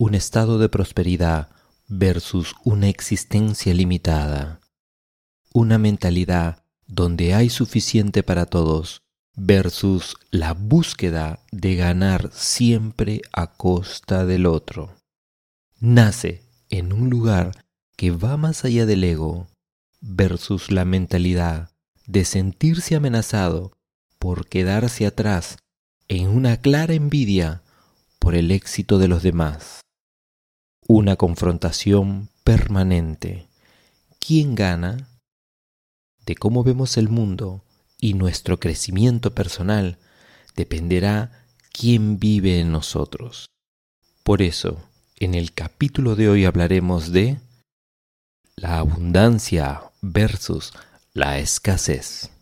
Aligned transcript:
un 0.00 0.14
estado 0.14 0.58
de 0.58 0.70
prosperidad 0.70 1.50
versus 1.86 2.54
una 2.64 2.88
existencia 2.88 3.74
limitada, 3.74 4.62
una 5.52 5.76
mentalidad 5.76 6.64
donde 6.86 7.34
hay 7.34 7.50
suficiente 7.50 8.22
para 8.22 8.46
todos 8.46 9.02
versus 9.36 10.16
la 10.30 10.54
búsqueda 10.54 11.44
de 11.52 11.76
ganar 11.76 12.30
siempre 12.32 13.20
a 13.34 13.48
costa 13.58 14.24
del 14.24 14.46
otro. 14.46 14.96
Nace 15.80 16.48
en 16.70 16.94
un 16.94 17.10
lugar 17.10 17.66
que 17.94 18.10
va 18.10 18.38
más 18.38 18.64
allá 18.64 18.86
del 18.86 19.04
ego 19.04 19.48
versus 20.00 20.70
la 20.70 20.86
mentalidad 20.86 21.72
de 22.06 22.24
sentirse 22.24 22.96
amenazado 22.96 23.76
por 24.18 24.48
quedarse 24.48 25.04
atrás 25.04 25.58
en 26.08 26.28
una 26.28 26.56
clara 26.56 26.94
envidia 26.94 27.62
por 28.18 28.34
el 28.34 28.50
éxito 28.50 28.98
de 28.98 29.06
los 29.06 29.22
demás. 29.22 29.82
Una 30.92 31.14
confrontación 31.14 32.30
permanente. 32.42 33.46
¿Quién 34.18 34.56
gana? 34.56 35.06
De 36.26 36.34
cómo 36.34 36.64
vemos 36.64 36.96
el 36.96 37.08
mundo 37.08 37.62
y 38.00 38.14
nuestro 38.14 38.58
crecimiento 38.58 39.32
personal 39.32 39.98
dependerá 40.56 41.44
quién 41.72 42.18
vive 42.18 42.58
en 42.58 42.72
nosotros. 42.72 43.46
Por 44.24 44.42
eso, 44.42 44.82
en 45.20 45.36
el 45.36 45.52
capítulo 45.52 46.16
de 46.16 46.28
hoy 46.28 46.44
hablaremos 46.44 47.12
de 47.12 47.38
la 48.56 48.78
abundancia 48.78 49.82
versus 50.02 50.72
la 51.12 51.38
escasez. 51.38 52.32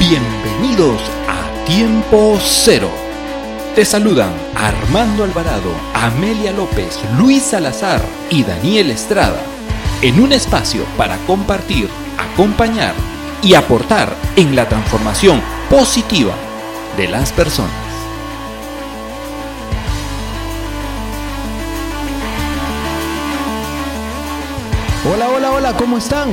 Bienvenidos 0.00 1.00
a 1.28 1.45
Tiempo 1.66 2.38
Cero. 2.40 2.88
Te 3.74 3.84
saludan 3.84 4.32
Armando 4.54 5.24
Alvarado, 5.24 5.72
Amelia 5.94 6.52
López, 6.52 7.00
Luis 7.18 7.42
Salazar 7.42 8.00
y 8.30 8.44
Daniel 8.44 8.92
Estrada 8.92 9.42
en 10.00 10.20
un 10.20 10.32
espacio 10.32 10.84
para 10.96 11.16
compartir, 11.26 11.88
acompañar 12.18 12.94
y 13.42 13.54
aportar 13.54 14.14
en 14.36 14.54
la 14.54 14.68
transformación 14.68 15.42
positiva 15.68 16.34
de 16.96 17.08
las 17.08 17.32
personas. 17.32 17.85
Hola, 25.08 25.28
hola, 25.30 25.52
hola, 25.52 25.76
¿cómo 25.76 25.98
están? 25.98 26.30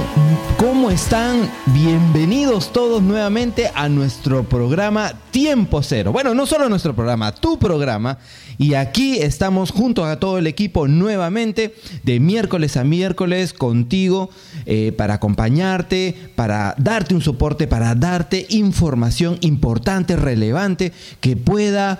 ¿Cómo 0.57 0.89
están? 0.89 1.47
Bienvenidos 1.67 2.73
todos 2.73 3.03
nuevamente 3.03 3.69
a 3.75 3.87
nuestro 3.87 4.43
programa 4.45 5.13
Tiempo 5.29 5.83
Cero. 5.83 6.11
Bueno, 6.11 6.33
no 6.33 6.47
solo 6.47 6.67
nuestro 6.69 6.95
programa, 6.95 7.35
tu 7.35 7.59
programa. 7.59 8.17
Y 8.57 8.73
aquí 8.73 9.19
estamos 9.19 9.69
junto 9.69 10.03
a 10.03 10.19
todo 10.19 10.39
el 10.39 10.47
equipo 10.47 10.87
nuevamente, 10.87 11.75
de 12.01 12.19
miércoles 12.19 12.75
a 12.75 12.83
miércoles, 12.83 13.53
contigo, 13.53 14.31
eh, 14.65 14.91
para 14.97 15.15
acompañarte, 15.15 16.31
para 16.35 16.73
darte 16.79 17.13
un 17.13 17.21
soporte, 17.21 17.67
para 17.67 17.93
darte 17.93 18.47
información 18.49 19.37
importante, 19.41 20.15
relevante, 20.15 20.93
que 21.21 21.37
pueda 21.37 21.99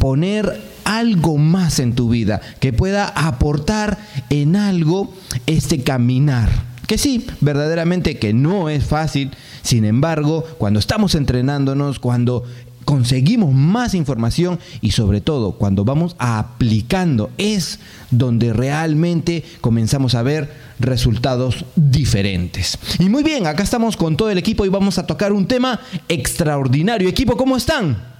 poner 0.00 0.71
algo 0.84 1.38
más 1.38 1.78
en 1.78 1.94
tu 1.94 2.08
vida, 2.08 2.40
que 2.60 2.72
pueda 2.72 3.06
aportar 3.06 3.98
en 4.30 4.56
algo 4.56 5.12
este 5.46 5.82
caminar. 5.82 6.50
Que 6.86 6.98
sí, 6.98 7.26
verdaderamente 7.40 8.18
que 8.18 8.34
no 8.34 8.68
es 8.68 8.84
fácil, 8.84 9.30
sin 9.62 9.84
embargo, 9.84 10.44
cuando 10.58 10.80
estamos 10.80 11.14
entrenándonos, 11.14 11.98
cuando 11.98 12.44
conseguimos 12.84 13.54
más 13.54 13.94
información 13.94 14.58
y 14.80 14.90
sobre 14.90 15.20
todo 15.20 15.52
cuando 15.52 15.84
vamos 15.84 16.16
aplicando 16.18 17.30
es 17.38 17.78
donde 18.10 18.52
realmente 18.52 19.44
comenzamos 19.60 20.14
a 20.14 20.22
ver 20.22 20.52
resultados 20.78 21.64
diferentes. 21.76 22.78
Y 22.98 23.08
muy 23.08 23.22
bien, 23.22 23.46
acá 23.46 23.62
estamos 23.62 23.96
con 23.96 24.16
todo 24.16 24.30
el 24.30 24.38
equipo 24.38 24.66
y 24.66 24.68
vamos 24.68 24.98
a 24.98 25.06
tocar 25.06 25.32
un 25.32 25.46
tema 25.46 25.80
extraordinario. 26.08 27.08
Equipo, 27.08 27.36
¿cómo 27.36 27.56
están? 27.56 28.11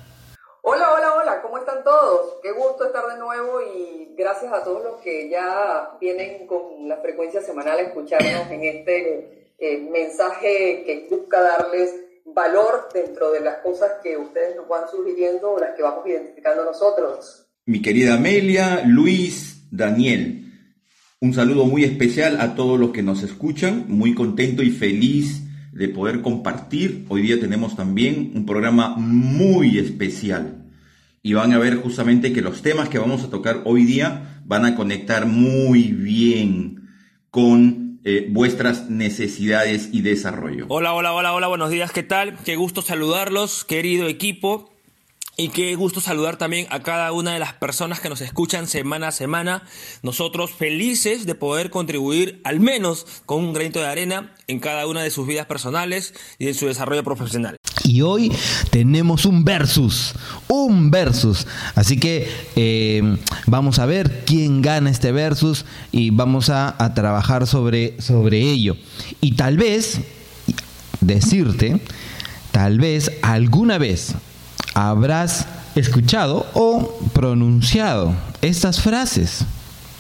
Hola, 0.64 0.92
hola, 0.92 1.14
hola, 1.20 1.42
¿cómo 1.42 1.58
están 1.58 1.82
todos? 1.82 2.36
Qué 2.40 2.52
gusto 2.52 2.86
estar 2.86 3.02
de 3.12 3.18
nuevo 3.18 3.60
y 3.74 4.14
gracias 4.16 4.52
a 4.52 4.62
todos 4.62 4.84
los 4.84 5.00
que 5.00 5.28
ya 5.28 5.90
vienen 6.00 6.46
con 6.46 6.88
la 6.88 6.98
frecuencia 6.98 7.42
semanal 7.42 7.80
a 7.80 7.82
escucharnos 7.82 8.48
en 8.48 8.62
este 8.62 9.50
eh, 9.58 9.78
mensaje 9.90 10.84
que 10.86 11.08
busca 11.10 11.42
darles 11.42 11.96
valor 12.26 12.88
dentro 12.94 13.32
de 13.32 13.40
las 13.40 13.56
cosas 13.56 13.94
que 14.04 14.16
ustedes 14.16 14.54
nos 14.54 14.68
van 14.68 14.88
sugiriendo 14.88 15.50
o 15.50 15.58
las 15.58 15.74
que 15.74 15.82
vamos 15.82 16.06
identificando 16.06 16.64
nosotros. 16.64 17.44
Mi 17.66 17.82
querida 17.82 18.14
Amelia, 18.14 18.84
Luis, 18.86 19.66
Daniel, 19.72 20.44
un 21.20 21.34
saludo 21.34 21.64
muy 21.64 21.82
especial 21.82 22.40
a 22.40 22.54
todos 22.54 22.78
los 22.78 22.92
que 22.92 23.02
nos 23.02 23.24
escuchan, 23.24 23.86
muy 23.88 24.14
contento 24.14 24.62
y 24.62 24.70
feliz 24.70 25.42
de 25.72 25.88
poder 25.88 26.20
compartir. 26.20 27.06
Hoy 27.08 27.22
día 27.22 27.40
tenemos 27.40 27.74
también 27.74 28.32
un 28.34 28.46
programa 28.46 28.94
muy 28.96 29.78
especial 29.78 30.66
y 31.22 31.32
van 31.32 31.52
a 31.52 31.58
ver 31.58 31.76
justamente 31.76 32.32
que 32.32 32.42
los 32.42 32.62
temas 32.62 32.88
que 32.88 32.98
vamos 32.98 33.24
a 33.24 33.30
tocar 33.30 33.62
hoy 33.64 33.84
día 33.84 34.40
van 34.44 34.64
a 34.64 34.74
conectar 34.74 35.26
muy 35.26 35.84
bien 35.92 36.88
con 37.30 38.00
eh, 38.04 38.26
vuestras 38.30 38.90
necesidades 38.90 39.88
y 39.92 40.02
desarrollo. 40.02 40.66
Hola, 40.68 40.92
hola, 40.92 41.12
hola, 41.12 41.32
hola, 41.32 41.46
buenos 41.46 41.70
días, 41.70 41.92
¿qué 41.92 42.02
tal? 42.02 42.36
Qué 42.44 42.56
gusto 42.56 42.82
saludarlos, 42.82 43.64
querido 43.64 44.08
equipo. 44.08 44.71
Y 45.34 45.48
qué 45.48 45.74
gusto 45.76 46.02
saludar 46.02 46.36
también 46.36 46.66
a 46.68 46.80
cada 46.80 47.10
una 47.12 47.32
de 47.32 47.38
las 47.38 47.54
personas 47.54 48.00
que 48.00 48.10
nos 48.10 48.20
escuchan 48.20 48.66
semana 48.66 49.08
a 49.08 49.12
semana. 49.12 49.62
Nosotros 50.02 50.50
felices 50.50 51.24
de 51.24 51.34
poder 51.34 51.70
contribuir 51.70 52.42
al 52.44 52.60
menos 52.60 53.06
con 53.24 53.42
un 53.42 53.54
granito 53.54 53.80
de 53.80 53.86
arena 53.86 54.34
en 54.46 54.60
cada 54.60 54.86
una 54.86 55.02
de 55.02 55.10
sus 55.10 55.26
vidas 55.26 55.46
personales 55.46 56.12
y 56.38 56.48
en 56.48 56.54
su 56.54 56.66
desarrollo 56.66 57.02
profesional. 57.02 57.56
Y 57.82 58.02
hoy 58.02 58.30
tenemos 58.70 59.24
un 59.24 59.42
versus, 59.42 60.14
un 60.48 60.90
versus. 60.90 61.46
Así 61.76 61.98
que 61.98 62.28
eh, 62.54 63.16
vamos 63.46 63.78
a 63.78 63.86
ver 63.86 64.24
quién 64.26 64.60
gana 64.60 64.90
este 64.90 65.12
versus 65.12 65.64
y 65.92 66.10
vamos 66.10 66.50
a, 66.50 66.76
a 66.78 66.92
trabajar 66.92 67.46
sobre, 67.46 67.98
sobre 68.02 68.38
ello. 68.38 68.76
Y 69.22 69.32
tal 69.32 69.56
vez 69.56 69.98
decirte, 71.00 71.80
tal 72.50 72.78
vez 72.78 73.10
alguna 73.22 73.78
vez 73.78 74.14
habrás 74.74 75.46
escuchado 75.74 76.46
o 76.54 76.98
pronunciado 77.12 78.14
estas 78.40 78.80
frases. 78.80 79.44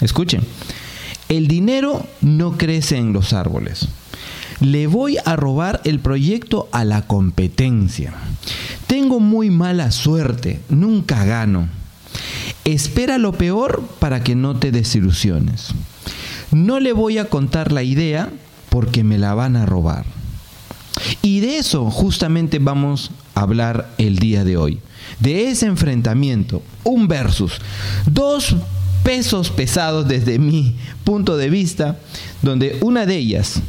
Escuchen, 0.00 0.42
el 1.28 1.48
dinero 1.48 2.06
no 2.20 2.58
crece 2.58 2.98
en 2.98 3.12
los 3.12 3.32
árboles. 3.32 3.88
Le 4.60 4.86
voy 4.86 5.16
a 5.24 5.34
robar 5.34 5.80
el 5.84 5.98
proyecto 5.98 6.68
a 6.72 6.84
la 6.84 7.06
competencia. 7.06 8.12
Tengo 8.86 9.18
muy 9.18 9.50
mala 9.50 9.90
suerte, 9.90 10.60
nunca 10.68 11.24
gano. 11.24 11.68
Espera 12.64 13.18
lo 13.18 13.32
peor 13.32 13.82
para 13.98 14.22
que 14.22 14.34
no 14.34 14.56
te 14.56 14.70
desilusiones. 14.70 15.72
No 16.52 16.80
le 16.80 16.92
voy 16.92 17.18
a 17.18 17.28
contar 17.28 17.72
la 17.72 17.82
idea 17.82 18.28
porque 18.68 19.02
me 19.02 19.18
la 19.18 19.34
van 19.34 19.56
a 19.56 19.66
robar. 19.66 20.04
Y 21.20 21.40
de 21.40 21.58
eso 21.58 21.90
justamente 21.90 22.58
vamos 22.58 23.10
a 23.34 23.42
hablar 23.42 23.90
el 23.98 24.18
día 24.18 24.44
de 24.44 24.56
hoy. 24.56 24.78
De 25.20 25.50
ese 25.50 25.66
enfrentamiento, 25.66 26.62
un 26.84 27.08
versus, 27.08 27.54
dos 28.06 28.56
pesos 29.02 29.50
pesados 29.50 30.08
desde 30.08 30.38
mi 30.38 30.76
punto 31.04 31.36
de 31.36 31.50
vista, 31.50 31.98
donde 32.40 32.78
una 32.80 33.04
de 33.04 33.16
ellas 33.16 33.60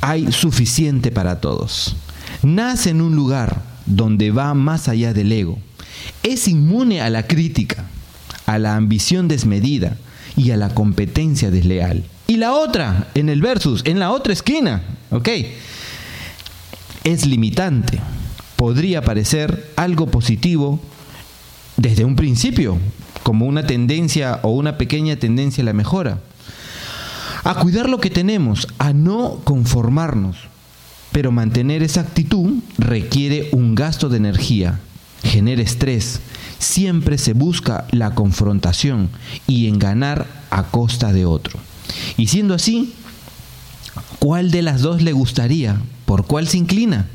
hay 0.00 0.30
suficiente 0.32 1.10
para 1.10 1.40
todos. 1.40 1.96
Nace 2.42 2.90
en 2.90 3.00
un 3.00 3.16
lugar 3.16 3.62
donde 3.86 4.30
va 4.30 4.54
más 4.54 4.88
allá 4.88 5.12
del 5.12 5.32
ego. 5.32 5.58
Es 6.22 6.48
inmune 6.48 7.00
a 7.00 7.10
la 7.10 7.26
crítica, 7.26 7.84
a 8.46 8.58
la 8.58 8.76
ambición 8.76 9.28
desmedida 9.28 9.96
y 10.36 10.50
a 10.50 10.56
la 10.56 10.74
competencia 10.74 11.50
desleal. 11.50 12.04
Y 12.26 12.36
la 12.36 12.52
otra, 12.52 13.08
en 13.14 13.28
el 13.28 13.40
versus, 13.40 13.82
en 13.84 13.98
la 13.98 14.12
otra 14.12 14.32
esquina, 14.32 14.82
¿ok? 15.10 15.28
Es 17.04 17.26
limitante. 17.26 18.00
Podría 18.56 19.02
parecer 19.02 19.72
algo 19.76 20.06
positivo 20.06 20.80
desde 21.76 22.04
un 22.04 22.16
principio, 22.16 22.78
como 23.22 23.46
una 23.46 23.66
tendencia 23.66 24.40
o 24.42 24.50
una 24.50 24.76
pequeña 24.76 25.16
tendencia 25.16 25.62
a 25.62 25.66
la 25.66 25.72
mejora. 25.72 26.20
A 27.44 27.54
cuidar 27.54 27.88
lo 27.88 28.00
que 28.00 28.10
tenemos, 28.10 28.68
a 28.78 28.92
no 28.92 29.40
conformarnos. 29.44 30.36
Pero 31.12 31.32
mantener 31.32 31.82
esa 31.82 32.02
actitud 32.02 32.62
requiere 32.78 33.48
un 33.52 33.74
gasto 33.74 34.08
de 34.08 34.18
energía, 34.18 34.78
genera 35.24 35.62
estrés. 35.62 36.20
Siempre 36.58 37.18
se 37.18 37.32
busca 37.32 37.86
la 37.90 38.14
confrontación 38.14 39.08
y 39.46 39.66
en 39.66 39.78
ganar 39.78 40.26
a 40.50 40.64
costa 40.64 41.12
de 41.12 41.24
otro. 41.24 41.58
Y 42.16 42.28
siendo 42.28 42.54
así, 42.54 42.92
¿cuál 44.18 44.50
de 44.50 44.62
las 44.62 44.82
dos 44.82 45.02
le 45.02 45.12
gustaría? 45.12 45.80
¿Por 46.10 46.26
cuál 46.26 46.48
se 46.48 46.58
inclina? 46.58 47.06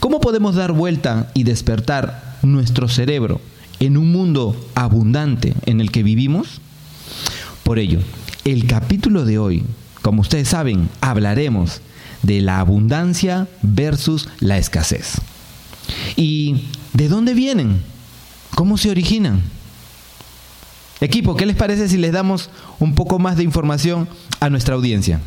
¿Cómo 0.00 0.20
podemos 0.20 0.54
dar 0.54 0.72
vuelta 0.72 1.30
y 1.32 1.44
despertar 1.44 2.36
nuestro 2.42 2.86
cerebro 2.86 3.40
en 3.80 3.96
un 3.96 4.12
mundo 4.12 4.54
abundante 4.74 5.54
en 5.64 5.80
el 5.80 5.90
que 5.90 6.02
vivimos? 6.02 6.60
Por 7.62 7.78
ello, 7.78 8.00
el 8.44 8.66
capítulo 8.66 9.24
de 9.24 9.38
hoy, 9.38 9.64
como 10.02 10.20
ustedes 10.20 10.48
saben, 10.48 10.90
hablaremos 11.00 11.80
de 12.22 12.42
la 12.42 12.60
abundancia 12.60 13.48
versus 13.62 14.28
la 14.40 14.58
escasez. 14.58 15.22
¿Y 16.14 16.66
de 16.92 17.08
dónde 17.08 17.32
vienen? 17.32 17.80
¿Cómo 18.54 18.76
se 18.76 18.90
originan? 18.90 19.40
Equipo, 21.00 21.34
¿qué 21.34 21.46
les 21.46 21.56
parece 21.56 21.88
si 21.88 21.96
les 21.96 22.12
damos 22.12 22.50
un 22.78 22.94
poco 22.94 23.18
más 23.18 23.38
de 23.38 23.44
información 23.44 24.06
a 24.38 24.50
nuestra 24.50 24.74
audiencia? 24.74 25.18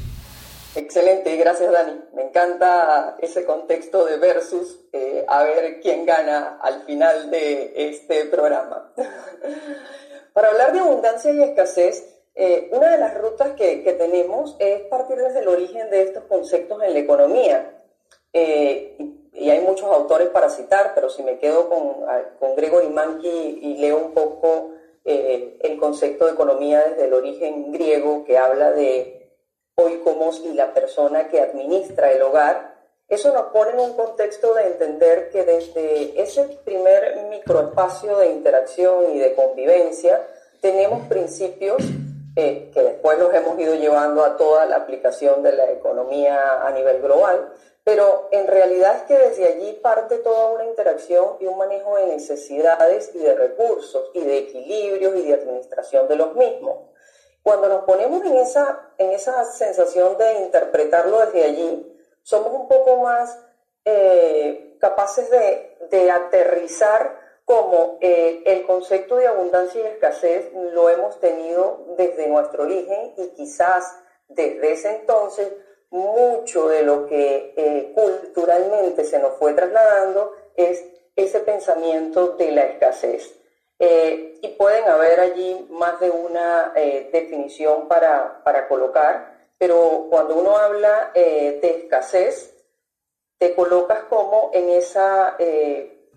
Excelente, 0.74 1.36
gracias 1.36 1.70
Dani. 1.70 2.02
Me 2.14 2.24
encanta 2.24 3.18
ese 3.20 3.44
contexto 3.44 4.06
de 4.06 4.16
versus, 4.18 4.80
eh, 4.94 5.26
a 5.28 5.44
ver 5.44 5.82
quién 5.82 6.06
gana 6.06 6.60
al 6.62 6.84
final 6.84 7.30
de 7.30 7.74
este 7.76 8.26
programa. 8.26 8.94
Para 10.34 10.48
hablar 10.48 10.72
de 10.72 10.80
abundancia 10.80 11.34
y 11.34 11.44
escasez, 11.44 12.16
eh, 12.36 12.70
una 12.72 12.90
de 12.92 13.00
las 13.00 13.18
rutas 13.18 13.52
que, 13.58 13.80
tenemos 14.00 14.56
es 14.60 14.82
partir 14.84 15.18
desde 15.18 15.40
el 15.40 15.50
origen 15.50 15.90
de 15.90 16.04
estos 16.04 16.24
conceptos 16.24 16.82
en 16.82 16.94
la 16.94 17.00
economía. 17.00 17.84
Eh, 18.32 18.96
y 19.34 19.50
hay 19.50 19.60
muchos 19.60 19.90
autores 19.90 20.30
para 20.30 20.50
citar, 20.50 20.94
pero 20.96 21.10
si 21.10 21.22
me 21.24 21.38
quedo 21.38 21.68
con, 21.68 22.06
con 22.40 22.56
Gregory 22.56 22.88
Mankey 22.88 23.60
y 23.62 23.78
leo 23.78 23.98
un 23.98 24.14
poco 24.14 24.72
el 25.04 25.78
concepto 25.80 26.28
de 26.28 26.34
economía 26.34 26.86
desde 26.88 27.06
el 27.06 27.14
origen 27.14 27.72
griego 27.72 28.24
que 28.24 28.38
habla 28.38 28.72
de 28.72 29.21
oikomos 29.84 30.42
y 30.42 30.54
la 30.54 30.74
persona 30.74 31.28
que 31.28 31.42
administra 31.42 32.12
el 32.12 32.22
hogar, 32.22 32.76
eso 33.08 33.34
nos 33.34 33.48
pone 33.48 33.72
en 33.72 33.80
un 33.80 33.94
contexto 33.94 34.54
de 34.54 34.68
entender 34.68 35.30
que 35.32 35.44
desde 35.44 36.22
ese 36.22 36.46
primer 36.64 37.28
microespacio 37.30 38.18
de 38.18 38.28
interacción 38.28 39.14
y 39.14 39.20
de 39.20 39.36
convivencia 39.36 40.26
tenemos 40.62 41.08
principios 41.08 41.84
eh, 42.38 42.72
que 42.74 42.82
después 42.82 43.20
los 43.20 43.34
hemos 43.34 43.60
ido 43.60 43.76
llevando 43.76 44.24
a 44.24 44.38
toda 44.38 44.66
la 44.66 44.78
aplicación 44.78 45.44
de 45.44 45.52
la 45.52 45.70
economía 45.72 46.66
a 46.66 46.72
nivel 46.72 47.02
global, 47.02 47.52
pero 47.84 48.30
en 48.32 48.48
realidad 48.48 48.96
es 48.96 49.04
que 49.04 49.18
desde 49.18 49.46
allí 49.46 49.74
parte 49.74 50.20
toda 50.20 50.52
una 50.52 50.66
interacción 50.66 51.36
y 51.42 51.48
un 51.48 51.58
manejo 51.58 51.98
de 51.98 52.08
necesidades 52.08 53.12
y 53.14 53.18
de 53.18 53.36
recursos 53.36 54.12
y 54.14 54.22
de 54.22 54.38
equilibrios 54.38 55.16
y 55.18 55.24
de 55.24 55.34
administración 55.34 56.08
de 56.08 56.16
los 56.16 56.34
mismos. 56.36 56.91
Cuando 57.44 57.68
nos 57.68 57.84
ponemos 57.86 58.24
en 58.26 58.36
esa, 58.36 58.94
en 58.98 59.12
esa 59.12 59.44
sensación 59.46 60.18
de 60.18 60.34
interpretarlo 60.40 61.20
desde 61.26 61.44
allí, 61.44 62.00
somos 62.22 62.54
un 62.54 62.68
poco 62.68 62.98
más 62.98 63.40
eh, 63.86 64.78
capaces 64.80 65.30
de, 65.30 65.78
de, 65.90 66.12
aterrizar 66.12 67.20
como 67.46 67.98
eh, 68.00 68.44
el 68.46 68.66
concepto 68.66 69.16
de 69.16 69.28
abundancia 69.28 69.82
y 69.82 69.88
escasez 69.88 70.52
lo 70.54 70.90
hemos 70.90 71.20
tenido 71.20 71.86
desde 71.98 72.28
nuestro 72.28 72.64
origen 72.64 73.14
y 73.18 73.30
quizás 73.30 73.98
desde 74.28 74.72
ese 74.72 74.90
entonces 74.98 75.52
mucho 75.90 76.70
de 76.70 76.84
lo 76.84 77.06
que 77.06 77.54
eh, 77.58 77.92
culturalmente 77.94 79.04
se 79.04 79.20
nos 79.20 79.34
fue 79.34 79.54
trasladando 79.54 80.34
es 80.56 80.86
ese 81.16 81.42
pensamiento 81.42 82.30
de 82.38 82.52
la 82.52 82.64
escasez. 82.64 83.41
Eh, 83.82 84.38
y 84.42 84.48
pueden 84.50 84.88
haber 84.88 85.20
allí 85.20 85.68
más 85.72 86.00
de 86.00 86.10
una 86.10 86.72
eh, 86.76 87.10
definición 87.12 87.88
para, 87.88 88.44
para, 88.44 88.68
colocar, 88.68 89.50
pero 89.58 90.06
cuando 90.10 90.36
uno 90.36 90.56
habla 90.56 91.12
de 91.14 91.60
escasez, 91.62 92.54
te 93.40 93.56
colocas 93.56 94.04
como 94.04 94.52
en 94.54 94.70
esa 94.70 95.36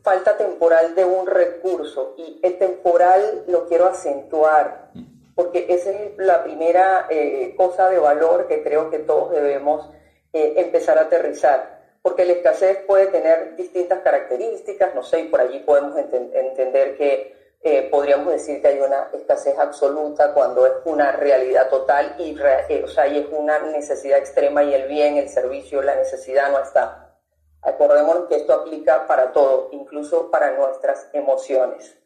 falta 0.02 0.36
temporal 0.36 0.94
de 0.94 1.04
un 1.04 1.26
recurso. 1.26 2.14
Y 2.18 2.38
el 2.42 2.58
temporal 2.58 3.44
lo 3.48 3.66
quiero 3.66 3.86
acentuar 3.86 4.90
porque 5.34 5.66
esa 5.68 5.90
es 5.90 6.16
la 6.16 6.44
primera 6.44 7.06
eh, 7.10 7.54
cosa 7.56 7.88
de 7.88 7.98
valor 7.98 8.46
que 8.46 8.62
creo 8.62 8.90
que 8.90 9.00
todos 9.00 9.32
debemos 9.32 9.90
eh, 10.32 10.54
empezar 10.56 10.98
a 10.98 11.02
aterrizar, 11.02 11.82
porque 12.02 12.24
la 12.24 12.34
escasez 12.34 12.78
puede 12.86 13.08
tener 13.08 13.56
distintas 13.56 14.00
características, 14.00 14.94
no 14.94 15.02
sé, 15.02 15.20
y 15.20 15.28
por 15.28 15.40
allí 15.40 15.60
podemos 15.60 15.96
entender 15.98 16.96
que 16.96 17.43
eh, 17.66 17.88
podríamos 17.90 18.30
decir 18.30 18.60
que 18.60 18.68
hay 18.68 18.78
una 18.78 19.08
escasez 19.14 19.58
absoluta 19.58 20.34
cuando 20.34 20.66
es 20.66 20.72
una 20.84 21.12
realidad 21.12 21.70
total 21.70 22.14
y, 22.18 22.38
o 22.82 22.88
sea, 22.88 23.06
y 23.06 23.18
es 23.18 23.26
una 23.30 23.58
necesidad 23.58 24.18
extrema 24.18 24.62
y 24.62 24.74
el 24.74 24.86
bien, 24.86 25.16
el 25.16 25.30
servicio, 25.30 25.80
la 25.80 25.96
necesidad 25.96 26.50
no 26.52 26.60
está. 26.60 27.16
Acordémonos 27.62 28.28
que 28.28 28.36
esto 28.36 28.52
aplica 28.52 29.06
para 29.06 29.32
todo, 29.32 29.70
incluso 29.72 30.30
para 30.30 30.50
nuestras 30.50 31.08
emociones. 31.14 31.96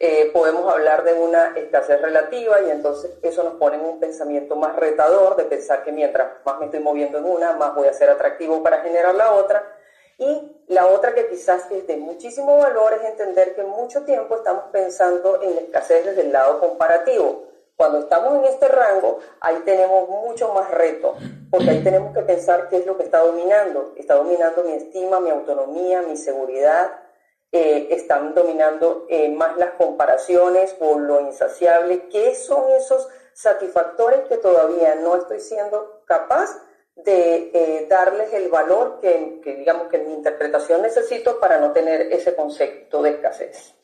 Eh, 0.00 0.30
podemos 0.32 0.68
hablar 0.72 1.04
de 1.04 1.12
una 1.12 1.56
escasez 1.56 2.02
relativa 2.02 2.60
y 2.62 2.70
entonces 2.70 3.12
eso 3.22 3.44
nos 3.44 3.54
pone 3.54 3.76
en 3.76 3.84
un 3.84 4.00
pensamiento 4.00 4.56
más 4.56 4.74
retador 4.74 5.36
de 5.36 5.44
pensar 5.44 5.84
que 5.84 5.92
mientras 5.92 6.44
más 6.44 6.58
me 6.58 6.64
estoy 6.64 6.80
moviendo 6.80 7.18
en 7.18 7.24
una, 7.24 7.52
más 7.52 7.72
voy 7.76 7.86
a 7.86 7.92
ser 7.92 8.10
atractivo 8.10 8.64
para 8.64 8.80
generar 8.80 9.14
la 9.14 9.32
otra. 9.32 9.64
Y 10.18 10.64
la 10.68 10.86
otra 10.86 11.14
que 11.14 11.28
quizás 11.28 11.70
es 11.70 11.86
de 11.86 11.96
muchísimo 11.96 12.56
valor 12.58 12.94
es 12.94 13.04
entender 13.04 13.54
que 13.54 13.62
mucho 13.62 14.04
tiempo 14.04 14.36
estamos 14.36 14.64
pensando 14.72 15.42
en 15.42 15.54
la 15.54 15.60
escasez 15.62 16.04
desde 16.04 16.22
el 16.22 16.32
lado 16.32 16.60
comparativo. 16.60 17.44
Cuando 17.76 17.98
estamos 18.00 18.34
en 18.38 18.44
este 18.44 18.68
rango, 18.68 19.18
ahí 19.40 19.62
tenemos 19.64 20.08
mucho 20.08 20.52
más 20.52 20.70
reto, 20.70 21.16
porque 21.50 21.70
ahí 21.70 21.82
tenemos 21.82 22.14
que 22.14 22.22
pensar 22.22 22.68
qué 22.68 22.76
es 22.76 22.86
lo 22.86 22.96
que 22.96 23.04
está 23.04 23.20
dominando. 23.20 23.94
Está 23.96 24.14
dominando 24.14 24.62
mi 24.62 24.72
estima, 24.74 25.18
mi 25.20 25.30
autonomía, 25.30 26.02
mi 26.02 26.16
seguridad, 26.16 26.92
eh, 27.50 27.88
están 27.90 28.34
dominando 28.34 29.06
eh, 29.08 29.30
más 29.30 29.56
las 29.56 29.72
comparaciones 29.72 30.76
o 30.80 30.98
lo 30.98 31.20
insaciable. 31.22 32.08
¿Qué 32.08 32.34
son 32.34 32.70
esos 32.72 33.08
satisfactores 33.34 34.20
que 34.28 34.36
todavía 34.36 34.94
no 34.94 35.16
estoy 35.16 35.40
siendo 35.40 36.02
capaz 36.04 36.50
de 37.04 37.50
eh, 37.52 37.86
darles 37.88 38.32
el 38.32 38.48
valor 38.48 38.98
que, 39.00 39.40
que, 39.42 39.56
digamos 39.56 39.88
que 39.88 39.96
en 39.96 40.08
mi 40.08 40.14
interpretación 40.14 40.82
necesito 40.82 41.40
para 41.40 41.58
no 41.58 41.72
tener 41.72 42.12
ese 42.12 42.34
concepto 42.34 43.02
de 43.02 43.10
escasez? 43.10 43.74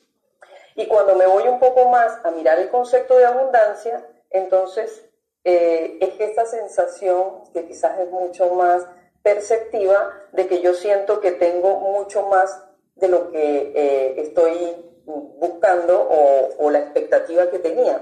Y 0.75 0.87
cuando 0.87 1.17
me 1.17 1.27
voy 1.27 1.49
un 1.49 1.59
poco 1.59 1.89
más 1.89 2.25
a 2.25 2.31
mirar 2.31 2.59
el 2.59 2.71
concepto 2.71 3.17
de 3.17 3.27
abundancia, 3.27 4.07
entonces 4.31 5.05
es 5.45 6.11
que 6.15 6.25
esta 6.25 6.45
sensación, 6.45 7.43
que 7.53 7.65
quizás 7.67 7.99
es 8.01 8.11
mucho 8.11 8.51
más 8.55 8.87
perceptiva, 9.23 10.13
de 10.33 10.47
que 10.47 10.61
yo 10.61 10.75
siento 10.75 11.21
que 11.21 11.33
tengo 11.33 11.77
mucho 11.81 12.23
más 12.27 12.65
de 12.97 13.09
lo 13.09 13.31
que 13.31 13.73
eh, 13.75 14.15
estoy 14.21 14.77
buscando 15.05 16.07
o, 16.59 16.71
la 16.71 16.81
expectativa 16.81 17.51
que 17.51 17.59
tenía. 17.59 18.01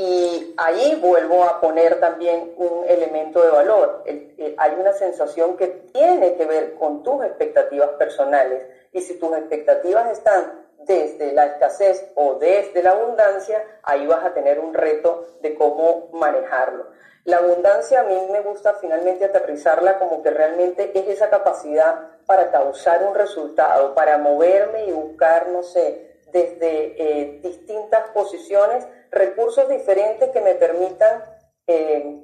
Y 0.00 0.54
ahí 0.56 0.94
vuelvo 1.02 1.42
a 1.42 1.60
poner 1.60 1.98
también 1.98 2.54
un 2.56 2.84
elemento 2.86 3.42
de 3.42 3.50
valor. 3.50 4.04
hay 4.06 4.74
una 4.78 4.92
sensación 4.92 5.56
que 5.56 5.66
tiene 5.92 6.36
que 6.36 6.46
ver 6.46 6.74
con 6.74 7.02
tus 7.02 7.24
expectativas 7.24 7.88
personales. 7.98 8.64
Y 8.92 9.00
si 9.00 9.18
tus 9.18 9.36
expectativas 9.36 10.12
están 10.12 10.68
desde 10.84 11.32
la 11.32 11.46
escasez 11.46 12.12
o 12.14 12.34
desde 12.34 12.80
la 12.80 12.92
abundancia, 12.92 13.60
ahí 13.82 14.06
vas 14.06 14.24
a 14.24 14.34
tener 14.34 14.60
un 14.60 14.72
reto 14.72 15.26
de 15.42 15.56
cómo 15.56 16.10
manejarlo. 16.12 16.86
La 17.24 17.38
abundancia 17.38 18.02
a 18.02 18.04
mí 18.04 18.14
me 18.30 18.40
gusta 18.42 18.74
finalmente 18.74 19.24
aterrizarla 19.24 19.98
como 19.98 20.22
que 20.22 20.30
realmente 20.30 20.96
es 20.96 21.08
esa 21.08 21.28
capacidad 21.28 22.06
para 22.24 22.52
causar 22.52 23.02
un 23.02 23.16
resultado, 23.16 23.96
para 23.96 24.16
moverme 24.16 24.84
y 24.84 24.92
buscar, 24.92 25.48
no 25.48 25.64
sé, 25.64 26.08
desde 26.30 26.94
eh, 27.02 27.40
distintas 27.42 28.10
posiciones, 28.10 28.86
recursos 29.10 29.68
diferentes 29.68 30.30
que 30.30 30.40
me 30.40 30.54
permitan 30.54 31.24
eh, 31.66 32.22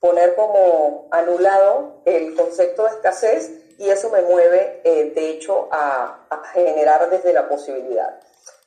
poner 0.00 0.34
como 0.34 1.08
anulado 1.10 2.02
el 2.04 2.34
concepto 2.34 2.84
de 2.84 2.90
escasez 2.90 3.50
y 3.78 3.90
eso 3.90 4.10
me 4.10 4.22
mueve, 4.22 4.80
eh, 4.84 5.12
de 5.14 5.30
hecho, 5.30 5.68
a, 5.70 6.26
generar 6.52 7.10
desde 7.10 7.32
la 7.32 7.48
posibilidad. 7.48 8.20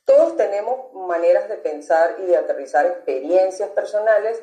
Todos 0.05 0.35
tenemos 0.35 0.91
maneras 0.93 1.47
de 1.47 1.57
pensar 1.57 2.15
y 2.19 2.25
de 2.25 2.37
aterrizar 2.37 2.85
experiencias 2.85 3.69
personales 3.69 4.41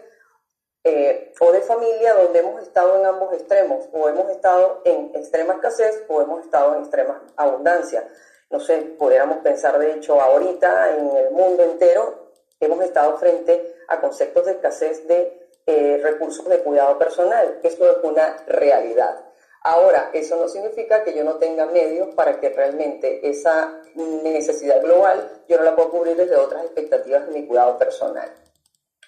eh, 0.84 1.32
o 1.40 1.52
de 1.52 1.62
familia 1.62 2.14
donde 2.14 2.38
hemos 2.38 2.62
estado 2.62 2.98
en 2.98 3.06
ambos 3.06 3.32
extremos, 3.32 3.88
o 3.92 4.08
hemos 4.08 4.30
estado 4.30 4.82
en 4.84 5.10
extrema 5.14 5.54
escasez 5.54 6.04
o 6.08 6.22
hemos 6.22 6.44
estado 6.44 6.74
en 6.74 6.82
extrema 6.82 7.22
abundancia. 7.36 8.06
No 8.50 8.60
sé, 8.60 8.78
pudiéramos 8.98 9.38
pensar 9.38 9.78
de 9.78 9.94
hecho 9.94 10.20
ahorita 10.20 10.96
en 10.96 11.16
el 11.16 11.30
mundo 11.32 11.64
entero 11.64 12.23
hemos 12.66 12.82
estado 12.84 13.16
frente 13.18 13.76
a 13.88 14.00
conceptos 14.00 14.46
de 14.46 14.52
escasez 14.52 15.06
de 15.06 15.48
eh, 15.66 16.00
recursos 16.02 16.46
de 16.48 16.60
cuidado 16.60 16.98
personal. 16.98 17.60
Esto 17.62 17.90
es 17.90 17.96
una 18.02 18.36
realidad. 18.46 19.24
Ahora, 19.62 20.10
eso 20.12 20.36
no 20.36 20.46
significa 20.46 21.04
que 21.04 21.14
yo 21.14 21.24
no 21.24 21.36
tenga 21.36 21.64
medios 21.66 22.14
para 22.14 22.38
que 22.38 22.50
realmente 22.50 23.26
esa 23.28 23.80
necesidad 23.94 24.82
global 24.82 25.42
yo 25.48 25.56
no 25.56 25.64
la 25.64 25.74
pueda 25.74 25.88
cubrir 25.88 26.16
desde 26.16 26.36
otras 26.36 26.64
expectativas 26.64 27.26
de 27.26 27.32
mi 27.32 27.46
cuidado 27.46 27.78
personal. 27.78 28.30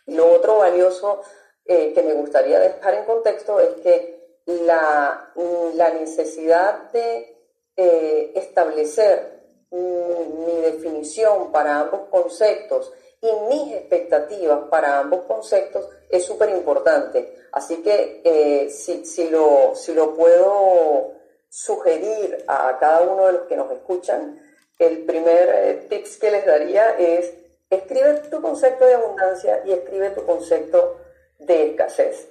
Lo 0.07 0.33
otro 0.33 0.59
valioso 0.59 1.21
eh, 1.67 1.93
que 1.93 2.03
me 2.03 2.15
gustaría 2.15 2.59
dejar 2.59 2.95
en 2.95 3.05
contexto 3.05 3.61
es 3.61 3.75
que 3.83 4.17
la, 4.47 5.33
la 5.75 5.91
necesidad 5.91 6.91
de 6.93 7.37
eh, 7.77 8.33
establecer 8.35 9.37
mi, 9.71 10.61
definición 10.63 11.53
para 11.53 11.81
ambos 11.81 12.09
conceptos 12.11 12.93
y 13.27 13.55
mis 13.55 13.75
expectativas 13.75 14.69
para 14.71 14.99
ambos 14.99 15.25
conceptos 15.25 15.89
es 16.09 16.25
súper 16.25 16.51
importante. 16.51 17.35
Así 17.53 17.83
que 17.83 18.21
eh, 18.25 18.71
si, 18.71 19.05
si, 19.05 19.29
lo, 19.31 19.75
si 19.75 19.95
lo 19.95 20.15
puedo 20.15 21.13
sugerir 21.49 22.45
a 22.47 22.77
cada 22.79 23.01
uno 23.03 23.27
de 23.27 23.33
los 23.33 23.43
que 23.43 23.57
nos 23.57 23.71
escuchan, 23.73 24.41
el 24.79 25.05
primer 25.05 25.49
eh, 25.49 25.87
tips 25.89 26.19
que 26.19 26.31
les 26.31 26.45
daría 26.45 26.99
es 26.99 27.33
escribe 27.71 28.15
tu 28.31 28.41
concepto 28.41 28.85
de 28.85 28.95
abundancia 28.95 29.63
y 29.65 29.73
escribe 29.73 30.11
tu 30.11 30.25
concepto 30.25 30.99
de 31.39 31.71
escasez. 31.71 32.29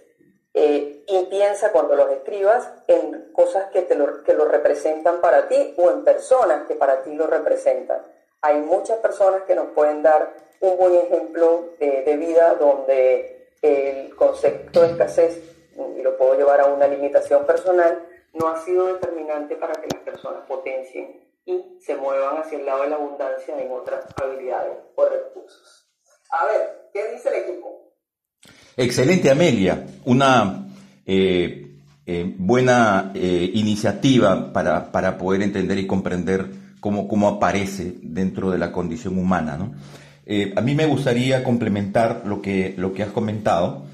Eh, 0.54 1.04
y 1.08 1.26
piensa 1.26 1.72
cuando 1.74 1.96
los 1.96 2.10
escribas 2.12 2.72
en 2.88 3.32
cosas 3.34 3.70
que, 3.72 3.82
te 3.82 3.96
lo, 3.96 4.24
que 4.24 4.34
lo 4.34 4.46
representan 4.46 5.20
para 5.20 5.50
ti 5.50 5.74
o 5.78 5.92
en 5.92 6.06
personas 6.06 6.66
que 6.68 6.76
para 6.76 7.02
ti 7.04 7.14
lo 7.14 7.28
representan. 7.28 8.02
Hay 8.42 8.60
muchas 8.60 9.00
personas 9.00 9.44
que 9.44 9.56
nos 9.56 9.72
pueden 9.72 10.02
dar 10.02 10.45
un 10.62 10.78
buen 10.78 10.96
ejemplo 10.96 11.74
de 11.80 12.18
vida 12.18 12.56
donde 12.56 13.50
el 13.62 14.16
concepto 14.16 14.82
de 14.82 14.92
escasez, 14.92 15.42
y 15.98 16.02
lo 16.02 16.18
puedo 16.18 16.36
llevar 16.38 16.62
a 16.62 16.68
una 16.68 16.88
limitación 16.88 17.46
personal, 17.46 18.04
no 18.34 18.48
ha 18.48 18.64
sido 18.64 18.88
determinante 18.88 19.56
para 19.56 19.74
que 19.74 19.88
las 19.94 20.04
personas 20.04 20.44
potencien 20.48 21.26
y 21.46 21.64
se 21.80 21.96
muevan 21.96 22.38
hacia 22.38 22.58
el 22.58 22.66
lado 22.66 22.84
de 22.84 22.90
la 22.90 22.96
abundancia 22.96 23.58
en 23.60 23.72
otras 23.72 24.06
habilidades 24.22 24.78
o 24.96 25.06
recursos. 25.06 25.88
A 26.32 26.46
ver, 26.46 26.90
¿qué 26.94 27.12
dice 27.14 27.30
el 27.30 27.36
equipo? 27.36 27.94
Excelente, 28.76 29.30
Amelia. 29.30 29.86
Una 30.06 30.68
eh, 31.06 31.78
eh, 32.06 32.36
buena 32.38 33.12
eh, 33.14 33.52
iniciativa 33.54 34.52
para, 34.52 34.92
para, 34.92 35.18
poder 35.18 35.44
entender 35.44 35.78
y 35.78 35.88
comprender 35.88 36.46
cómo, 36.80 37.08
cómo 37.08 37.30
aparece 37.30 37.94
dentro 38.02 38.52
de 38.52 38.58
la 38.58 38.72
condición 38.72 39.18
humana. 39.18 39.56
¿no? 39.56 39.74
A 40.56 40.62
mí 40.62 40.74
me 40.74 40.86
gustaría 40.88 41.44
complementar 41.44 42.24
lo 42.26 42.42
que, 42.42 42.74
lo 42.78 42.94
que 42.94 43.04
has 43.04 43.10
comentado 43.10 43.86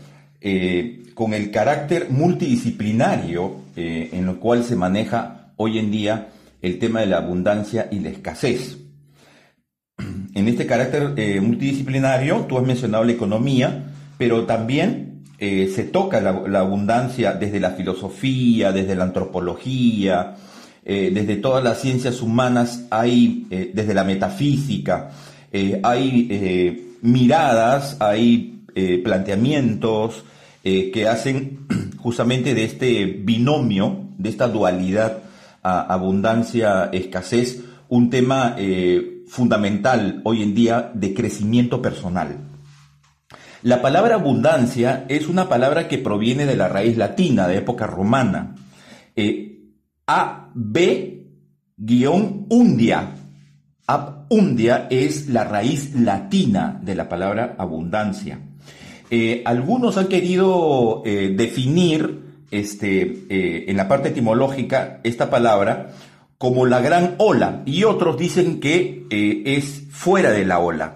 con 1.14 1.34
el 1.34 1.52
carácter 1.52 2.08
multidisciplinario 2.10 3.56
en 3.76 4.26
lo 4.26 4.40
cual 4.40 4.64
se 4.64 4.76
maneja 4.76 5.52
hoy 5.58 5.78
en 5.78 5.92
día 5.92 6.30
el 6.62 6.80
tema 6.80 7.02
de 7.02 7.08
la 7.08 7.18
abundancia 7.18 7.90
y 7.92 8.00
la 8.00 8.10
escasez. 8.10 8.78
En 10.34 10.48
este 10.48 10.66
carácter 10.66 11.42
multidisciplinario, 11.42 12.46
tú 12.48 12.58
has 12.58 12.66
mencionado 12.66 13.04
la 13.04 13.12
economía, 13.12 13.92
pero 14.18 14.46
también 14.46 15.12
eh, 15.44 15.72
se 15.74 15.86
toca 15.86 16.22
la, 16.22 16.60
abundancia 16.60 17.34
desde 17.34 17.60
la 17.60 17.72
filosofía, 17.72 18.72
desde 18.72 18.94
la 18.94 19.06
antropología, 19.06 20.36
eh, 20.86 21.10
desde 21.12 21.38
todas 21.38 21.64
las 21.64 21.82
ciencias 21.82 22.22
humanas, 22.22 22.86
hay, 22.92 23.48
eh, 23.50 23.72
desde 23.74 23.96
la 23.96 24.04
metafísica, 24.04 25.10
hay 25.52 26.98
miradas, 27.02 27.98
hay 28.00 28.64
planteamientos 29.04 30.24
que 30.64 31.08
hacen 31.08 31.68
justamente 31.98 32.54
de 32.54 32.64
este 32.64 33.06
binomio, 33.06 34.06
de 34.18 34.30
esta 34.30 34.48
dualidad 34.48 35.24
abundancia-escasez, 35.64 37.64
un 37.90 38.10
tema 38.10 38.56
fundamental 39.28 40.22
hoy 40.24 40.44
en 40.44 40.56
día 40.56 40.92
de 40.94 41.14
crecimiento 41.14 41.82
personal. 41.82 42.52
La 43.64 43.82
palabra 43.82 44.16
abundancia 44.16 45.06
es 45.08 45.28
una 45.28 45.48
palabra 45.48 45.88
que 45.88 46.00
proviene 46.00 46.48
de 46.48 46.56
la 46.56 46.68
raíz 46.68 46.98
latina 46.98 47.48
de 47.48 47.58
época 47.58 47.86
romana. 47.86 48.56
Eh, 49.16 49.60
AB-undia. 50.08 50.58
Abundia 54.32 54.88
es 54.90 55.28
la 55.28 55.44
raíz 55.44 55.94
latina 55.94 56.80
de 56.82 56.96
la 56.96 57.10
palabra 57.10 57.56
abundancia. 57.58 58.40
Eh, 59.10 59.42
algunos 59.44 59.98
han 59.98 60.08
querido 60.08 61.04
eh, 61.06 61.34
definir 61.36 62.46
este, 62.50 63.26
en 63.70 63.76
la 63.76 63.90
parte 63.90 64.08
etimológica 64.08 65.02
esta 65.04 65.30
palabra 65.30 65.92
como 66.38 66.66
la 66.66 66.80
gran 66.80 67.16
ola 67.18 67.62
y 67.66 67.84
otros 67.84 68.18
dicen 68.18 68.62
que 68.62 69.06
es 69.10 69.84
fuera 69.92 70.32
de 70.32 70.46
la 70.46 70.60
ola, 70.60 70.94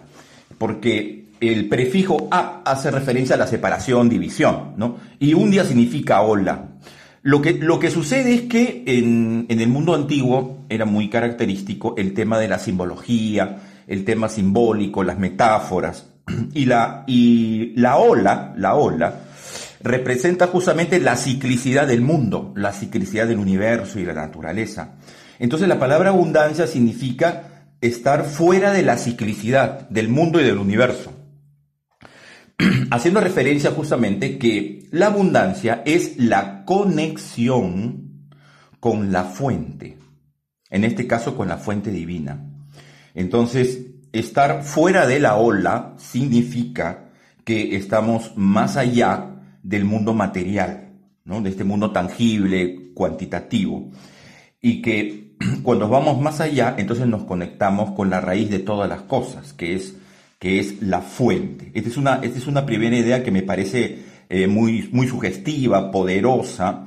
porque 0.58 1.25
el 1.42 1.68
prefijo 1.68 2.30
a 2.32 2.62
hace 2.63 2.89
referencia 2.89 3.36
a 3.36 3.39
la 3.39 3.48
separación, 3.48 4.08
división, 4.08 4.75
¿no? 4.77 4.96
Y 5.20 5.34
un 5.34 5.51
día 5.51 5.65
significa 5.65 6.22
ola. 6.22 6.70
Lo 7.25 7.41
que, 7.41 7.53
lo 7.53 7.79
que 7.79 7.89
sucede 7.89 8.36
es 8.36 8.41
que 8.41 8.84
en, 8.86 9.48
el 9.50 9.67
mundo 9.67 9.96
antiguo 9.96 10.60
era 10.70 10.86
muy 10.86 11.10
característico 11.10 11.96
el 11.98 12.13
tema 12.13 12.38
de 12.38 12.48
la 12.48 12.60
simbología, 12.60 13.63
el 13.88 14.05
tema 14.05 14.29
simbólico, 14.29 15.03
las 15.03 15.17
metáforas. 15.17 16.05
Y 16.53 16.65
la, 16.65 17.03
y 17.08 17.74
la 17.77 17.98
ola, 17.98 18.53
la 18.58 18.75
ola, 18.75 19.22
representa 19.82 20.46
justamente 20.46 21.00
la 21.00 21.15
ciclicidad 21.15 21.88
del 21.88 22.01
mundo, 22.01 22.53
la 22.55 22.72
ciclicidad 22.72 23.25
del 23.25 23.39
universo 23.39 24.00
y 24.00 24.05
la 24.05 24.13
naturaleza. 24.13 24.94
Entonces 25.39 25.67
la 25.67 25.79
palabra 25.79 26.10
abundancia 26.10 26.67
significa 26.67 27.65
estar 27.82 28.25
fuera 28.25 28.72
de 28.72 28.84
la 28.84 29.00
ciclicidad 29.00 29.89
del 29.89 30.10
mundo 30.10 30.39
y 30.39 30.44
del 30.44 30.60
universo. 30.60 31.12
haciendo 32.91 33.21
referencia 33.21 33.71
justamente 33.71 34.38
que 34.38 34.88
la 34.91 35.07
abundancia 35.07 35.83
es 35.85 36.17
la 36.17 36.63
conexión 36.65 38.29
con 38.79 39.12
la 39.12 39.24
fuente, 39.24 39.97
en 40.69 40.83
este 40.83 41.07
caso 41.07 41.35
con 41.35 41.47
la 41.47 41.57
fuente 41.57 41.91
divina. 41.91 42.51
Entonces, 43.13 43.88
estar 44.13 44.63
fuera 44.63 45.07
de 45.07 45.19
la 45.19 45.35
ola 45.38 45.95
significa 45.97 47.09
que 47.43 47.75
estamos 47.75 48.33
más 48.35 48.77
allá 48.77 49.41
del 49.63 49.85
mundo 49.85 50.13
material, 50.13 50.93
¿no? 51.24 51.41
de 51.41 51.50
este 51.50 51.63
mundo 51.63 51.91
tangible, 51.91 52.91
cuantitativo, 52.93 53.91
y 54.62 54.81
que 54.81 55.35
cuando 55.63 55.89
vamos 55.89 56.21
más 56.21 56.39
allá, 56.39 56.75
entonces 56.77 57.07
nos 57.07 57.24
conectamos 57.24 57.91
con 57.91 58.09
la 58.09 58.21
raíz 58.21 58.50
de 58.50 58.59
todas 58.59 58.89
las 58.89 59.01
cosas, 59.01 59.53
que 59.53 59.75
es 59.75 59.95
que 60.39 60.60
es 60.60 60.82
la 60.82 61.01
fuente. 61.01 61.72
Esta 61.74 61.89
es 61.89 61.98
una, 61.98 62.15
esta 62.22 62.38
es 62.38 62.48
una 62.48 62.65
primera 62.65 62.96
idea 62.96 63.24
que 63.24 63.32
me 63.32 63.44
parece 63.44 64.00
eh, 64.30 64.48
muy, 64.48 64.89
muy 64.92 65.08
sugestiva, 65.08 65.92
poderosa, 65.92 66.86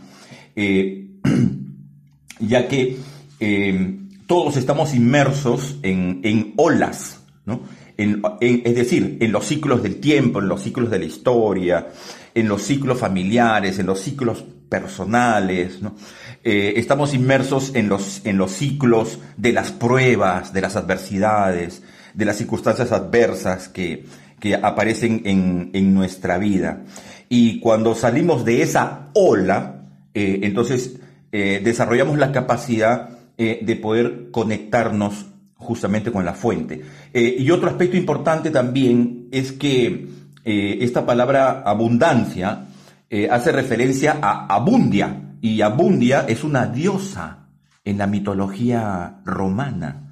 eh, 0.57 1.07
ya 2.41 2.69
que 2.69 2.97
eh, 3.41 3.99
todos 4.27 4.57
estamos 4.57 4.95
inmersos 4.95 5.79
en, 5.83 6.53
olas, 6.57 7.21
¿no? 7.47 7.63
es 7.97 8.75
decir, 8.77 9.17
en 9.21 9.33
los 9.33 9.47
ciclos 9.47 9.83
del 9.83 9.97
tiempo, 9.97 10.39
en 10.41 10.49
los 10.49 10.63
ciclos 10.63 10.89
de 10.91 11.01
la 11.01 11.05
historia, 11.05 11.89
en 12.33 12.47
los 12.47 12.63
ciclos 12.63 12.99
familiares, 12.99 13.81
en 13.81 13.87
los 13.87 14.01
ciclos 14.01 14.45
personales, 14.69 15.81
estamos 16.45 17.13
inmersos 17.13 17.75
en 17.75 17.89
los, 17.89 18.25
en 18.25 18.39
los 18.39 18.53
ciclos 18.53 19.19
de 19.37 19.53
las 19.53 19.73
pruebas, 19.73 20.53
de 20.53 20.61
las 20.61 20.77
adversidades, 20.77 21.83
de 22.19 22.25
las 22.25 22.37
circunstancias 22.37 22.91
adversas 22.91 23.69
que, 23.69 24.05
aparecen 24.61 25.23
en, 25.25 25.95
nuestra 25.95 26.37
vida. 26.37 26.83
Y 27.29 27.61
cuando 27.61 27.95
salimos 27.95 28.45
de 28.45 28.63
esa 28.63 29.11
ola, 29.15 29.85
eh, 30.15 30.41
entonces 30.43 30.99
eh, 31.31 31.61
desarrollamos 31.63 32.19
la 32.19 32.33
capacidad 32.33 33.11
eh, 33.37 33.61
de 33.63 33.77
poder 33.77 34.31
conectarnos 34.33 35.27
justamente 35.55 36.11
con 36.11 36.25
la 36.25 36.35
fuente. 36.35 36.83
y 37.15 37.51
otro 37.51 37.69
aspecto 37.69 37.97
importante 37.97 38.51
también 38.51 39.29
es 39.31 39.53
que 39.53 40.09
esta 40.45 41.05
palabra 41.05 41.63
abundancia 41.65 42.67
hace 43.31 43.53
referencia 43.53 44.19
a 44.23 44.47
Abundia, 44.55 45.35
y 45.41 45.61
Abundia 45.61 46.25
es 46.27 46.43
una 46.43 46.67
diosa 46.67 47.49
en 47.85 47.99
la 47.99 48.07
mitología 48.07 49.19
romana 49.25 50.08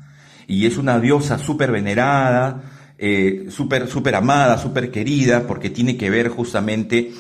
y 0.47 0.67
es 0.67 0.79
una 0.79 1.01
diosa 1.01 1.39
súper 1.39 1.73
venerada, 1.73 2.63
eh, 2.99 3.47
súper 3.51 3.89
super 3.89 4.15
amada, 4.15 4.59
súper 4.59 4.91
querida, 4.91 5.47
porque 5.47 5.71
tiene 5.71 5.97
que 5.97 6.11
ver 6.11 6.29
justamente 6.29 7.13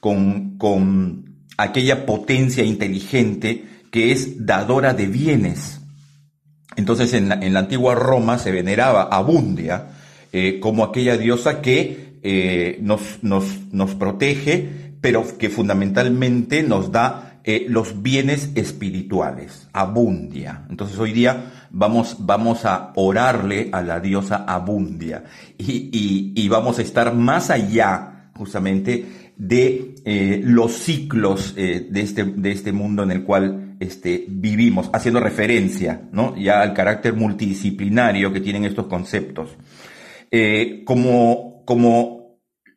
con, 0.00 0.58
con 0.58 1.24
aquella 1.56 2.06
potencia 2.06 2.64
inteligente 2.64 3.64
que 3.90 4.12
es 4.12 4.44
dadora 4.44 4.92
de 4.94 5.06
bienes. 5.06 5.80
Entonces 6.76 7.14
en 7.14 7.28
la, 7.28 7.36
en 7.36 7.54
la 7.54 7.60
antigua 7.60 7.94
Roma 7.94 8.38
se 8.38 8.50
veneraba 8.50 9.04
a 9.04 9.20
Bundia 9.22 9.88
eh, 10.32 10.58
como 10.60 10.82
aquella 10.82 11.16
diosa 11.16 11.60
que 11.60 12.18
eh, 12.22 12.78
nos, 12.82 13.22
nos, 13.22 13.44
nos 13.70 13.94
protege, 13.94 14.96
pero 15.00 15.24
que 15.38 15.48
fundamentalmente 15.50 16.62
nos 16.62 16.90
da 16.90 17.33
eh, 17.44 17.66
los 17.68 18.02
bienes 18.02 18.50
espirituales, 18.54 19.68
Abundia. 19.72 20.64
Entonces 20.70 20.98
hoy 20.98 21.12
día 21.12 21.52
vamos, 21.70 22.16
vamos 22.20 22.64
a 22.64 22.92
orarle 22.94 23.68
a 23.72 23.82
la 23.82 24.00
diosa 24.00 24.44
Abundia 24.46 25.24
y, 25.58 26.48
vamos 26.48 26.78
a 26.78 26.82
estar 26.82 27.14
más 27.14 27.50
allá 27.50 28.30
justamente 28.34 29.32
de 29.36 29.94
eh, 30.04 30.40
los 30.42 30.72
ciclos 30.72 31.54
eh, 31.56 31.86
de, 31.90 32.00
este, 32.00 32.24
de 32.24 32.52
este 32.52 32.72
mundo 32.72 33.02
en 33.02 33.10
el 33.10 33.24
cual 33.24 33.76
este, 33.80 34.24
vivimos, 34.28 34.88
haciendo 34.92 35.20
referencia 35.20 36.02
¿no? 36.12 36.36
ya 36.36 36.62
al 36.62 36.72
carácter 36.72 37.14
multidisciplinario 37.14 38.32
que 38.32 38.40
tienen 38.40 38.64
estos 38.64 38.86
conceptos. 38.86 39.50
Eh, 40.30 40.82
como, 40.84 41.62
como 41.64 42.13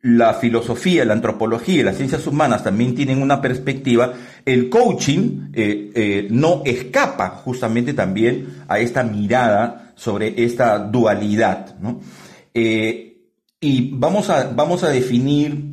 la 0.02 0.34
filosofía, 0.34 1.04
la 1.04 1.14
antropología 1.14 1.80
y 1.80 1.82
las 1.82 1.96
ciencias 1.96 2.26
humanas 2.26 2.64
también 2.64 2.94
tienen 2.94 3.20
una 3.20 3.40
perspectiva, 3.40 4.14
el 4.44 4.68
coaching 4.68 5.50
eh, 5.52 5.90
eh, 5.94 6.28
no 6.30 6.62
escapa 6.64 7.30
justamente 7.30 7.94
también 7.94 8.64
a 8.68 8.78
esta 8.78 9.02
mirada 9.02 9.92
sobre 9.96 10.44
esta 10.44 10.78
dualidad. 10.78 11.76
¿no? 11.80 12.00
y 13.60 13.90
vamos 13.92 14.30
a, 14.30 14.50
vamos 14.50 14.82
a 14.82 14.88
definir 14.88 15.70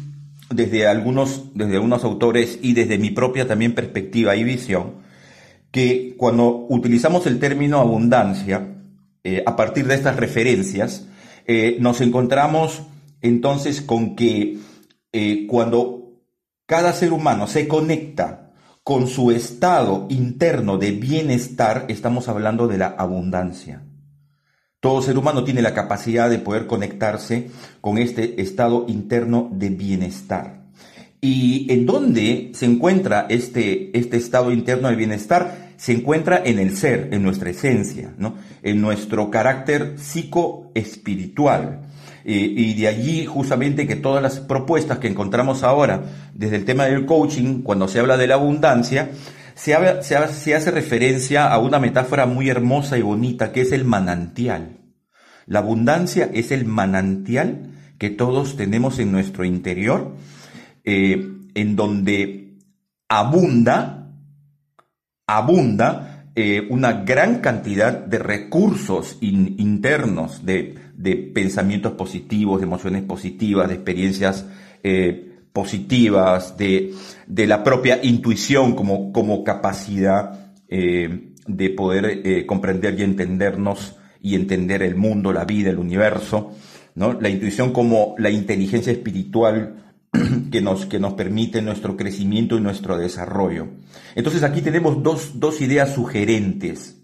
desde 0.49 0.87
algunos, 0.87 1.55
desde 1.55 1.75
algunos 1.75 2.03
autores 2.03 2.59
y 2.61 2.73
desde 2.73 2.97
mi 2.97 3.11
propia 3.11 3.47
también 3.47 3.73
perspectiva 3.73 4.35
y 4.35 4.43
visión, 4.43 4.95
que 5.71 6.15
cuando 6.17 6.67
utilizamos 6.69 7.25
el 7.27 7.39
término 7.39 7.79
abundancia, 7.79 8.75
eh, 9.23 9.43
a 9.45 9.55
partir 9.55 9.87
de 9.87 9.95
estas 9.95 10.17
referencias, 10.17 11.07
eh, 11.47 11.77
nos 11.79 12.01
encontramos 12.01 12.83
entonces 13.27 13.81
con 13.81 14.15
que 14.15 14.57
eh, 15.11 15.47
cuando 15.47 16.21
cada 16.65 16.93
ser 16.93 17.13
humano 17.13 17.47
se 17.47 17.67
conecta 17.67 18.53
con 18.83 19.07
su 19.07 19.31
estado 19.31 20.05
interno 20.09 20.77
de 20.77 20.91
bienestar, 20.91 21.85
estamos 21.87 22.27
hablando 22.27 22.67
de 22.67 22.77
la 22.77 22.87
abundancia. 22.87 23.83
Todo 24.79 25.01
ser 25.01 25.17
humano 25.17 25.43
tiene 25.43 25.63
la 25.63 25.73
capacidad 25.73 26.29
de 26.29 26.37
poder 26.37 26.67
conectarse 26.67 27.49
con 27.81 27.97
este 27.97 28.41
estado 28.41 28.85
interno 28.87 29.49
de 29.51 29.69
bienestar. 29.69 30.65
¿Y 31.19 31.65
en 31.73 31.87
dónde 31.87 32.51
se 32.53 32.67
encuentra 32.67 33.25
este, 33.29 33.97
este 33.97 34.17
estado 34.17 34.51
interno 34.51 34.89
de 34.89 34.95
bienestar? 34.95 35.73
Se 35.77 35.91
encuentra 35.91 36.43
en 36.45 36.59
el 36.59 36.77
ser, 36.77 37.09
en 37.11 37.23
nuestra 37.23 37.49
esencia, 37.49 38.13
¿no? 38.19 38.35
en 38.61 38.81
nuestro 38.81 39.31
carácter 39.31 39.95
psicoespiritual. 39.97 41.81
Y 42.27 42.73
de 42.73 42.87
allí 42.87 43.25
justamente 43.27 43.85
que 43.85 43.95
todas 43.95 44.23
las 44.23 44.39
propuestas 44.39 44.97
que 44.97 45.07
encontramos 45.07 45.61
ahora, 45.61 46.05
desde 46.33 46.55
el 46.55 46.65
tema 46.65 46.85
del 46.85 47.05
coaching, 47.05 47.61
cuando 47.61 47.87
se 47.87 47.99
habla 47.99 48.17
de 48.17 48.25
la 48.25 48.33
abundancia, 48.33 49.11
se, 49.55 49.73
hace 49.73 50.71
referencia 50.71 51.47
a 51.47 51.57
una 51.59 51.79
metáfora 51.79 52.25
muy 52.25 52.49
hermosa 52.49 52.97
y 52.97 53.01
bonita 53.01 53.51
que 53.51 53.61
es 53.61 53.71
el 53.71 53.85
manantial. 53.85 54.77
La 55.47 55.59
abundancia 55.59 56.29
es 56.33 56.51
el 56.51 56.65
manantial 56.65 57.71
que 57.97 58.09
todos 58.09 58.57
tenemos 58.57 58.99
en 58.99 59.11
nuestro 59.11 59.45
interior, 59.45 60.15
eh, 60.83 61.31
en 61.53 61.75
donde 61.75 62.57
abunda, 63.07 64.11
abunda 65.25 66.25
eh, 66.35 66.67
una 66.69 67.03
gran 67.03 67.39
cantidad 67.39 67.93
de 67.93 68.19
recursos 68.19 69.17
internos, 69.21 70.45
de, 70.45 70.75
pensamientos 71.33 71.93
positivos, 71.93 72.59
de 72.59 72.65
emociones 72.65 73.03
positivas, 73.03 73.67
de 73.67 73.75
experiencias 73.75 74.45
eh, 74.83 75.35
positivas, 75.51 76.57
de, 76.57 76.93
la 77.27 77.63
propia 77.63 77.99
intuición 78.03 78.75
como, 78.75 79.11
como 79.13 79.43
capacidad 79.43 80.51
eh, 80.67 81.31
de 81.47 81.69
poder 81.69 82.21
eh, 82.25 82.45
comprender 82.45 82.99
y 82.99 83.03
entendernos 83.03 83.95
y 84.21 84.35
entender 84.35 84.83
el 84.83 84.95
mundo, 84.95 85.31
la 85.31 85.45
vida, 85.45 85.69
el 85.69 85.77
universo, 85.77 86.51
¿no? 86.95 87.13
La 87.13 87.29
intuición 87.29 87.71
como 87.71 88.15
la 88.17 88.29
inteligencia 88.29 88.91
espiritual 88.91 89.93
que 90.51 90.61
nos, 90.61 90.85
que 90.85 90.99
nos 90.99 91.13
permite 91.13 91.61
nuestro 91.61 91.95
crecimiento 91.95 92.57
y 92.57 92.61
nuestro 92.61 92.97
desarrollo. 92.97 93.67
Entonces 94.15 94.43
aquí 94.43 94.61
tenemos 94.61 95.03
dos, 95.03 95.39
dos 95.39 95.61
ideas 95.61 95.93
sugerentes 95.93 96.97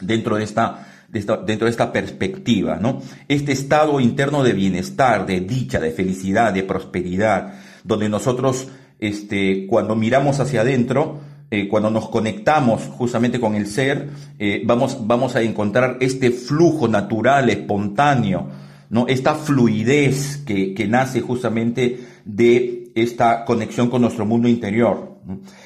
dentro 0.00 0.36
de 0.36 0.44
esta, 0.44 0.86
dentro 1.10 1.64
de 1.64 1.70
esta 1.70 1.92
perspectiva, 1.92 2.76
¿no? 2.76 3.02
Este 3.28 3.52
estado 3.52 4.00
interno 4.00 4.42
de 4.42 4.52
bienestar, 4.52 5.26
de 5.26 5.40
dicha, 5.40 5.80
de 5.80 5.90
felicidad, 5.90 6.52
de 6.52 6.62
prosperidad, 6.62 7.54
donde 7.84 8.08
nosotros, 8.08 8.68
este, 8.98 9.66
cuando 9.66 9.96
miramos 9.96 10.38
hacia 10.38 10.60
adentro, 10.60 11.20
eh, 11.50 11.66
cuando 11.66 11.90
nos 11.90 12.08
conectamos 12.08 12.82
justamente 12.82 13.40
con 13.40 13.56
el 13.56 13.66
ser, 13.66 14.08
eh, 14.38 14.62
vamos, 14.64 14.98
vamos 15.06 15.34
a 15.34 15.42
encontrar 15.42 15.96
este 16.00 16.30
flujo 16.30 16.86
natural, 16.86 17.50
espontáneo, 17.50 18.48
¿no? 18.88 19.08
esta 19.08 19.34
fluidez 19.34 20.36
que, 20.46 20.74
que 20.74 20.86
nace 20.86 21.20
justamente 21.20 21.98
de 22.24 22.92
esta 22.94 23.44
conexión 23.44 23.90
con 23.90 24.02
nuestro 24.02 24.26
mundo 24.26 24.46
interior. 24.46 25.18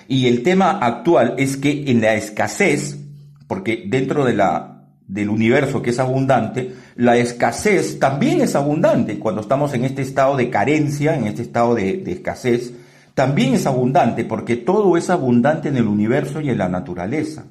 Y 0.09 0.27
el 0.27 0.43
tema 0.43 0.79
actual 0.79 1.35
es 1.39 1.57
que 1.59 1.91
en 1.91 2.01
la 2.01 2.15
escasez, 2.15 2.99
porque 3.47 3.85
dentro 3.87 4.25
de 4.25 4.35
la, 4.35 4.74
del 5.07 5.29
universo 5.29 5.83
que 5.83 5.91
es 5.91 5.99
abundante, 5.99 6.75
la 6.97 7.17
escasez 7.17 7.99
también 7.99 8.41
es 8.41 8.55
abundante. 8.55 9.19
Cuando 9.19 9.43
estamos 9.43 9.75
en 9.75 9.85
este 9.85 10.03
estado 10.03 10.37
de 10.37 10.49
carencia, 10.51 11.17
en 11.17 11.27
este 11.27 11.43
estado 11.43 11.75
de, 11.75 12.03
escasez, 12.07 12.73
también 13.15 13.55
es 13.55 13.67
abundante, 13.67 14.25
porque 14.25 14.57
todo 14.57 14.97
es 14.97 15.11
abundante 15.11 15.69
en 15.69 15.77
el 15.77 15.87
universo 15.87 16.41
y 16.41 16.51
en 16.51 16.59
la 16.59 16.69
naturaleza. 16.69 17.45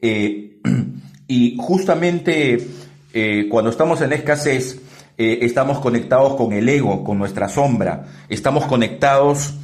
Eh, 0.00 0.60
y 1.28 1.56
justamente 1.58 2.66
eh, 3.12 3.46
cuando 3.50 3.70
estamos 3.70 4.00
en 4.00 4.12
escasez, 4.12 4.80
eh, 5.18 5.40
estamos 5.42 5.78
conectados 5.78 6.36
con 6.36 6.52
el 6.52 6.68
ego, 6.68 7.04
con 7.04 7.18
nuestra 7.18 7.48
sombra, 7.48 8.06
estamos 8.28 8.64
conectados 8.64 9.54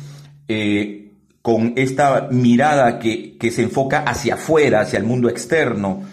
con 1.42 1.74
esta 1.76 2.28
mirada 2.30 2.98
que, 2.98 3.36
que, 3.36 3.50
se 3.50 3.64
enfoca 3.64 3.98
hacia 4.00 4.34
afuera, 4.34 4.80
hacia 4.80 4.98
el 4.98 5.04
mundo 5.04 5.28
externo 5.28 6.04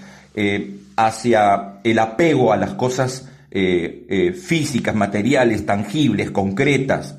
hacia 0.95 1.79
el 1.83 1.99
apego 1.99 2.53
a 2.53 2.57
las 2.57 2.73
cosas 2.73 3.29
eh, 3.51 4.05
eh, 4.09 4.33
físicas, 4.33 4.95
materiales, 4.95 5.65
tangibles, 5.65 6.31
concretas, 6.31 7.17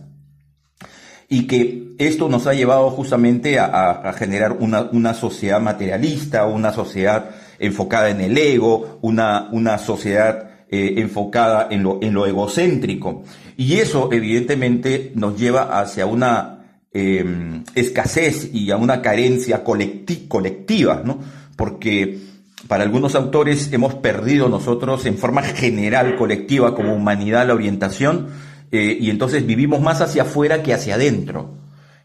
y 1.28 1.46
que 1.46 1.94
esto 1.98 2.28
nos 2.28 2.46
ha 2.46 2.54
llevado 2.54 2.90
justamente 2.90 3.58
a, 3.58 4.12
generar 4.16 4.52
una, 4.60 5.14
sociedad 5.14 5.60
materialista, 5.60 6.44
una 6.46 6.72
sociedad 6.72 7.30
enfocada 7.58 8.10
en 8.10 8.20
el 8.20 8.36
ego, 8.36 8.98
una, 9.02 9.48
una 9.50 9.78
sociedad 9.78 10.50
eh, 10.68 10.94
enfocada 10.98 11.68
en 11.70 11.82
lo, 11.82 11.98
en 12.02 12.12
lo 12.12 12.26
egocéntrico. 12.26 13.24
Y 13.56 13.76
eso 13.76 14.10
evidentemente 14.12 15.12
nos 15.14 15.38
lleva 15.38 15.80
hacia 15.80 16.06
una 16.06 16.82
em, 16.92 17.64
escasez 17.74 18.50
y 18.52 18.70
a 18.70 18.76
una 18.76 19.00
carencia 19.00 19.64
colectiva, 19.64 21.02
¿no? 21.04 21.20
Porque 21.56 22.25
para 22.68 22.84
algunos 22.84 23.14
autores 23.14 23.72
hemos 23.72 23.94
perdido 23.94 24.48
nosotros 24.48 25.06
en 25.06 25.18
forma 25.18 25.42
general, 25.42 26.16
colectiva, 26.16 26.74
como 26.74 26.94
humanidad, 26.94 27.46
la 27.46 27.54
orientación, 27.54 28.28
eh, 28.72 28.96
y 29.00 29.10
entonces 29.10 29.46
vivimos 29.46 29.80
más 29.80 30.00
hacia 30.00 30.22
afuera 30.22 30.62
que 30.62 30.74
hacia 30.74 30.94
adentro. 30.94 31.54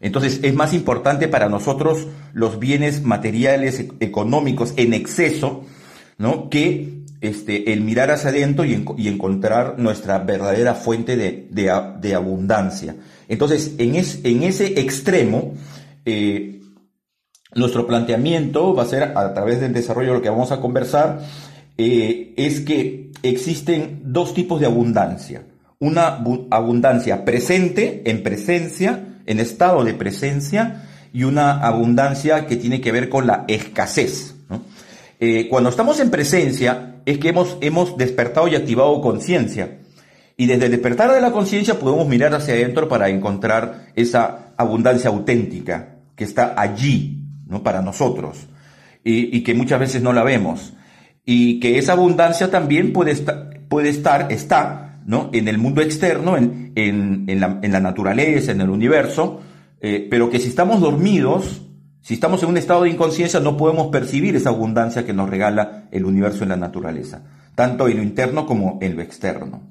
Entonces 0.00 0.40
es 0.42 0.54
más 0.54 0.74
importante 0.74 1.28
para 1.28 1.48
nosotros 1.48 2.06
los 2.32 2.58
bienes 2.58 3.02
materiales, 3.02 3.80
e-, 3.80 3.92
económicos 4.00 4.74
en 4.76 4.94
exceso, 4.94 5.64
¿no? 6.18 6.50
Que 6.50 7.02
este, 7.20 7.72
el 7.72 7.82
mirar 7.82 8.10
hacia 8.10 8.30
adentro 8.30 8.64
y, 8.64 8.74
encontrar 9.06 9.78
nuestra 9.78 10.18
verdadera 10.18 10.74
fuente 10.74 11.16
de, 11.16 12.14
abundancia. 12.14 12.96
Entonces, 13.28 13.74
en, 13.78 13.94
en 13.94 14.42
ese 14.42 14.80
extremo, 14.80 15.54
eh, 16.04 16.61
nuestro 17.54 17.86
planteamiento 17.86 18.74
va 18.74 18.84
a 18.84 18.86
ser 18.86 19.02
a 19.02 19.34
través 19.34 19.60
del 19.60 19.72
desarrollo 19.72 20.08
de 20.08 20.14
lo 20.14 20.22
que 20.22 20.30
vamos 20.30 20.52
a 20.52 20.60
conversar, 20.60 21.20
eh, 21.78 22.34
es 22.36 22.60
que 22.60 23.10
existen 23.22 24.00
dos 24.04 24.34
tipos 24.34 24.60
de 24.60 24.66
abundancia. 24.66 25.42
Una 25.78 26.22
abundancia 26.50 27.24
presente, 27.24 28.02
en 28.06 28.22
presencia, 28.22 29.18
en 29.26 29.40
estado 29.40 29.84
de 29.84 29.94
presencia, 29.94 30.88
y 31.12 31.24
una 31.24 31.60
abundancia 31.60 32.46
que 32.46 32.56
tiene 32.56 32.80
que 32.80 32.92
ver 32.92 33.08
con 33.08 33.26
la 33.26 33.44
escasez. 33.48 34.34
Eh, 35.20 35.48
cuando 35.48 35.70
estamos 35.70 36.00
en 36.00 36.10
presencia 36.10 36.96
es 37.04 37.18
que 37.18 37.28
hemos, 37.28 37.58
hemos 37.60 37.96
despertado 37.96 38.48
y 38.48 38.56
activado 38.56 39.00
conciencia. 39.00 39.78
Y 40.36 40.46
desde 40.46 40.66
el 40.66 40.72
despertar 40.72 41.12
de 41.12 41.20
la 41.20 41.32
conciencia 41.32 41.78
podemos 41.78 42.08
mirar 42.08 42.34
hacia 42.34 42.54
adentro 42.54 42.88
para 42.88 43.08
encontrar 43.08 43.88
esa 43.94 44.52
abundancia 44.56 45.10
auténtica 45.10 45.96
que 46.16 46.24
está 46.24 46.54
allí, 46.56 47.21
¿no? 47.52 47.62
para 47.62 47.82
nosotros 47.82 48.48
y, 49.04 49.42
que 49.42 49.54
muchas 49.54 49.80
veces 49.80 50.02
no 50.02 50.12
la 50.12 50.22
vemos. 50.22 50.74
Y 51.24 51.60
que 51.60 51.78
esa 51.78 51.92
abundancia 51.92 52.50
también 52.50 52.92
puede, 52.92 53.12
estar, 53.12 53.60
puede 53.68 53.88
estar, 53.88 54.32
está 54.32 55.00
¿no? 55.06 55.30
en 55.32 55.48
el 55.48 55.58
mundo 55.58 55.82
externo, 55.82 56.36
en, 56.36 56.72
en, 56.74 57.24
en, 57.28 57.40
la, 57.72 57.80
naturaleza, 57.80 58.52
en 58.52 58.60
el 58.60 58.70
universo, 58.70 59.40
eh, 59.80 60.06
pero 60.10 60.30
que 60.30 60.38
si 60.38 60.48
estamos 60.48 60.80
dormidos, 60.80 61.62
si 62.00 62.14
estamos 62.14 62.42
en 62.42 62.48
un 62.48 62.56
estado 62.56 62.82
de 62.82 62.90
inconsciencia, 62.90 63.40
no 63.40 63.56
podemos 63.56 63.88
percibir 63.88 64.34
esa 64.34 64.50
abundancia 64.50 65.04
que 65.04 65.12
nos 65.12 65.30
regala 65.30 65.88
el 65.90 66.04
universo 66.04 66.42
en 66.42 66.50
la 66.50 66.56
naturaleza, 66.56 67.22
tanto 67.54 67.88
en 67.88 67.98
lo 67.98 68.02
interno 68.02 68.46
como 68.46 68.78
en 68.80 68.96
lo 68.96 69.02
externo. 69.02 69.62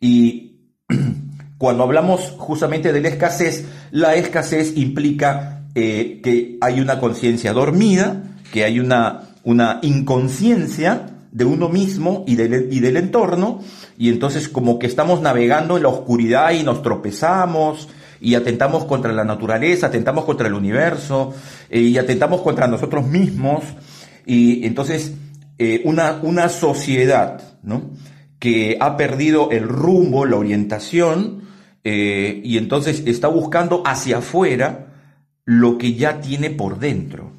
Y 0.00 0.72
cuando 1.58 1.82
hablamos 1.82 2.34
justamente 2.38 2.92
de 2.92 3.00
la 3.00 3.08
escasez, 3.08 3.66
la 3.90 4.14
escasez 4.14 4.76
implica 4.76 5.57
eh, 5.80 6.18
que 6.24 6.58
hay 6.60 6.80
una 6.80 6.98
conciencia 6.98 7.52
dormida, 7.52 8.24
que 8.52 8.64
hay 8.64 8.80
una, 8.80 9.28
una 9.44 9.78
inconsciencia 9.82 11.06
de 11.30 11.44
uno 11.44 11.68
mismo 11.68 12.24
y 12.26 12.34
del, 12.34 12.66
y 12.72 12.80
del 12.80 12.96
entorno, 12.96 13.60
y 13.96 14.08
entonces 14.08 14.48
como 14.48 14.80
que 14.80 14.88
estamos 14.88 15.20
navegando 15.20 15.76
en 15.76 15.84
la 15.84 15.90
oscuridad 15.90 16.50
y 16.50 16.64
nos 16.64 16.82
tropezamos 16.82 17.88
y 18.20 18.34
atentamos 18.34 18.86
contra 18.86 19.12
la 19.12 19.22
naturaleza, 19.22 19.86
atentamos 19.86 20.24
contra 20.24 20.48
el 20.48 20.54
universo 20.54 21.32
eh, 21.70 21.78
y 21.78 21.96
atentamos 21.96 22.40
contra 22.40 22.66
nosotros 22.66 23.06
mismos, 23.06 23.62
y 24.26 24.66
entonces 24.66 25.12
eh, 25.58 25.80
una, 25.84 26.18
una 26.24 26.48
sociedad 26.48 27.40
¿no? 27.62 27.92
que 28.40 28.78
ha 28.80 28.96
perdido 28.96 29.52
el 29.52 29.62
rumbo, 29.62 30.26
la 30.26 30.38
orientación, 30.38 31.46
y 31.84 32.58
entonces 32.58 33.04
está 33.06 33.28
buscando 33.28 33.82
hacia 33.86 34.18
afuera 34.18 34.87
lo 35.48 35.78
que 35.78 35.94
ya 35.94 36.20
tiene 36.20 36.50
por 36.50 36.78
dentro. 36.78 37.32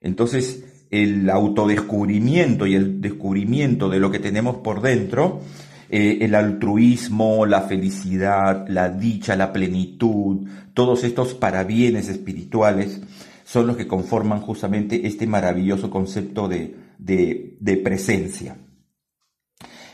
Entonces, 0.00 0.64
el 0.90 1.28
autodescubrimiento 1.28 2.66
y 2.66 2.74
el 2.74 3.02
descubrimiento 3.02 3.90
de 3.90 4.00
lo 4.00 4.10
que 4.10 4.18
tenemos 4.18 4.56
por 4.56 4.80
dentro, 4.80 5.42
eh, 5.90 6.20
el 6.22 6.34
altruismo, 6.34 7.44
la 7.44 7.60
felicidad, 7.60 8.66
la 8.66 8.88
dicha, 8.88 9.36
la 9.36 9.52
plenitud, 9.52 10.48
todos 10.72 11.04
estos 11.04 11.34
parabienes 11.34 12.08
espirituales 12.08 13.02
son 13.44 13.66
los 13.66 13.76
que 13.76 13.86
conforman 13.86 14.40
justamente 14.40 15.06
este 15.06 15.26
maravilloso 15.26 15.90
concepto 15.90 16.48
de, 16.48 16.74
de 16.96 17.76
presencia. 17.76 18.56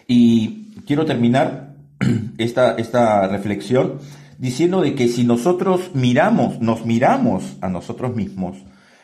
Y 0.06 0.72
quiero 0.86 1.04
terminar 1.04 1.74
esta, 2.38 2.76
esta 2.76 3.26
reflexión 3.26 3.98
diciendo 4.40 4.80
de 4.80 4.94
que 4.94 5.06
si 5.08 5.22
nosotros 5.24 5.90
miramos, 5.92 6.60
nos 6.60 6.86
miramos 6.86 7.58
a 7.60 7.68
nosotros 7.68 8.16
mismos 8.16 8.56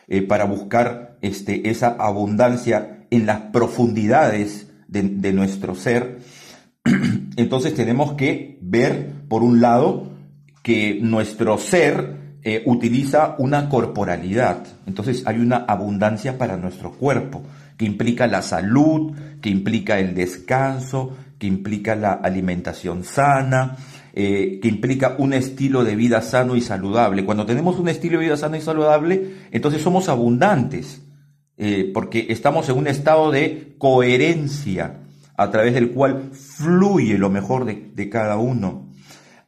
eh, 0.07 0.23
para 0.23 0.45
buscar 0.45 1.19
este, 1.21 1.69
esa 1.69 1.89
abundancia 1.99 3.05
en 3.11 3.27
las 3.27 3.41
profundidades 3.51 4.67
de, 4.87 5.33
nuestro 5.33 5.75
ser, 5.75 6.21
entonces 7.35 7.75
tenemos 7.75 8.13
que 8.13 8.57
ver, 8.61 9.11
por 9.29 9.43
un 9.43 9.61
lado, 9.61 10.07
que 10.63 10.97
nuestro 11.03 11.59
ser 11.59 12.17
eh, 12.41 12.63
utiliza 12.65 13.35
una 13.37 13.69
corporalidad. 13.69 14.65
Entonces 14.87 15.21
hay 15.27 15.37
una 15.37 15.57
abundancia 15.57 16.39
para 16.39 16.57
nuestro 16.57 16.93
cuerpo, 16.93 17.43
que 17.77 17.85
implica 17.85 18.25
la 18.25 18.41
salud, 18.41 19.15
que 19.39 19.51
implica 19.51 19.99
el 19.99 20.15
descanso, 20.15 21.15
que 21.37 21.45
implica 21.45 21.95
la 21.95 22.13
alimentación 22.13 23.03
sana, 23.03 23.77
eh, 24.19 24.59
que 24.63 24.67
implica 24.67 25.13
un 25.19 25.31
estilo 25.31 25.83
de 25.83 25.95
vida 25.95 26.23
sano 26.23 26.55
y 26.55 26.61
saludable. 26.61 27.23
Cuando 27.23 27.45
tenemos 27.45 27.77
un 27.77 27.87
estilo 27.87 28.17
de 28.17 28.25
vida 28.25 28.35
sano 28.35 28.55
y 28.55 28.61
saludable, 28.61 29.35
entonces 29.51 29.83
somos 29.83 30.09
abundantes, 30.09 31.03
eh, 31.55 31.91
porque 31.93 32.25
estamos 32.29 32.67
en 32.67 32.79
un 32.79 32.87
estado 32.87 33.29
de 33.29 33.75
coherencia 33.77 35.01
a 35.37 35.51
través 35.51 35.75
del 35.75 35.91
cual 35.91 36.31
fluye 36.33 37.19
lo 37.19 37.29
mejor 37.29 37.65
de, 37.65 38.09
cada 38.09 38.37
uno. 38.37 38.89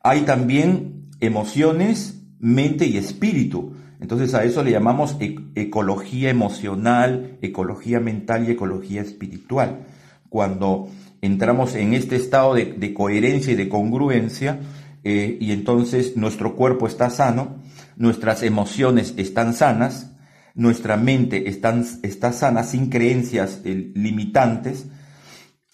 Hay 0.03 0.21
también 0.21 1.07
emociones, 1.19 2.21
mente 2.37 2.85
y 2.85 2.97
espíritu. 2.97 3.73
Entonces 3.99 4.35
a 4.35 4.43
eso 4.43 4.63
le 4.63 4.69
llamamos 4.69 5.17
e, 5.19 5.35
ecología 5.55 6.29
emocional, 6.29 7.39
ecología 7.41 7.99
mental 7.99 8.47
y 8.47 8.51
ecología 8.51 9.01
espiritual. 9.01 9.87
Cuando 10.29 10.89
entramos 11.21 11.75
en 11.75 11.93
este 11.93 12.15
estado 12.15 12.53
de, 12.53 12.93
coherencia 12.93 13.53
y 13.53 13.55
de 13.55 13.69
congruencia 13.69 14.59
eh, 15.03 15.37
y 15.39 15.51
entonces 15.51 16.15
nuestro 16.17 16.55
cuerpo 16.55 16.87
está 16.87 17.09
sano, 17.09 17.61
nuestras 17.95 18.43
emociones 18.43 19.13
están 19.17 19.53
sanas, 19.53 20.11
nuestra 20.55 20.97
mente 20.97 21.47
está 21.47 22.33
sana 22.33 22.63
sin 22.63 22.89
creencias 22.89 23.61
eh, 23.63 23.91
limitantes 23.95 24.87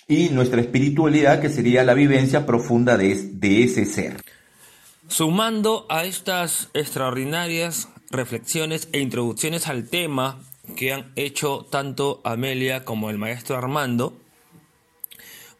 y 0.07 0.29
nuestra 0.29 0.61
espiritualidad 0.61 1.41
que 1.41 1.49
sería 1.49 1.83
la 1.83 1.93
vivencia 1.93 2.45
profunda 2.45 2.97
de 2.97 3.63
ese 3.63 3.85
ser. 3.85 4.21
Sumando 5.07 5.85
a 5.89 6.05
estas 6.05 6.69
extraordinarias 6.73 7.89
reflexiones 8.09 8.87
e 8.91 8.99
introducciones 8.99 9.67
al 9.67 9.87
tema 9.87 10.39
que 10.75 10.93
han 10.93 11.11
hecho 11.15 11.67
tanto 11.69 12.21
Amelia 12.23 12.83
como 12.83 13.09
el 13.09 13.17
maestro 13.17 13.57
Armando, 13.57 14.17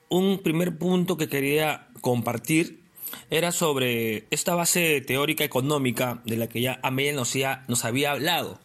un 0.10 0.40
primer 0.40 0.78
punto 0.78 1.18
que 1.18 1.30
quería 1.30 1.88
compartir 2.02 2.84
era 3.30 3.52
sobre 3.52 4.26
esta 4.30 4.56
base 4.56 5.02
teórica 5.02 5.44
económica 5.44 6.22
de 6.26 6.38
la 6.38 6.48
que 6.48 6.62
ya 6.62 6.80
Amel 6.84 7.16
nos, 7.16 7.34
nos 7.68 7.86
había 7.86 8.12
hablado. 8.12 8.60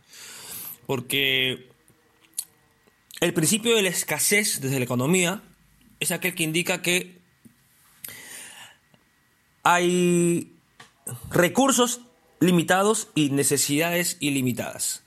Porque 0.86 1.68
el 3.20 3.32
principio 3.32 3.76
de 3.76 3.82
la 3.82 3.88
escasez 3.88 4.60
desde 4.60 4.78
la 4.78 4.84
economía 4.84 5.42
es 6.00 6.10
aquel 6.10 6.34
que 6.34 6.42
indica 6.42 6.82
que 6.82 7.18
hay 9.62 10.52
recursos 11.30 12.00
limitados 12.40 13.08
y 13.14 13.30
necesidades 13.30 14.16
ilimitadas. 14.20 15.02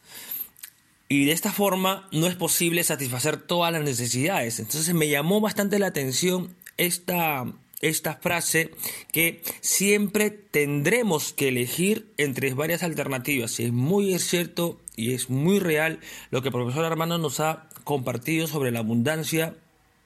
Y 1.14 1.26
de 1.26 1.32
esta 1.32 1.52
forma 1.52 2.08
no 2.12 2.26
es 2.26 2.34
posible 2.34 2.84
satisfacer 2.84 3.38
todas 3.38 3.72
las 3.72 3.84
necesidades. 3.84 4.58
Entonces 4.58 4.96
me 4.96 5.10
llamó 5.10 5.42
bastante 5.42 5.78
la 5.78 5.86
atención 5.86 6.56
esta, 6.78 7.46
esta 7.82 8.16
frase 8.16 8.72
que 9.12 9.44
siempre 9.62 10.32
tendremos 10.32 11.32
que 11.32 11.50
elegir 11.50 12.12
entre 12.18 12.56
varias 12.56 12.82
alternativas. 12.82 13.60
Y 13.60 13.66
es 13.66 13.72
muy 13.72 14.18
cierto 14.18 14.82
y 14.96 15.14
es 15.14 15.30
muy 15.30 15.60
real 15.60 16.00
lo 16.32 16.42
que 16.42 16.48
el 16.48 16.54
profesor 16.54 16.84
Armando 16.84 17.20
nos 17.20 17.40
ha 17.40 17.70
compartido 17.84 18.48
sobre 18.48 18.72
la 18.72 18.80
abundancia 18.80 19.56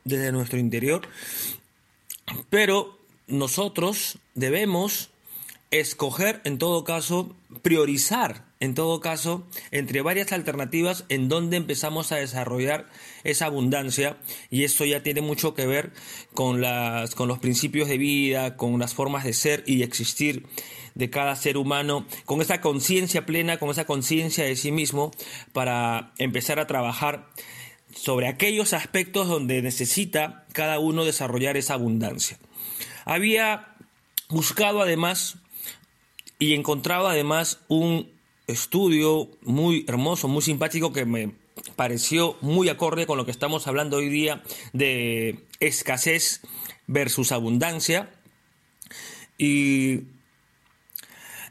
desde 0.04 0.34
nuestro 0.34 0.60
interior. 0.60 1.08
Pero 2.50 3.00
nosotros 3.28 4.18
debemos 4.36 5.10
escoger 5.72 6.42
en 6.44 6.58
todo 6.58 6.84
caso, 6.84 7.34
priorizar 7.62 8.47
en 8.60 8.74
todo 8.74 9.00
caso 9.00 9.48
entre 9.72 10.02
varias 10.02 10.32
alternativas 10.32 11.06
en 11.10 11.30
donde 11.30 11.58
empezamos 11.58 12.12
a 12.12 12.18
desarrollar 12.18 12.90
esa 13.24 13.46
abundancia 13.46 14.18
y 14.50 14.64
eso 14.64 14.86
ya 14.86 15.04
tiene 15.04 15.22
mucho 15.22 15.54
que 15.54 15.66
ver 15.66 15.92
con, 16.34 16.62
las, 16.62 17.16
con 17.16 17.28
los 17.28 17.40
principios 17.40 17.88
de 17.88 17.98
vida, 17.98 18.58
con 18.58 18.80
las 18.80 18.94
formas 18.94 19.24
de 19.24 19.34
ser 19.34 19.64
y 19.68 19.84
existir 19.84 20.46
de 20.96 21.10
cada 21.12 21.36
ser 21.36 21.58
humano, 21.58 22.08
con 22.26 22.42
esa 22.42 22.60
conciencia 22.60 23.26
plena, 23.26 23.58
con 23.58 23.70
esa 23.70 23.86
conciencia 23.86 24.44
de 24.44 24.56
sí 24.56 24.72
mismo 24.72 25.12
para 25.54 26.14
empezar 26.18 26.60
a 26.60 26.66
trabajar 26.66 27.30
sobre 27.96 28.28
aquellos 28.28 28.74
aspectos 28.74 29.28
donde 29.28 29.62
necesita 29.62 30.46
cada 30.54 30.80
uno 30.80 31.06
desarrollar 31.06 31.56
esa 31.56 31.76
abundancia. 31.76 32.40
Había 33.06 33.76
buscado 34.30 34.82
además 34.82 35.38
y 36.40 36.54
encontraba 36.54 37.12
además 37.12 37.60
un 37.68 38.17
estudio 38.48 39.30
muy 39.42 39.86
hermoso, 39.88 40.28
muy 40.28 40.42
simpático 40.42 40.94
que 40.94 41.06
me 41.06 41.36
pareció 41.76 42.38
muy 42.42 42.70
acorde 42.70 43.06
con 43.06 43.18
lo 43.18 43.26
que 43.26 43.32
estamos 43.32 43.68
hablando 43.68 43.98
hoy 43.98 44.10
día 44.10 44.44
de 44.74 45.46
escasez 45.60 46.42
versus 46.88 47.32
abundancia. 47.32 48.10
Y 49.38 50.04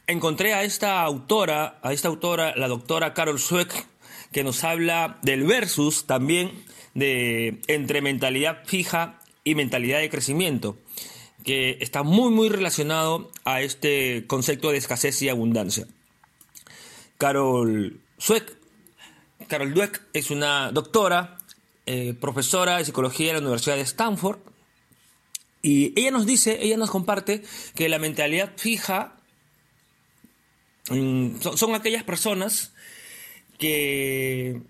encontré 0.07 0.55
a 0.55 0.65
esta 0.65 1.03
autora, 1.03 1.79
a 1.83 1.93
esta 1.93 2.09
autora, 2.09 2.55
la 2.57 2.69
doctora 2.69 3.15
Carol 3.15 3.39
Sweck, 3.39 3.87
que 4.33 4.43
nos 4.43 4.65
habla 4.65 5.19
del 5.23 5.45
versus 5.45 6.07
también 6.07 6.65
de 6.95 7.61
entre 7.69 8.01
mentalidad 8.01 8.65
fija 8.65 9.21
y 9.45 9.55
mentalidad 9.55 10.01
de 10.01 10.11
crecimiento 10.11 10.77
que 11.47 11.79
está 11.81 12.03
muy 12.03 12.33
muy 12.33 12.49
relacionado 12.49 13.31
a 13.45 13.63
este 13.63 14.27
concepto 14.27 14.73
de 14.73 14.79
escasez 14.79 15.23
y 15.23 15.29
abundancia. 15.29 15.87
Carol 17.19 18.01
Dweck, 18.27 18.57
Carol 19.49 19.75
Dweck 19.75 20.03
es 20.13 20.31
una 20.31 20.71
doctora, 20.73 21.39
eh, 21.87 22.15
profesora 22.21 22.79
de 22.79 22.85
psicología 22.85 23.29
de 23.29 23.33
la 23.35 23.41
Universidad 23.41 23.77
de 23.77 23.83
Stanford, 23.83 24.39
y 25.63 25.99
ella 25.99 26.11
nos 26.11 26.27
dice, 26.27 26.59
ella 26.63 26.77
nos 26.77 26.91
comparte 26.91 27.43
que 27.75 27.89
la 27.89 27.99
mentalidad 27.99 28.53
fija 28.57 29.17
mm, 30.91 31.41
son 31.41 31.75
aquellas 31.75 32.05
personas 32.05 32.73
que 33.59 34.63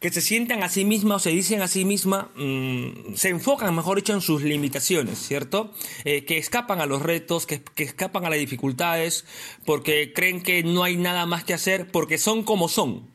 que 0.00 0.10
se 0.10 0.22
sientan 0.22 0.62
a 0.62 0.70
sí 0.70 0.84
misma 0.84 1.16
o 1.16 1.18
se 1.18 1.30
dicen 1.30 1.60
a 1.60 1.68
sí 1.68 1.84
misma, 1.84 2.30
mm, 2.34 3.14
se 3.14 3.28
enfocan, 3.28 3.74
mejor 3.76 3.98
dicho, 3.98 4.14
en 4.14 4.22
sus 4.22 4.42
limitaciones, 4.42 5.18
¿cierto? 5.18 5.72
Eh, 6.04 6.24
que 6.24 6.38
escapan 6.38 6.80
a 6.80 6.86
los 6.86 7.02
retos, 7.02 7.46
que, 7.46 7.62
que, 7.62 7.84
escapan 7.84 8.24
a 8.24 8.30
las 8.30 8.38
dificultades, 8.38 9.26
porque 9.66 10.12
creen 10.14 10.42
que 10.42 10.62
no 10.62 10.84
hay 10.84 10.96
nada 10.96 11.26
más 11.26 11.44
que 11.44 11.52
hacer, 11.52 11.90
porque 11.90 12.16
son 12.16 12.42
como 12.44 12.68
son, 12.68 13.10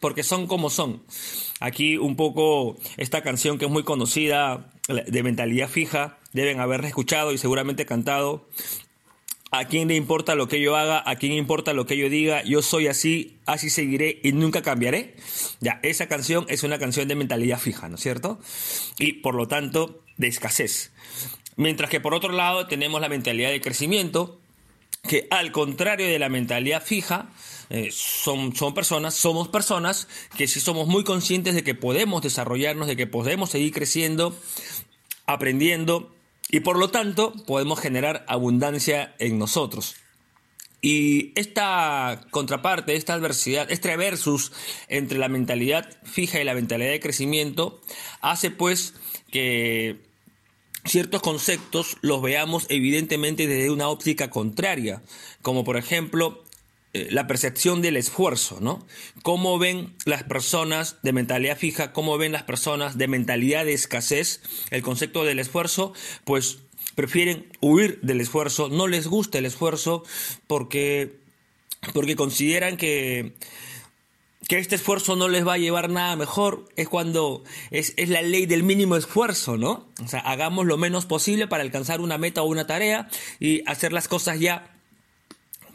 porque 0.00 0.22
son 0.22 0.46
como 0.46 0.70
son. 0.70 1.02
Aquí 1.60 1.98
un 1.98 2.16
poco 2.16 2.78
esta 2.96 3.22
canción 3.22 3.58
que 3.58 3.66
es 3.66 3.70
muy 3.70 3.82
conocida, 3.82 4.70
de 4.88 5.22
mentalidad 5.22 5.68
fija, 5.68 6.18
deben 6.32 6.58
haberla 6.58 6.88
escuchado 6.88 7.32
y 7.32 7.38
seguramente 7.38 7.86
cantado. 7.86 8.48
¿A 9.52 9.64
quién 9.64 9.88
le 9.88 9.96
importa 9.96 10.36
lo 10.36 10.46
que 10.46 10.60
yo 10.60 10.76
haga? 10.76 11.02
¿A 11.04 11.16
quién 11.16 11.32
importa 11.32 11.72
lo 11.72 11.84
que 11.84 11.96
yo 11.96 12.08
diga? 12.08 12.44
Yo 12.44 12.62
soy 12.62 12.86
así, 12.86 13.38
así 13.46 13.68
seguiré 13.68 14.20
y 14.22 14.30
nunca 14.30 14.62
cambiaré. 14.62 15.16
Ya, 15.58 15.80
esa 15.82 16.06
canción 16.06 16.46
es 16.48 16.62
una 16.62 16.78
canción 16.78 17.08
de 17.08 17.16
mentalidad 17.16 17.58
fija, 17.58 17.88
¿no 17.88 17.96
es 17.96 18.00
cierto? 18.00 18.38
Y 18.98 19.14
por 19.14 19.34
lo 19.34 19.48
tanto, 19.48 20.04
de 20.18 20.28
escasez. 20.28 20.92
Mientras 21.56 21.90
que 21.90 21.98
por 21.98 22.14
otro 22.14 22.32
lado 22.32 22.68
tenemos 22.68 23.00
la 23.00 23.08
mentalidad 23.08 23.50
de 23.50 23.60
crecimiento, 23.60 24.40
que 25.08 25.26
al 25.30 25.50
contrario 25.50 26.06
de 26.06 26.20
la 26.20 26.28
mentalidad 26.28 26.82
fija, 26.84 27.30
eh, 27.70 27.88
son, 27.90 28.54
son 28.54 28.72
personas, 28.72 29.14
somos 29.14 29.48
personas 29.48 30.06
que 30.36 30.46
sí 30.46 30.60
somos 30.60 30.86
muy 30.86 31.02
conscientes 31.02 31.56
de 31.56 31.64
que 31.64 31.74
podemos 31.74 32.22
desarrollarnos, 32.22 32.86
de 32.86 32.96
que 32.96 33.08
podemos 33.08 33.50
seguir 33.50 33.72
creciendo, 33.72 34.36
aprendiendo 35.26 36.14
y 36.50 36.60
por 36.60 36.78
lo 36.78 36.90
tanto 36.90 37.32
podemos 37.46 37.80
generar 37.80 38.24
abundancia 38.28 39.14
en 39.18 39.38
nosotros. 39.38 39.96
Y 40.82 41.32
esta 41.38 42.22
contraparte, 42.30 42.96
esta 42.96 43.14
adversidad, 43.14 43.70
este 43.70 43.96
versus 43.96 44.52
entre 44.88 45.18
la 45.18 45.28
mentalidad 45.28 45.90
fija 46.04 46.40
y 46.40 46.44
la 46.44 46.54
mentalidad 46.54 46.90
de 46.90 47.00
crecimiento, 47.00 47.80
hace 48.22 48.50
pues 48.50 48.94
que 49.30 49.98
ciertos 50.84 51.20
conceptos 51.20 51.98
los 52.00 52.22
veamos 52.22 52.66
evidentemente 52.70 53.46
desde 53.46 53.70
una 53.70 53.88
óptica 53.88 54.30
contraria, 54.30 55.02
como 55.42 55.64
por 55.64 55.76
ejemplo 55.76 56.42
eh, 56.92 57.06
la 57.10 57.28
percepción 57.28 57.82
del 57.82 57.96
esfuerzo, 57.96 58.58
¿no? 58.60 58.84
¿Cómo 59.22 59.58
ven 59.60 59.94
las 60.06 60.24
personas 60.24 60.96
de 61.02 61.12
mentalidad 61.12 61.56
fija, 61.56 61.92
cómo 61.92 62.18
ven 62.18 62.32
las 62.32 62.42
personas 62.42 62.98
de 62.98 63.06
mentalidad 63.06 63.64
de 63.64 63.74
escasez 63.74 64.40
el 64.70 64.82
concepto 64.82 65.24
del 65.24 65.38
esfuerzo? 65.38 65.92
Pues 66.24 66.58
prefieren 66.96 67.46
huir 67.60 68.00
del 68.02 68.20
esfuerzo, 68.20 68.68
no 68.68 68.88
les 68.88 69.06
gusta 69.06 69.38
el 69.38 69.46
esfuerzo 69.46 70.02
porque, 70.48 71.20
porque 71.94 72.16
consideran 72.16 72.76
que, 72.76 73.34
que 74.48 74.58
este 74.58 74.74
esfuerzo 74.74 75.14
no 75.14 75.28
les 75.28 75.46
va 75.46 75.54
a 75.54 75.58
llevar 75.58 75.90
nada 75.90 76.16
mejor, 76.16 76.68
es 76.74 76.88
cuando 76.88 77.44
es, 77.70 77.94
es, 77.98 78.08
la 78.08 78.20
ley 78.20 78.46
del 78.46 78.64
mínimo 78.64 78.96
esfuerzo, 78.96 79.56
¿no? 79.56 79.86
O 80.02 80.08
sea, 80.08 80.18
hagamos 80.20 80.66
lo 80.66 80.76
menos 80.76 81.06
posible 81.06 81.46
para 81.46 81.62
alcanzar 81.62 82.00
una 82.00 82.18
meta 82.18 82.42
o 82.42 82.46
una 82.46 82.66
tarea 82.66 83.08
y 83.38 83.62
hacer 83.66 83.92
las 83.92 84.08
cosas 84.08 84.40
ya 84.40 84.69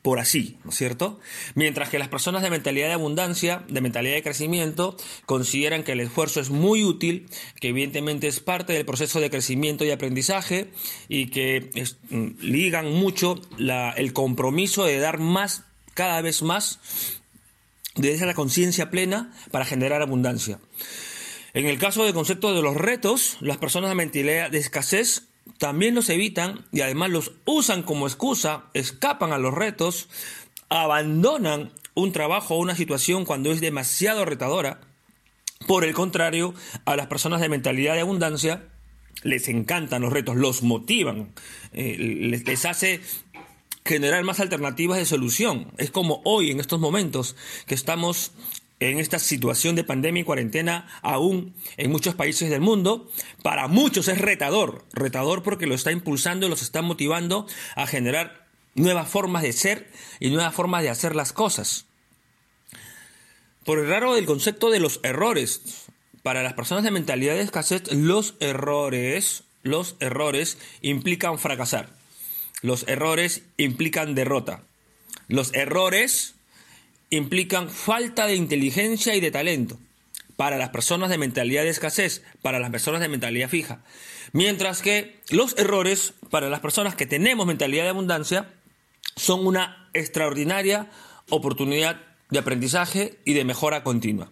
por 0.06 0.20
así, 0.20 0.60
¿no 0.64 0.70
es 0.70 0.78
cierto? 0.78 1.20
Mientras 1.56 1.90
que 1.90 1.98
las 1.98 2.10
personas 2.10 2.44
de 2.44 2.52
mentalidad 2.52 2.90
de 2.90 2.94
abundancia, 2.94 3.64
de 3.68 3.82
mentalidad 3.82 4.14
de 4.14 4.22
crecimiento, 4.22 4.96
consideran 5.26 5.84
que 5.84 5.94
el 5.94 6.00
esfuerzo 6.00 6.40
es 6.40 6.52
muy 6.52 6.84
útil, 6.84 7.28
que 7.60 7.70
evidentemente 7.70 8.28
es 8.28 8.40
parte 8.40 8.74
del 8.74 8.86
proceso 8.86 9.20
de 9.20 9.32
crecimiento 9.32 9.84
y 9.84 9.90
aprendizaje 9.90 10.70
y 11.10 11.32
que 11.32 11.72
mm, 12.12 12.40
ligan 12.40 12.92
mucho 12.92 13.42
el 13.58 14.14
compromiso 14.14 14.86
de 14.86 15.00
dar 15.00 15.18
más, 15.18 15.64
cada 15.96 16.22
vez 16.22 16.44
más, 16.44 16.80
desde 17.96 18.28
la 18.28 18.36
conciencia 18.36 18.92
plena 18.92 19.34
para 19.50 19.66
generar 19.66 20.04
abundancia. 20.04 20.60
En 21.56 21.66
el 21.66 21.80
caso 21.80 22.04
del 22.04 22.14
concepto 22.14 22.54
de 22.54 22.62
los 22.62 22.78
retos, 22.78 23.38
las 23.40 23.58
personas 23.58 23.90
de 23.90 23.96
mentalidad 23.96 24.52
de 24.52 24.60
escasez 24.60 25.24
también 25.58 25.96
los 25.96 26.10
evitan 26.10 26.66
y 26.72 26.82
además 26.82 27.10
los 27.10 27.32
usan 27.46 27.84
como 27.84 28.08
excusa, 28.08 28.66
escapan 28.74 29.32
a 29.32 29.38
los 29.38 29.54
retos, 29.54 30.10
abandonan 30.70 31.72
un 31.94 32.12
trabajo 32.12 32.56
o 32.56 32.60
una 32.60 32.76
situación 32.76 33.26
cuando 33.26 33.52
es 33.52 33.62
demasiado 33.62 34.26
retadora. 34.26 34.82
Por 35.68 35.86
el 35.86 35.94
contrario, 35.94 36.54
a 36.86 36.96
las 36.96 37.08
personas 37.08 37.42
de 37.42 37.50
mentalidad 37.50 37.94
de 37.94 38.02
abundancia 38.02 38.68
les 39.24 39.48
encantan 39.48 40.02
los 40.02 40.14
retos, 40.14 40.36
los 40.36 40.62
motivan, 40.62 41.34
eh, 41.74 41.96
les, 41.98 42.46
les 42.46 42.66
hace 42.66 43.02
generar 43.86 44.24
más 44.24 44.40
alternativas 44.40 44.98
de 44.98 45.06
solución. 45.06 45.72
Es 45.78 45.92
como 45.92 46.22
hoy, 46.26 46.52
en 46.52 46.60
estos 46.60 46.80
momentos, 46.80 47.36
que 47.68 47.76
estamos 47.76 48.32
en 48.80 49.00
esta 49.00 49.20
situación 49.20 49.76
de 49.76 49.84
pandemia 49.84 50.22
y 50.22 50.26
cuarentena 50.26 50.88
aún 51.02 51.56
en 51.78 51.92
muchos 51.92 52.16
países 52.16 52.50
del 52.50 52.62
mundo, 52.62 53.10
para 53.42 53.68
muchos 53.68 54.08
es 54.08 54.20
retador, 54.20 54.86
retador 54.94 55.44
porque 55.44 55.68
lo 55.68 55.76
está 55.76 55.92
impulsando, 55.92 56.50
los 56.50 56.62
está 56.62 56.82
motivando 56.82 57.48
a 57.76 57.88
generar 57.88 58.48
nuevas 58.76 59.08
formas 59.08 59.44
de 59.44 59.54
ser 59.54 59.90
y 60.20 60.30
nuevas 60.30 60.54
formas 60.54 60.84
de 60.84 60.90
hacer 60.90 61.16
las 61.16 61.34
cosas. 61.34 61.86
Por 63.64 63.80
el 63.80 63.88
raro 63.88 64.14
del 64.14 64.26
concepto 64.26 64.70
de 64.70 64.80
los 64.80 65.00
errores, 65.04 65.86
para 66.22 66.44
las 66.44 66.54
personas 66.54 66.84
de 66.84 66.92
mentalidad 66.92 67.34
de 67.34 67.42
escasez, 67.42 67.92
los 67.92 68.36
errores, 68.40 69.44
los 69.64 69.96
errores 70.00 70.58
implican 70.82 71.40
fracasar. 71.40 71.90
Los 72.62 72.88
errores 72.88 73.44
implican 73.58 74.16
derrota. 74.16 74.64
Los 75.28 75.54
errores 75.54 76.35
implican 77.10 77.70
falta 77.70 78.26
de 78.28 78.36
inteligencia 78.36 79.16
y 79.16 79.20
de 79.20 79.32
talento 79.32 79.78
para 80.36 80.58
las 80.58 80.70
personas 80.70 81.10
de 81.10 81.18
mentalidad 81.18 81.64
de 81.64 81.70
escasez, 81.70 82.24
para 82.42 82.60
las 82.60 82.70
personas 82.70 83.02
de 83.02 83.08
mentalidad 83.08 83.50
fija. 83.50 83.84
Mientras 84.34 84.82
que 84.82 85.22
los 85.30 85.58
errores 85.58 86.14
para 86.30 86.50
las 86.50 86.60
personas 86.60 86.96
que 86.96 87.06
tenemos 87.06 87.46
mentalidad 87.46 87.84
de 87.84 87.90
abundancia 87.90 88.54
son 89.16 89.46
una 89.48 89.90
extraordinaria 89.94 90.90
oportunidad 91.30 92.02
de 92.30 92.40
aprendizaje 92.40 93.20
y 93.24 93.34
de 93.34 93.46
mejora 93.46 93.84
continua. 93.84 94.30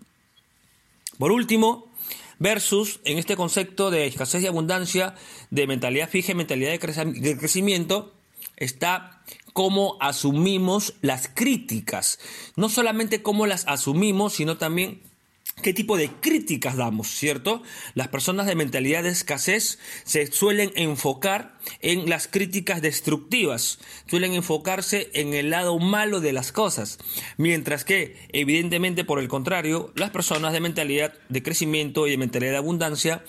Por 1.17 1.31
último, 1.31 1.91
versus 2.39 2.99
en 3.05 3.17
este 3.17 3.37
concepto 3.37 3.91
de 3.91 4.07
escasez 4.07 4.43
y 4.43 4.47
abundancia, 4.47 5.15
de 5.51 5.67
mentalidad 5.67 6.09
fija 6.09 6.33
y 6.33 6.35
mentalidad 6.35 6.71
de 6.71 7.37
crecimiento, 7.37 8.13
está 8.57 9.12
cómo 9.53 9.97
asumimos 9.99 10.95
las 11.01 11.29
críticas. 11.33 12.19
No 12.55 12.69
solamente 12.69 13.21
cómo 13.21 13.45
las 13.45 13.65
asumimos, 13.67 14.33
sino 14.33 14.57
también 14.57 15.01
qué 15.61 15.73
tipo 15.73 15.97
de 15.97 16.09
críticas 16.09 16.75
damos, 16.75 17.07
¿cierto? 17.07 17.61
Las 17.93 18.07
personas 18.07 18.47
de 18.47 18.55
mentalidad 18.55 19.03
de 19.03 19.09
escasez 19.09 19.79
se 20.03 20.27
suelen 20.31 20.71
enfocar 20.75 21.57
en 21.79 22.09
las 22.09 22.27
críticas 22.27 22.81
destructivas, 22.81 23.79
suelen 24.09 24.33
enfocarse 24.33 25.09
en 25.13 25.33
el 25.33 25.49
lado 25.49 25.79
malo 25.79 26.19
de 26.19 26.33
las 26.33 26.51
cosas, 26.51 26.99
mientras 27.37 27.85
que, 27.85 28.17
evidentemente, 28.29 29.05
por 29.05 29.19
el 29.19 29.27
contrario, 29.27 29.93
las 29.95 30.09
personas 30.09 30.53
de 30.53 30.61
mentalidad 30.61 31.13
de 31.29 31.43
crecimiento 31.43 32.07
y 32.07 32.11
de 32.11 32.17
mentalidad 32.17 32.51
de 32.51 32.57
abundancia 32.57 33.23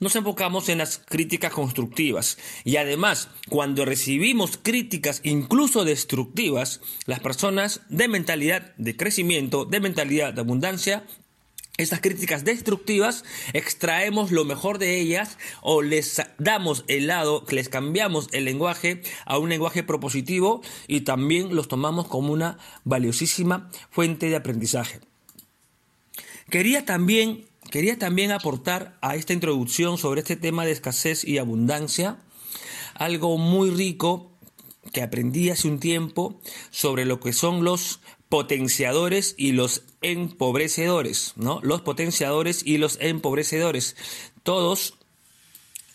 nos 0.00 0.16
enfocamos 0.16 0.70
en 0.70 0.78
las 0.78 0.98
críticas 0.98 1.52
constructivas. 1.52 2.38
Y 2.64 2.76
además, 2.76 3.28
cuando 3.48 3.84
recibimos 3.84 4.58
críticas 4.60 5.20
incluso 5.24 5.84
destructivas, 5.84 6.80
las 7.04 7.20
personas 7.20 7.82
de 7.90 8.08
mentalidad 8.08 8.74
de 8.76 8.96
crecimiento, 8.96 9.66
de 9.66 9.80
mentalidad 9.80 10.32
de 10.32 10.40
abundancia, 10.40 11.04
estas 11.82 12.00
críticas 12.00 12.44
destructivas, 12.44 13.24
extraemos 13.52 14.30
lo 14.30 14.44
mejor 14.44 14.78
de 14.78 15.00
ellas 15.00 15.38
o 15.62 15.82
les 15.82 16.22
damos 16.38 16.84
el 16.88 17.06
lado, 17.06 17.44
les 17.50 17.68
cambiamos 17.68 18.28
el 18.32 18.44
lenguaje 18.44 19.02
a 19.24 19.38
un 19.38 19.48
lenguaje 19.48 19.82
propositivo 19.82 20.62
y 20.86 21.02
también 21.02 21.54
los 21.54 21.68
tomamos 21.68 22.08
como 22.08 22.32
una 22.32 22.58
valiosísima 22.84 23.70
fuente 23.90 24.28
de 24.28 24.36
aprendizaje. 24.36 25.00
Quería 26.50 26.84
también 26.84 27.50
Quería 27.70 27.96
también 27.96 28.32
aportar 28.32 28.98
a 29.00 29.14
esta 29.14 29.32
introducción 29.32 29.96
sobre 29.96 30.22
este 30.22 30.34
tema 30.34 30.64
de 30.64 30.72
escasez 30.72 31.24
y 31.24 31.38
abundancia 31.38 32.18
algo 32.94 33.38
muy 33.38 33.70
rico 33.70 34.32
que 34.92 35.02
aprendí 35.02 35.50
hace 35.50 35.68
un 35.68 35.78
tiempo 35.78 36.40
sobre 36.70 37.04
lo 37.04 37.20
que 37.20 37.32
son 37.32 37.62
los 37.62 38.00
potenciadores 38.30 39.34
y 39.36 39.52
los 39.52 39.82
empobrecedores, 40.00 41.34
¿no? 41.36 41.60
Los 41.62 41.82
potenciadores 41.82 42.62
y 42.64 42.78
los 42.78 42.96
empobrecedores. 43.00 43.96
Todos 44.44 44.94